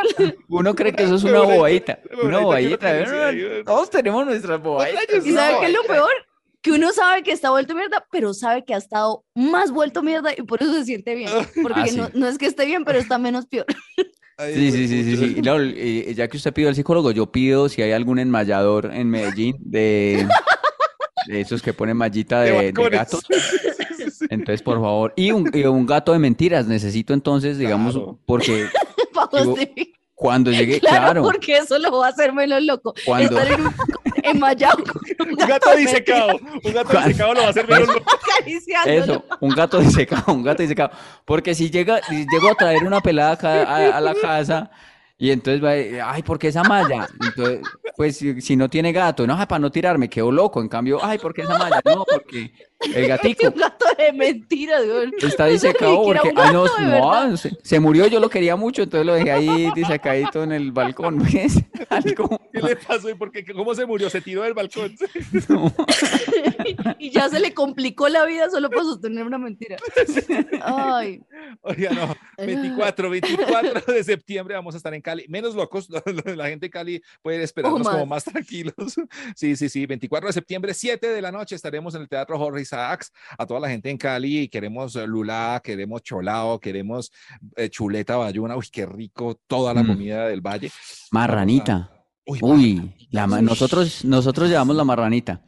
Uno 0.48 0.74
cree 0.74 0.92
que 0.92 1.04
eso 1.04 1.14
es 1.14 1.24
una 1.24 1.40
bobadita, 1.40 1.98
una 2.22 2.38
Bobadita 2.40 3.04
que. 3.04 3.62
Todos 3.64 3.88
tenemos 3.90 4.26
nuestras 4.26 4.60
bobaditas. 4.60 5.24
¿Y 5.24 5.32
sabe 5.32 5.60
qué 5.60 5.66
es 5.66 5.72
lo 5.72 5.82
peor? 5.84 6.10
Que 6.60 6.72
uno 6.72 6.92
sabe 6.92 7.22
que 7.22 7.30
está 7.32 7.50
vuelto 7.50 7.74
mierda, 7.74 8.04
pero 8.10 8.34
sabe 8.34 8.64
que 8.64 8.74
ha 8.74 8.78
estado 8.78 9.24
más 9.34 9.70
vuelto 9.70 10.02
mierda 10.02 10.30
y 10.36 10.42
por 10.42 10.62
eso 10.62 10.72
se 10.74 10.84
siente 10.84 11.14
bien. 11.14 11.30
Porque 11.62 11.80
Ah, 11.80 11.86
sí. 11.86 11.96
no, 11.96 12.10
no 12.14 12.26
es 12.28 12.36
que 12.38 12.46
esté 12.46 12.66
bien, 12.66 12.84
pero 12.84 12.98
está 12.98 13.16
menos 13.18 13.46
peor. 13.46 13.66
Ay, 14.40 14.54
Sí, 14.54 14.70
sí, 14.72 14.88
sí, 14.88 15.04
sí, 15.04 15.16
sí. 15.34 15.40
No, 15.42 15.60
eh, 15.60 16.12
ya 16.14 16.28
que 16.28 16.36
usted 16.36 16.52
pidió 16.52 16.68
al 16.68 16.74
psicólogo, 16.76 17.10
yo 17.10 17.30
pido 17.30 17.68
si 17.68 17.82
hay 17.82 17.90
algún 17.92 18.18
enmayador 18.20 18.90
en 18.94 19.08
Medellín 19.10 19.56
de, 19.60 20.28
de 21.26 21.40
esos 21.40 21.60
que 21.60 21.72
ponen 21.72 21.96
mallita 21.96 22.42
De 22.42 22.52
de, 22.52 22.72
gatos. 22.72 23.22
Entonces, 24.30 24.62
por 24.62 24.76
favor. 24.80 25.12
Y 25.16 25.30
un, 25.32 25.50
y 25.52 25.64
un 25.64 25.86
gato 25.86 26.12
de 26.12 26.18
mentiras 26.20 26.66
necesito 26.66 27.14
entonces, 27.14 27.58
digamos, 27.58 27.94
Claro. 27.94 28.18
porque 28.26 28.66
justificar. 29.30 29.97
Cuando 30.18 30.50
llegue, 30.58 30.80
Claro, 30.80 31.04
claro, 31.04 31.22
porque 31.22 31.56
eso 31.58 31.78
lo 31.78 31.96
va 31.98 32.06
a 32.06 32.10
hacer 32.10 32.32
menos 32.32 32.60
loco. 32.62 32.92
Cuando- 33.06 33.38
Estar 33.38 33.52
en 33.52 33.66
un 33.66 33.74
un 34.28 34.42
Un 35.30 35.36
gato 35.36 35.74
disecado. 35.76 36.38
Un 36.64 36.72
gato 36.72 36.98
disecado 37.00 37.34
lo 37.34 37.40
va 37.40 37.46
a 37.46 37.50
hacer 37.50 37.68
menos 37.68 37.88
loco. 37.88 38.10
eso, 38.84 39.24
un 39.40 39.50
gato 39.50 39.78
disecado, 39.78 40.32
un 40.32 40.42
gato 40.42 40.62
disecado. 40.62 40.90
Porque 41.24 41.54
si 41.54 41.70
llega, 41.70 42.00
si 42.02 42.26
llego 42.30 42.50
a 42.50 42.54
traer 42.54 42.82
una 42.84 43.00
pelada 43.00 43.32
acá 43.32 43.62
a, 43.62 43.96
a 43.96 44.00
la 44.00 44.14
casa 44.14 44.70
y 45.16 45.30
entonces 45.30 45.62
va, 45.64 45.70
a- 45.70 46.12
ay, 46.14 46.22
¿por 46.22 46.38
qué 46.38 46.48
esa 46.48 46.62
malla? 46.64 47.08
Entonces, 47.22 47.60
pues 47.96 48.16
si, 48.16 48.40
si 48.40 48.56
no 48.56 48.68
tiene 48.68 48.92
gato, 48.92 49.26
no, 49.26 49.36
para 49.46 49.58
no 49.60 49.70
tirarme, 49.70 50.08
quedo 50.10 50.30
loco. 50.32 50.60
En 50.60 50.68
cambio, 50.68 50.98
ay, 51.02 51.18
¿por 51.18 51.32
qué 51.32 51.42
esa 51.42 51.56
malla? 51.58 51.80
No, 51.84 52.04
porque 52.04 52.52
el 52.94 53.08
gatico. 53.08 53.48
Un 53.48 53.54
gato 53.54 53.86
de 53.96 54.12
mentira, 54.12 54.80
Dios. 54.82 55.06
Está 55.22 55.46
disecado 55.46 56.02
porque, 56.04 56.32
ay, 56.36 56.52
no, 56.52 56.64
gato 56.64 56.76
de 56.76 56.84
no, 56.84 57.10
verdad. 57.10 57.36
se, 57.36 57.50
se 57.62 57.80
murió, 57.80 58.06
yo 58.06 58.20
lo 58.20 58.28
quería 58.30 58.56
mucho, 58.56 58.82
entonces 58.82 59.06
lo 59.06 59.14
dejé 59.14 59.32
ahí 59.32 59.70
disecadito 59.74 60.42
en 60.42 60.52
el 60.52 60.72
balcón, 60.72 61.18
¿ves? 61.32 61.62
Algo, 61.88 62.40
¿Qué 62.52 62.60
le 62.60 62.76
pasó? 62.76 63.08
¿Y 63.10 63.14
por 63.14 63.30
qué? 63.30 63.44
¿Cómo 63.44 63.74
se 63.74 63.86
murió? 63.86 64.10
Se 64.10 64.20
tiró 64.20 64.42
del 64.42 64.54
balcón. 64.54 64.94
no. 65.48 65.74
y 66.98 67.10
ya 67.10 67.28
se 67.28 67.40
le 67.40 67.54
complicó 67.54 68.08
la 68.08 68.24
vida 68.24 68.50
solo 68.50 68.70
por 68.70 68.82
sostener 68.84 69.24
una 69.24 69.38
mentira. 69.38 69.76
Ay, 70.62 71.20
Oiga, 71.62 71.90
no. 71.90 72.16
24, 72.36 73.10
24 73.10 73.92
de 73.92 74.04
septiembre 74.04 74.54
vamos 74.54 74.74
a 74.74 74.76
estar 74.78 74.94
en 74.94 75.02
Cali. 75.02 75.26
Menos 75.28 75.54
locos, 75.54 75.88
la 75.90 76.46
gente 76.46 76.66
de 76.66 76.70
Cali 76.70 77.02
puede 77.22 77.42
esperarnos 77.42 77.82
más. 77.82 77.94
como 77.94 78.06
más 78.06 78.24
tranquilos. 78.24 78.74
Sí, 79.34 79.56
sí, 79.56 79.68
sí. 79.68 79.86
24 79.86 80.28
de 80.28 80.32
septiembre, 80.32 80.74
7 80.74 81.08
de 81.08 81.22
la 81.22 81.32
noche, 81.32 81.54
estaremos 81.56 81.94
en 81.94 82.02
el 82.02 82.08
Teatro 82.08 82.38
Jorge 82.38 82.67
Isaacs. 82.72 83.12
A 83.38 83.46
toda 83.46 83.60
la 83.60 83.68
gente 83.68 83.88
en 83.90 83.96
Cali, 83.96 84.48
queremos 84.48 84.94
eh, 84.96 85.06
lulá, 85.06 85.60
queremos 85.64 86.02
cholao, 86.02 86.58
queremos 86.60 87.10
eh, 87.56 87.68
chuleta 87.70 88.16
bayuna. 88.16 88.56
Uy, 88.56 88.66
qué 88.70 88.84
rico 88.86 89.40
toda 89.46 89.72
la 89.74 89.82
Mm. 89.82 89.86
comida 89.86 90.28
del 90.28 90.40
valle. 90.40 90.70
Marranita. 91.10 91.90
Uy, 92.26 92.38
Uy, 92.42 92.92
la 93.10 93.26
ma- 93.26 93.40
nosotros, 93.40 94.04
nosotros 94.04 94.50
llevamos 94.50 94.76
la 94.76 94.84
marranita. 94.84 95.40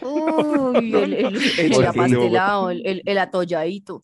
uy, 0.00 0.92
el, 0.94 1.12
el, 1.14 1.36
el 1.58 1.86
apastelado, 1.86 2.70
el, 2.70 2.84
el, 2.84 3.02
el 3.06 3.18
atolladito. 3.18 4.02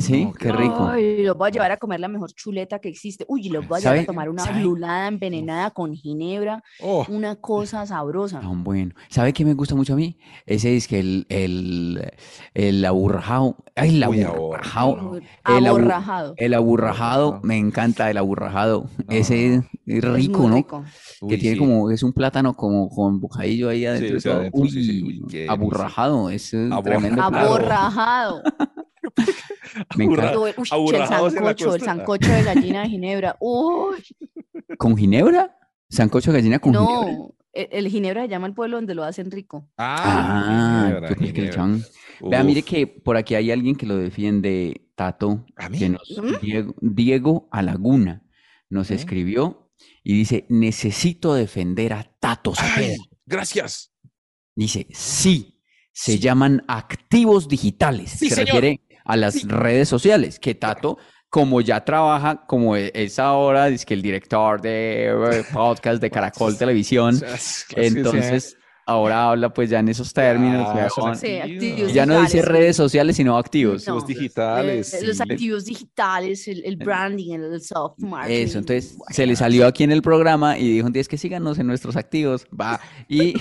Sí, 0.00 0.24
no, 0.26 0.32
qué 0.32 0.52
rico. 0.52 0.88
Ay, 0.88 1.22
los 1.22 1.36
voy 1.36 1.48
a 1.48 1.52
llevar 1.52 1.72
a 1.72 1.76
comer 1.76 2.00
la 2.00 2.08
mejor 2.08 2.32
chuleta 2.32 2.78
que 2.78 2.88
existe. 2.88 3.24
Uy, 3.28 3.48
los 3.48 3.66
voy 3.66 3.78
a 3.78 3.80
llevar 3.80 3.98
a 3.98 4.06
tomar 4.06 4.28
una 4.28 4.44
¿Sabe? 4.44 4.60
lulada 4.62 5.08
envenenada 5.08 5.70
con 5.70 5.94
ginebra, 5.94 6.62
Oh, 6.80 7.04
una 7.08 7.36
cosa 7.36 7.84
sabrosa. 7.86 8.40
Tan 8.40 8.64
bueno. 8.64 8.94
¿Sabe 9.08 9.32
qué 9.32 9.44
me 9.44 9.54
gusta 9.54 9.74
mucho 9.74 9.94
a 9.94 9.96
mí? 9.96 10.18
Ese 10.46 10.76
es 10.76 10.86
que 10.88 11.00
el, 11.00 11.26
el, 11.28 12.10
el 12.54 12.84
aburrajado. 12.84 13.56
Ay, 13.74 13.96
el 14.02 14.08
Uy, 14.08 14.22
aburrajado. 14.22 14.96
Aborrajado. 14.98 15.18
El, 15.56 15.66
abu- 15.66 15.68
Aborrajado. 15.78 16.34
el 16.36 16.54
aburrajado, 16.54 17.22
Aborrajado. 17.24 17.40
me 17.44 17.56
encanta 17.58 18.10
el 18.10 18.16
aburrajado. 18.18 18.86
Ese 19.08 19.54
es 19.54 19.62
Es 19.86 20.04
rico, 20.04 20.40
muy 20.42 20.48
¿no? 20.50 20.56
rico. 20.56 20.84
que 21.20 21.24
uy, 21.34 21.38
tiene 21.38 21.54
sí. 21.54 21.58
como, 21.60 21.90
es 21.90 22.02
un 22.02 22.12
plátano 22.12 22.54
como 22.54 22.88
con 22.88 23.20
bocadillo 23.20 23.68
ahí 23.68 23.86
adentro. 23.86 24.20
sí, 24.20 24.28
adentro, 24.28 24.64
sí, 24.66 24.84
sí. 24.84 25.02
Uy, 25.02 25.46
aburrajado, 25.48 26.30
es 26.30 26.52
un 26.52 26.72
Aborra- 26.72 26.82
tremendo. 26.98 27.22
Aborrajado. 27.22 28.42
Me 29.96 30.04
encanta. 30.04 30.32
El- 30.32 30.38
uy, 30.38 30.50
el 30.94 31.06
sancocho, 31.06 31.74
el 31.74 31.80
sancocho 31.82 32.28
de 32.32 32.42
gallina 32.42 32.82
de 32.82 32.88
ginebra. 32.88 33.36
Uy, 33.40 33.96
¿Con 34.78 34.96
ginebra? 34.96 35.56
¿Sancocho 35.88 36.32
de 36.32 36.38
gallina 36.38 36.58
con 36.58 36.72
ginebra? 36.74 37.12
no. 37.12 37.34
El, 37.52 37.68
el 37.72 37.88
ginebra 37.88 38.22
se 38.22 38.28
llama 38.28 38.46
el 38.46 38.54
pueblo 38.54 38.76
donde 38.76 38.94
lo 38.94 39.02
hacen 39.04 39.30
rico. 39.30 39.68
Ah, 39.78 40.84
Ginebra, 40.86 41.08
yo 41.08 41.16
creí 41.16 41.32
que 41.32 41.46
echaban- 41.48 41.82
Vea, 42.20 42.44
mire 42.44 42.62
que 42.62 42.86
por 42.86 43.16
aquí 43.16 43.34
hay 43.34 43.50
alguien 43.50 43.74
que 43.74 43.86
lo 43.86 43.96
defiende, 43.96 44.90
Tato, 44.94 45.44
¿A 45.56 45.68
mí? 45.68 45.78
que 45.78 45.88
nos, 45.88 46.02
¿Mm? 46.18 46.40
Diego, 46.42 46.74
Diego 46.80 47.48
Alaguna 47.50 48.22
nos 48.68 48.90
¿Mm? 48.90 48.94
escribió 48.94 49.70
y 50.04 50.14
dice, 50.14 50.44
necesito 50.50 51.34
defender 51.34 51.94
a 51.94 52.04
Tato 52.20 52.52
Ay, 52.58 52.96
gracias. 53.24 53.92
Dice, 54.54 54.86
sí, 54.90 55.60
se 55.92 56.18
llaman 56.18 56.64
activos 56.68 57.48
digitales. 57.48 58.10
Sí, 58.10 58.28
Se 58.28 58.34
señor. 58.36 58.54
refiere 58.56 58.80
a 59.08 59.16
las 59.16 59.34
Sí. 59.34 59.48
redes 59.48 59.88
sociales, 59.88 60.38
que 60.38 60.54
Tato, 60.54 60.98
como 61.30 61.60
ya 61.60 61.84
trabaja, 61.84 62.44
como 62.46 62.76
e- 62.76 62.92
es 62.94 63.18
ahora, 63.18 63.68
es 63.68 63.84
que 63.84 63.94
el 63.94 64.02
director 64.02 64.60
de 64.60 65.06
eh, 65.08 65.44
podcast 65.52 66.00
de 66.00 66.10
Caracol 66.10 66.56
Televisión, 66.56 67.20
entonces 67.76 68.56
ahora 68.88 69.30
habla 69.30 69.52
pues 69.52 69.70
ya 69.70 69.78
en 69.80 69.88
esos 69.88 70.12
términos. 70.12 70.66
Ah, 70.70 70.74
ya 70.76 70.90
son 70.90 71.04
con- 71.04 71.16
Sí, 71.16 71.36
activos. 71.38 71.62
activos 71.64 71.90
y 71.90 71.94
ya 71.94 72.06
no 72.06 72.20
dice 72.22 72.42
redes 72.42 72.76
sociales, 72.76 73.16
sino 73.16 73.36
activos. 73.38 73.86
Los 73.86 74.06
digitales, 74.06 74.94
eh, 74.94 75.06
Los 75.06 75.20
activos 75.20 75.64
digitales, 75.66 76.48
el, 76.48 76.64
el 76.64 76.76
branding, 76.76 77.34
el, 77.34 77.60
soft 77.60 77.98
marketing. 77.98 78.44
Eso, 78.44 78.58
entonces 78.58 78.96
se 79.10 79.26
le 79.26 79.36
salió 79.36 79.66
aquí 79.66 79.84
en 79.84 79.92
el 79.92 80.02
programa 80.02 80.58
y 80.58 80.72
dijo, 80.72 80.88
es 80.94 81.06
que 81.08 81.18
síganos 81.18 81.58
en 81.58 81.66
nuestros 81.66 81.96
activos, 81.96 82.46
va. 82.58 82.80
Y 83.08 83.34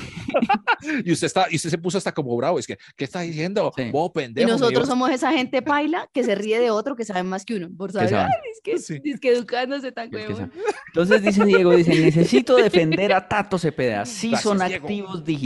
Y 1.05 1.11
usted 1.11 1.27
está, 1.27 1.47
y 1.49 1.55
usted 1.55 1.69
se 1.69 1.77
puso 1.77 1.97
hasta 1.97 2.11
como 2.13 2.35
bravo. 2.37 2.59
Es 2.59 2.67
que, 2.67 2.77
¿qué 2.95 3.03
está 3.05 3.21
diciendo? 3.21 3.71
Sí. 3.75 3.89
Vos, 3.91 4.11
Y 4.13 4.19
pendejo. 4.19 4.49
nosotros 4.49 4.87
somos 4.87 5.09
esa 5.09 5.31
gente 5.31 5.61
paila 5.63 6.07
que 6.13 6.23
se 6.23 6.35
ríe 6.35 6.59
de 6.59 6.69
otro 6.71 6.95
que 6.95 7.03
sabe 7.05 7.23
más 7.23 7.45
que 7.45 7.55
uno. 7.55 7.69
Por 7.75 7.91
saber, 7.91 8.09
sabe. 8.09 8.23
"Ay, 8.25 8.51
es 8.53 8.61
que, 8.63 8.79
Sí. 8.79 9.01
es 9.03 9.19
que 9.19 9.29
educándose 9.29 9.91
tan 9.91 10.05
Es 10.13 10.25
que 10.25 10.33
huevón". 10.33 10.51
Entonces 10.87 11.21
dice 11.23 11.45
Diego, 11.45 11.75
dice, 11.75 11.95
necesito 11.99 12.55
defender 12.57 13.13
a 13.13 13.27
Tato 13.27 13.57
Cepeda. 13.57 14.05
Sí 14.05 14.29
Gracias, 14.29 14.43
son 14.43 14.57
Diego. 14.59 14.83
activos 14.85 15.23
digitales. 15.25 15.36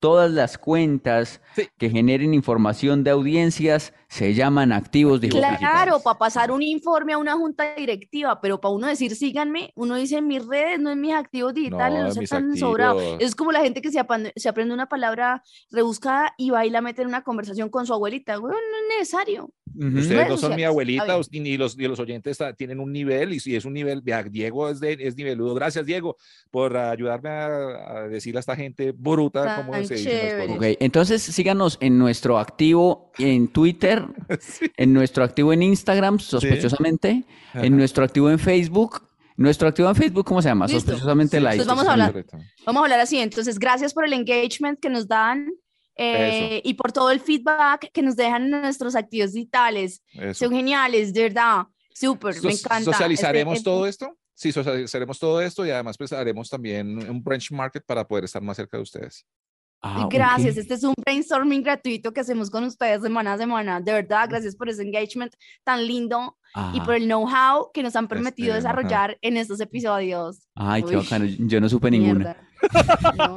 Todas 0.00 0.30
las 0.30 0.58
cuentas 0.58 1.40
Sí. 1.56 1.66
que 1.76 1.90
generen 1.90 2.32
información 2.32 3.02
de 3.02 3.10
audiencias 3.10 3.92
se 4.08 4.32
llaman 4.32 4.70
activos 4.72 5.20
digitales. 5.20 5.58
Claro, 5.58 6.00
para 6.00 6.16
pasar 6.18 6.50
un 6.52 6.62
informe 6.62 7.12
a 7.14 7.18
una 7.18 7.34
junta 7.34 7.74
directiva, 7.74 8.40
pero 8.40 8.60
para 8.60 8.72
uno 8.74 8.86
decir 8.86 9.14
síganme, 9.16 9.72
uno 9.74 9.96
dice 9.96 10.18
en 10.18 10.28
mis 10.28 10.46
redes, 10.46 10.78
no 10.78 10.92
en 10.92 11.00
mis 11.00 11.12
activos 11.14 11.52
digitales, 11.52 11.98
No, 11.98 12.02
no, 12.02 12.06
en 12.08 12.12
sea 12.12 12.20
mis 12.20 12.30
tan 12.30 12.56
sobrado. 12.56 12.98
activos. 13.00 13.18
Es 13.20 13.34
como 13.34 13.50
la 13.50 13.60
gente 13.60 13.82
que 13.82 13.90
se, 13.90 14.00
se 14.36 14.48
aprende 14.48 14.72
una 14.72 14.88
palabra 14.88 15.42
rebuscada 15.70 16.32
y 16.38 16.50
va 16.50 16.64
y 16.64 16.70
la 16.70 16.80
mete 16.80 17.02
en 17.02 17.08
una 17.08 17.22
conversación 17.24 17.68
con 17.68 17.84
su 17.84 17.92
abuelita. 17.92 18.38
Bueno, 18.38 18.56
no 18.56 18.76
es 18.94 18.98
necesario. 19.00 19.50
Ustedes 19.76 20.08
Redes 20.08 20.28
no 20.30 20.36
son 20.38 20.56
mi 20.56 20.64
abuelita, 20.64 21.18
ni 21.30 21.56
los, 21.56 21.76
ni 21.76 21.86
los 21.86 22.00
oyentes 22.00 22.38
tienen 22.56 22.80
un 22.80 22.90
nivel, 22.92 23.32
y 23.34 23.40
si 23.40 23.54
es 23.54 23.64
un 23.64 23.74
nivel, 23.74 24.02
Diego 24.30 24.70
es, 24.70 24.80
de, 24.80 24.96
es 24.98 25.14
niveludo. 25.16 25.54
Gracias, 25.54 25.84
Diego, 25.86 26.16
por 26.50 26.76
ayudarme 26.76 27.28
a, 27.28 27.46
a 27.46 28.08
decirle 28.08 28.38
a 28.38 28.40
esta 28.40 28.56
gente 28.56 28.92
bruta, 29.00 29.56
como 29.56 29.72
se 29.74 29.80
dicen 29.94 29.96
las 29.96 30.04
chévere. 30.04 30.46
cosas. 30.46 30.56
Ok, 30.72 30.76
entonces 30.80 31.22
síganos 31.22 31.78
en 31.80 31.98
nuestro 31.98 32.38
activo 32.38 33.12
en 33.18 33.48
Twitter, 33.48 34.04
en 34.76 34.92
nuestro 34.92 35.24
activo 35.24 35.52
en 35.52 35.62
Instagram, 35.62 36.18
sospechosamente, 36.18 37.24
en 37.54 37.76
nuestro 37.76 38.04
activo 38.04 38.30
en 38.30 38.38
Facebook. 38.38 39.02
Nuestro 39.36 39.68
activo 39.68 39.88
en 39.88 39.94
Facebook, 39.94 40.24
¿cómo 40.26 40.42
se 40.42 40.48
llama? 40.48 40.66
Listo. 40.66 40.80
Sospechosamente 40.80 41.36
Sí, 41.36 41.42
light. 41.44 41.60
entonces 41.60 41.68
vamos 41.68 41.86
a 41.88 41.92
hablar. 41.92 42.10
Correcto. 42.10 42.38
Vamos 42.66 42.80
a 42.80 42.84
hablar 42.86 42.98
así. 43.00 43.18
Entonces, 43.20 43.60
gracias 43.60 43.94
por 43.94 44.04
el 44.04 44.12
engagement 44.12 44.80
que 44.80 44.90
nos 44.90 45.06
dan 45.06 45.46
eh, 45.94 46.60
y 46.64 46.74
por 46.74 46.90
todo 46.90 47.12
el 47.12 47.20
feedback 47.20 47.92
que 47.92 48.02
nos 48.02 48.16
dejan 48.16 48.50
nuestros 48.50 48.96
activos 48.96 49.32
digitales. 49.34 50.02
Eso. 50.12 50.46
Son 50.46 50.52
geniales, 50.52 51.12
de 51.12 51.22
verdad. 51.22 51.66
Súper, 51.94 52.34
me 52.42 52.50
encanta. 52.50 52.82
¿Socializaremos 52.92 53.54
Este- 53.58 53.64
todo 53.64 53.86
esto? 53.86 54.16
Sí, 54.38 54.52
socializaremos 54.52 55.18
todo 55.18 55.40
esto 55.40 55.66
y 55.66 55.70
además 55.70 55.98
pues 55.98 56.12
haremos 56.12 56.48
también 56.48 57.10
un 57.10 57.20
branch 57.20 57.50
market 57.50 57.82
para 57.84 58.06
poder 58.06 58.22
estar 58.22 58.40
más 58.40 58.56
cerca 58.56 58.76
de 58.76 58.84
ustedes. 58.84 59.26
Ah. 59.82 60.06
Gracias, 60.08 60.56
este 60.56 60.74
es 60.74 60.84
un 60.84 60.94
brainstorming 60.96 61.60
gratuito 61.60 62.12
que 62.12 62.20
hacemos 62.20 62.48
con 62.48 62.62
ustedes 62.62 63.02
semana 63.02 63.32
a 63.32 63.38
semana. 63.38 63.80
De 63.80 63.92
verdad, 63.92 64.28
gracias 64.28 64.54
por 64.54 64.68
ese 64.68 64.82
engagement 64.82 65.32
tan 65.64 65.84
lindo 65.84 66.36
y 66.54 66.78
Ajá. 66.78 66.84
por 66.84 66.94
el 66.94 67.06
know-how 67.06 67.72
que 67.74 67.82
nos 67.82 67.96
han 67.96 68.06
permitido 68.06 68.54
Este, 68.54 68.68
desarrollar 68.68 69.18
en 69.22 69.36
estos 69.38 69.60
episodios. 69.60 70.46
Ay, 70.54 70.84
qué 70.84 70.96
Uy, 70.96 71.02
bacano. 71.02 71.24
Yo 71.24 71.60
no 71.60 71.68
supe 71.68 71.90
ninguna. 71.90 72.36
No, 73.16 73.34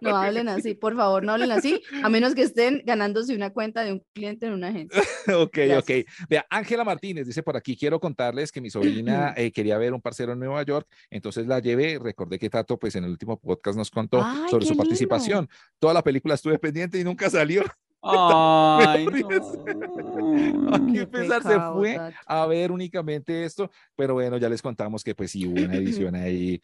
no, 0.00 0.16
hablen 0.16 0.48
así, 0.48 0.74
por 0.74 0.96
favor, 0.96 1.24
no 1.24 1.32
hablen 1.32 1.50
así, 1.52 1.82
a 2.02 2.08
menos 2.08 2.34
que 2.34 2.42
estén 2.42 2.82
ganándose 2.84 3.34
una 3.34 3.50
cuenta 3.50 3.82
de 3.82 3.92
un 3.92 4.04
cliente 4.12 4.46
en 4.46 4.52
una 4.52 4.68
agencia. 4.68 5.02
Ok, 5.36 5.56
Gracias. 5.56 6.04
ok. 6.06 6.26
Vea, 6.28 6.46
Ángela 6.50 6.84
Martínez 6.84 7.26
dice 7.26 7.42
por 7.42 7.56
aquí, 7.56 7.76
quiero 7.76 7.98
contarles 7.98 8.52
que 8.52 8.60
mi 8.60 8.70
sobrina 8.70 9.32
eh, 9.36 9.50
quería 9.52 9.78
ver 9.78 9.94
un 9.94 10.00
parcero 10.00 10.32
en 10.32 10.38
Nueva 10.38 10.62
York, 10.64 10.86
entonces 11.10 11.46
la 11.46 11.60
llevé, 11.60 11.98
recordé 12.00 12.38
que 12.38 12.50
Tato 12.50 12.78
pues 12.78 12.94
en 12.96 13.04
el 13.04 13.10
último 13.10 13.38
podcast 13.38 13.76
nos 13.76 13.90
contó 13.90 14.22
Ay, 14.22 14.48
sobre 14.50 14.64
su 14.66 14.72
lindo. 14.72 14.84
participación. 14.84 15.48
Toda 15.78 15.94
la 15.94 16.02
película 16.02 16.34
estuve 16.34 16.58
pendiente 16.58 16.98
y 16.98 17.04
nunca 17.04 17.30
salió. 17.30 17.64
Ay, 18.06 19.06
no. 19.22 20.74
Aquí 20.74 20.92
Qué 20.92 21.08
César 21.12 21.42
se 21.42 21.60
fue 21.72 21.98
a 22.26 22.46
ver 22.46 22.70
únicamente 22.72 23.44
esto, 23.44 23.70
pero 23.96 24.14
bueno, 24.14 24.36
ya 24.38 24.48
les 24.48 24.60
contamos 24.62 25.02
que 25.02 25.14
pues 25.14 25.30
sí 25.30 25.46
hubo 25.46 25.62
una 25.64 25.76
edición 25.76 26.14
ahí. 26.16 26.60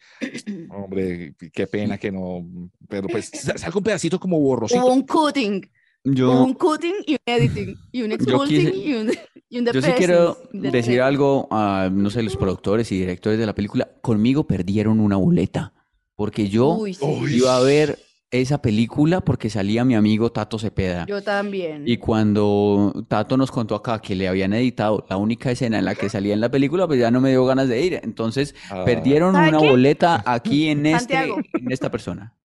Hombre, 0.69 1.33
qué 1.53 1.67
pena 1.67 1.97
que 1.97 2.11
no, 2.11 2.45
pero 2.87 3.07
pues 3.07 3.29
sa- 3.33 3.57
salga 3.57 3.77
un 3.77 3.83
pedacito 3.83 4.19
como 4.19 4.39
borrosito. 4.39 4.79
Hubo 4.85 4.93
un 4.93 5.01
cutting, 5.03 5.69
hubo 6.05 6.13
Yo, 6.13 6.43
un 6.43 6.53
cutting 6.53 6.95
y 7.05 7.13
un 7.13 7.19
editing, 7.25 7.77
y 7.91 8.01
un 8.03 8.11
expulsing 8.11 8.71
quise- 8.71 8.75
y 8.75 8.93
un, 8.93 9.11
y 9.49 9.59
un 9.59 9.65
yo 9.65 9.81
sí 9.81 9.91
quiero 9.97 10.37
decir 10.53 10.95
de- 10.95 11.01
algo 11.01 11.47
a, 11.51 11.89
no 11.91 12.09
sé, 12.09 12.21
los 12.23 12.37
productores 12.37 12.91
y 12.91 12.99
directores 12.99 13.39
de 13.39 13.45
la 13.45 13.55
película. 13.55 13.89
Conmigo 14.01 14.45
perdieron 14.45 14.99
una 14.99 15.17
boleta, 15.17 15.73
porque 16.15 16.47
yo 16.49 16.75
Uy, 16.75 16.93
sí, 16.93 17.05
iba 17.37 17.57
a 17.57 17.61
ver 17.61 17.97
esa 18.31 18.61
película 18.61 19.19
porque 19.21 19.49
salía 19.49 19.83
mi 19.83 19.93
amigo 19.93 20.31
Tato 20.31 20.57
Cepeda. 20.57 21.05
yo 21.05 21.21
también. 21.21 21.83
Y 21.85 21.97
cuando 21.97 23.05
Tato 23.09 23.35
nos 23.37 23.51
contó 23.51 23.75
acá 23.75 23.99
que 23.99 24.15
le 24.15 24.27
habían 24.29 24.53
editado 24.53 25.05
la 25.09 25.17
única 25.17 25.51
escena 25.51 25.79
en 25.79 25.85
la 25.85 25.95
que 25.95 26.07
salía 26.09 26.33
en 26.33 26.39
la 26.41 26.49
película, 26.49 26.87
pues 26.87 26.99
ya 26.99 27.11
no 27.11 27.19
me 27.21 27.29
dio 27.31 27.45
ganas 27.45 27.67
de 27.67 27.81
ir. 27.81 27.99
Entonces 28.03 28.55
Ah. 28.69 28.83
perdieron 28.85 29.33
¿Sabe 29.33 29.49
una 29.49 29.59
qué? 29.59 29.69
boleta 29.69 30.23
aquí 30.25 30.69
en, 30.69 30.85
este, 30.85 31.17
en 31.25 31.71
esta 31.71 31.91
persona. 31.91 32.35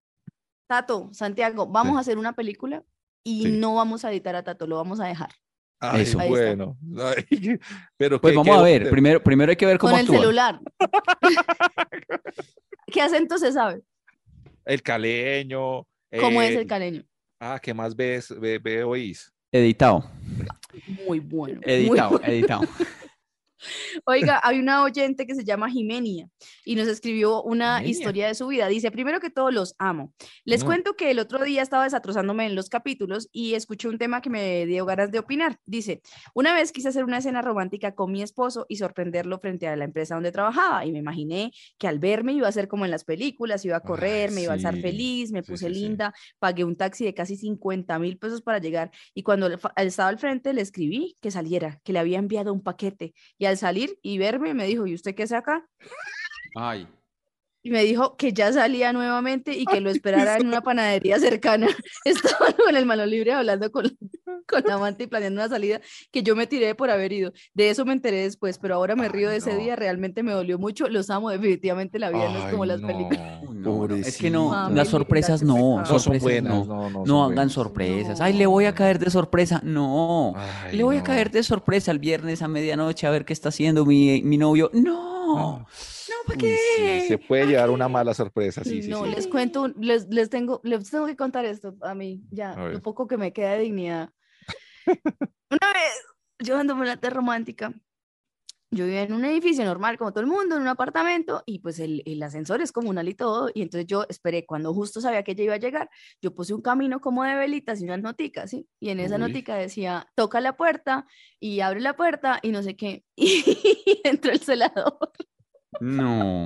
Tato, 0.68 1.09
Santiago, 1.12 1.68
vamos 1.68 1.93
Sí. 1.93 1.97
a 1.99 2.01
hacer 2.01 2.18
una 2.18 2.32
película 2.32 2.82
y 3.24 3.45
Sí. 3.45 3.53
no 3.53 3.76
vamos 3.76 4.05
a 4.05 4.11
editar 4.11 4.34
a 4.34 4.43
Tato, 4.43 4.66
lo 4.66 4.76
vamos 4.76 4.99
a 4.99 5.07
dejar. 5.07 5.30
Ay, 5.78 6.03
Eso. 6.03 6.18
Bueno. 6.26 6.76
Ay, 6.99 7.24
pero 7.97 8.20
Pues 8.20 8.32
qué- 8.32 8.37
vamos 8.39 8.55
qué- 8.55 8.61
a 8.61 8.62
ver, 8.62 8.91
primero, 8.91 9.22
primero 9.22 9.51
hay 9.51 9.57
que 9.57 9.66
ver 9.66 9.78
cómo 9.78 9.93
Con 9.93 10.01
el 10.01 10.07
actúa. 10.07 10.18
celular. 10.20 10.61
¿Qué 12.87 13.03
acento 13.03 13.39
se 13.39 13.53
sabe? 13.53 13.82
El 14.66 14.82
caleño. 14.82 15.86
¿Cómo 16.20 16.42
es 16.42 16.50
eh, 16.50 16.58
el 16.58 16.66
caleño? 16.66 17.04
Ah, 17.40 17.60
¿qué 17.62 17.72
más 17.72 17.94
ves, 17.94 18.34
ve, 18.40 18.58
ve, 18.58 18.82
oís? 18.82 19.32
Editado, 19.52 20.10
Muy 21.06 21.20
bueno. 21.20 21.60
muy 21.64 21.72
editado, 21.72 22.10
bueno. 22.10 22.26
editado. 22.26 22.62
Oiga, 24.04 24.40
hay 24.42 24.59
una 24.59 24.82
oyente 24.82 25.26
que 25.26 25.34
se 25.34 25.44
llama 25.44 25.70
Jimenia 25.70 26.28
y 26.64 26.74
nos 26.76 26.88
escribió 26.88 27.42
una 27.42 27.76
Jimenia. 27.78 27.90
historia 27.90 28.26
de 28.28 28.34
su 28.34 28.46
vida. 28.48 28.68
Dice, 28.68 28.90
primero 28.90 29.20
que 29.20 29.30
todo, 29.30 29.50
los 29.50 29.74
amo. 29.78 30.12
Les 30.44 30.64
cuento 30.64 30.94
que 30.94 31.11
el 31.11 31.18
otro 31.18 31.42
día 31.44 31.62
estaba 31.62 31.88
destrozándome 31.88 32.46
en 32.46 32.54
los 32.54 32.68
capítulos 32.68 33.28
y 33.32 33.54
escuché 33.54 33.88
un 33.88 33.98
tema 33.98 34.20
que 34.20 34.30
me 34.30 34.66
dio 34.66 34.84
ganas 34.86 35.11
de 35.11 35.18
opinar. 35.18 35.59
Dice, 35.64 36.02
una 36.34 36.54
vez 36.54 36.72
quise 36.72 36.88
hacer 36.88 37.04
una 37.04 37.18
escena 37.18 37.42
romántica 37.42 37.94
con 37.94 38.12
mi 38.12 38.22
esposo 38.22 38.66
y 38.68 38.76
sorprenderlo 38.76 39.38
frente 39.38 39.66
a 39.68 39.76
la 39.76 39.84
empresa 39.84 40.14
donde 40.14 40.32
trabajaba 40.32 40.84
y 40.84 40.92
me 40.92 40.98
imaginé 40.98 41.52
que 41.78 41.88
al 41.88 41.98
verme 41.98 42.32
iba 42.32 42.48
a 42.48 42.52
ser 42.52 42.68
como 42.68 42.84
en 42.84 42.90
las 42.90 43.04
películas, 43.04 43.64
iba 43.64 43.76
a 43.76 43.80
correr, 43.80 44.30
me 44.32 44.42
iba 44.42 44.52
a 44.52 44.54
alzar 44.54 44.76
feliz, 44.80 45.32
me 45.32 45.42
Sí, 45.42 45.52
puse 45.52 45.68
sí, 45.68 45.74
linda, 45.74 46.12
pagué 46.38 46.64
un 46.64 46.76
taxi 46.76 47.04
de 47.04 47.14
casi 47.14 47.36
50 47.36 47.98
mil 47.98 48.18
pesos 48.18 48.42
para 48.42 48.59
llegar 48.59 48.90
y 49.14 49.22
cuando 49.22 49.48
estaba 49.76 50.09
al 50.09 50.18
frente 50.18 50.52
le 50.52 50.61
escribí 50.62 51.16
que 51.20 51.30
saliera, 51.30 51.80
que 51.84 51.92
le 51.92 51.98
había 51.98 52.18
enviado 52.18 52.52
un 52.52 52.62
paquete 52.62 53.14
y 53.38 53.45
al 53.47 53.57
salir 53.57 53.99
y 54.03 54.18
verme 54.18 54.55
me 54.55 54.66
dijo, 54.66 54.86
¿y 54.86 54.94
usted 54.94 55.14
qué 55.14 55.26
saca? 55.26 55.66
Ay. 56.55 56.88
Y 57.66 57.70
me 57.70 57.82
dijo 57.82 58.16
que 58.16 58.32
ya 58.32 58.52
salía 58.52 58.92
nuevamente 58.92 59.52
y 59.52 59.64
que 59.64 59.80
lo 59.80 59.90
esperara 59.90 60.36
en 60.36 60.46
una 60.46 60.60
panadería 60.60 61.18
cercana. 61.18 61.66
Estaba 62.04 62.52
con 62.52 62.76
el 62.76 62.86
mano 62.86 63.04
libre 63.06 63.32
hablando 63.32 63.72
con, 63.72 63.90
con 64.46 64.62
la 64.64 64.74
amante 64.74 65.02
y 65.02 65.06
planeando 65.08 65.40
una 65.40 65.48
salida 65.48 65.80
que 66.12 66.22
yo 66.22 66.36
me 66.36 66.46
tiré 66.46 66.76
por 66.76 66.90
haber 66.90 67.12
ido. 67.12 67.32
De 67.54 67.68
eso 67.70 67.84
me 67.84 67.92
enteré 67.92 68.22
después, 68.22 68.58
pero 68.58 68.76
ahora 68.76 68.94
me 68.94 69.06
Ay, 69.06 69.08
río 69.08 69.30
de 69.30 69.38
ese 69.38 69.52
no. 69.54 69.58
día. 69.58 69.74
Realmente 69.74 70.22
me 70.22 70.30
dolió 70.30 70.60
mucho. 70.60 70.88
Los 70.88 71.10
amo, 71.10 71.28
definitivamente 71.30 71.98
la 71.98 72.10
vida 72.10 72.28
no 72.28 72.38
es 72.38 72.52
como 72.52 72.66
las 72.66 72.80
no, 72.80 72.86
películas. 72.86 73.42
No, 73.52 73.86
Es 73.96 74.16
que 74.16 74.30
no. 74.30 74.50
Mami, 74.50 74.76
las 74.76 74.86
sorpresas 74.86 75.42
no. 75.42 75.80
No 75.80 75.86
son 75.86 75.98
sorpresas 75.98 76.22
buenas, 76.22 76.52
no. 76.52 76.64
no, 76.66 76.90
no, 76.90 76.98
No 77.00 77.04
son 77.04 77.16
hagan 77.24 77.34
buenas. 77.34 77.52
sorpresas. 77.52 78.20
Ay, 78.20 78.34
le 78.34 78.46
voy 78.46 78.66
a 78.66 78.76
caer 78.76 79.00
de 79.00 79.10
sorpresa. 79.10 79.60
No. 79.64 80.34
Ay, 80.36 80.76
Le 80.76 80.84
voy 80.84 80.98
a 80.98 81.02
caer 81.02 81.32
de 81.32 81.42
sorpresa 81.42 81.90
el 81.90 81.98
viernes 81.98 82.42
a 82.42 82.46
medianoche 82.46 83.08
a 83.08 83.10
ver 83.10 83.24
qué 83.24 83.32
está 83.32 83.48
haciendo 83.48 83.84
mi, 83.84 84.22
mi 84.22 84.38
novio. 84.38 84.70
No. 84.72 85.66
No, 86.09 86.14
¿para 86.26 86.44
Uy, 86.44 86.50
sí, 86.50 86.82
qué? 86.82 87.04
se 87.09 87.18
puede 87.18 87.46
llevar 87.46 87.70
una 87.70 87.88
mala 87.88 88.14
sorpresa, 88.14 88.62
sí, 88.62 88.82
sí, 88.82 88.90
no, 88.90 89.04
sí. 89.04 89.11
les 89.11 89.26
cuento, 89.26 89.68
les, 89.78 90.07
les 90.09 90.30
tengo, 90.30 90.61
les 90.64 90.90
tengo 90.90 91.07
que 91.07 91.16
contar 91.16 91.44
esto 91.44 91.74
a 91.82 91.94
mí, 91.94 92.22
ya, 92.30 92.52
A 92.52 92.68
lo 92.68 92.82
poco 92.82 93.07
que 93.07 93.16
me 93.16 93.32
queda 93.32 93.52
de 93.52 93.61
dignidad. 93.61 94.11
Una 95.50 95.72
vez, 95.72 96.04
yo 96.38 96.59
ando 96.59 96.74
en 96.74 96.86
la 96.86 96.96
T 96.96 97.11
romántica, 97.11 97.72
yo 98.70 98.84
vivía 98.84 99.02
en 99.02 99.12
un 99.12 99.24
edificio 99.24 99.64
normal, 99.64 99.96
como 99.96 100.12
todo 100.12 100.20
el 100.22 100.26
mundo, 100.26 100.57
en 100.57 100.62
un 100.62 100.68
apartamento, 100.68 101.42
y 101.46 101.61
pues 101.61 101.78
el, 101.78 102.02
el 102.04 102.22
ascensor 102.22 102.61
es 102.61 102.72
comunal 102.72 103.09
y 103.09 103.14
todo, 103.14 103.50
y 103.54 103.62
entonces 103.62 103.86
yo 103.86 104.04
esperé, 104.09 104.44
cuando 104.44 104.74
justo 104.74 105.00
sabía 105.00 105.22
que 105.22 105.32
ella 105.32 105.44
iba 105.44 105.54
a 105.54 105.59
llegar, 105.59 105.88
yo 106.20 106.34
puse 106.34 106.52
un 106.52 106.62
camino 106.62 107.00
como 107.00 107.22
de 107.22 107.36
velitas 107.36 107.80
y 107.80 107.84
unas 107.84 108.02
noticas, 108.02 108.50
¿sí? 108.50 108.68
Y 108.80 108.90
en 108.90 109.00
esa 109.00 109.14
Uy. 109.14 109.20
notica 109.20 109.54
decía, 109.54 110.09
toca 110.14 110.40
la 110.40 110.57
puerta, 110.57 111.07
y 111.38 111.61
abre 111.61 111.80
la 111.80 111.96
puerta, 111.96 112.40
y 112.42 112.50
no 112.50 112.62
sé 112.62 112.76
qué, 112.76 113.04
y 113.16 114.00
entró 114.04 114.32
el 114.32 114.40
celador. 114.40 114.98
No. 115.80 116.44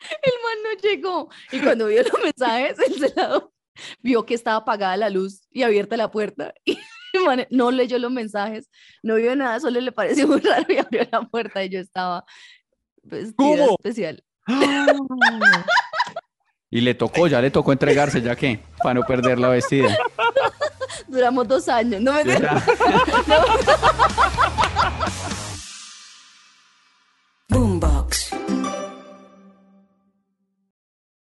El 0.00 0.32
man 0.42 0.58
no 0.62 0.80
llegó. 0.82 1.28
Y 1.52 1.60
cuando 1.60 1.86
vio 1.86 2.02
los 2.02 2.22
mensajes, 2.22 2.78
el 2.78 2.94
celador 2.94 3.52
vio 4.00 4.24
que 4.24 4.34
estaba 4.34 4.58
apagada 4.58 4.96
la 4.96 5.10
luz 5.10 5.46
y 5.50 5.62
abierta 5.62 5.96
la 5.96 6.10
puerta. 6.10 6.52
Y 6.66 7.18
el 7.18 7.24
man 7.24 7.46
no 7.50 7.70
leyó 7.70 7.96
los 8.00 8.10
mensajes, 8.10 8.68
no 9.00 9.14
vio 9.14 9.36
nada, 9.36 9.60
solo 9.60 9.80
le 9.80 9.92
pareció 9.92 10.26
muy 10.26 10.40
raro 10.40 10.66
y 10.68 10.78
abrió 10.78 11.06
la 11.12 11.22
puerta 11.22 11.62
y 11.62 11.68
yo 11.68 11.78
estaba 11.78 12.24
especial. 13.08 14.24
Y 16.70 16.80
le 16.80 16.94
tocó, 16.94 17.28
ya 17.28 17.40
le 17.40 17.52
tocó 17.52 17.70
entregarse, 17.70 18.20
ya 18.20 18.34
que, 18.34 18.58
para 18.82 18.94
no 18.94 19.02
perder 19.02 19.38
la 19.38 19.46
vestida. 19.48 19.96
Duramos 21.06 21.46
dos 21.46 21.68
años, 21.68 22.00
no 22.00 22.12
me 22.12 22.24
Bumba. 27.48 27.93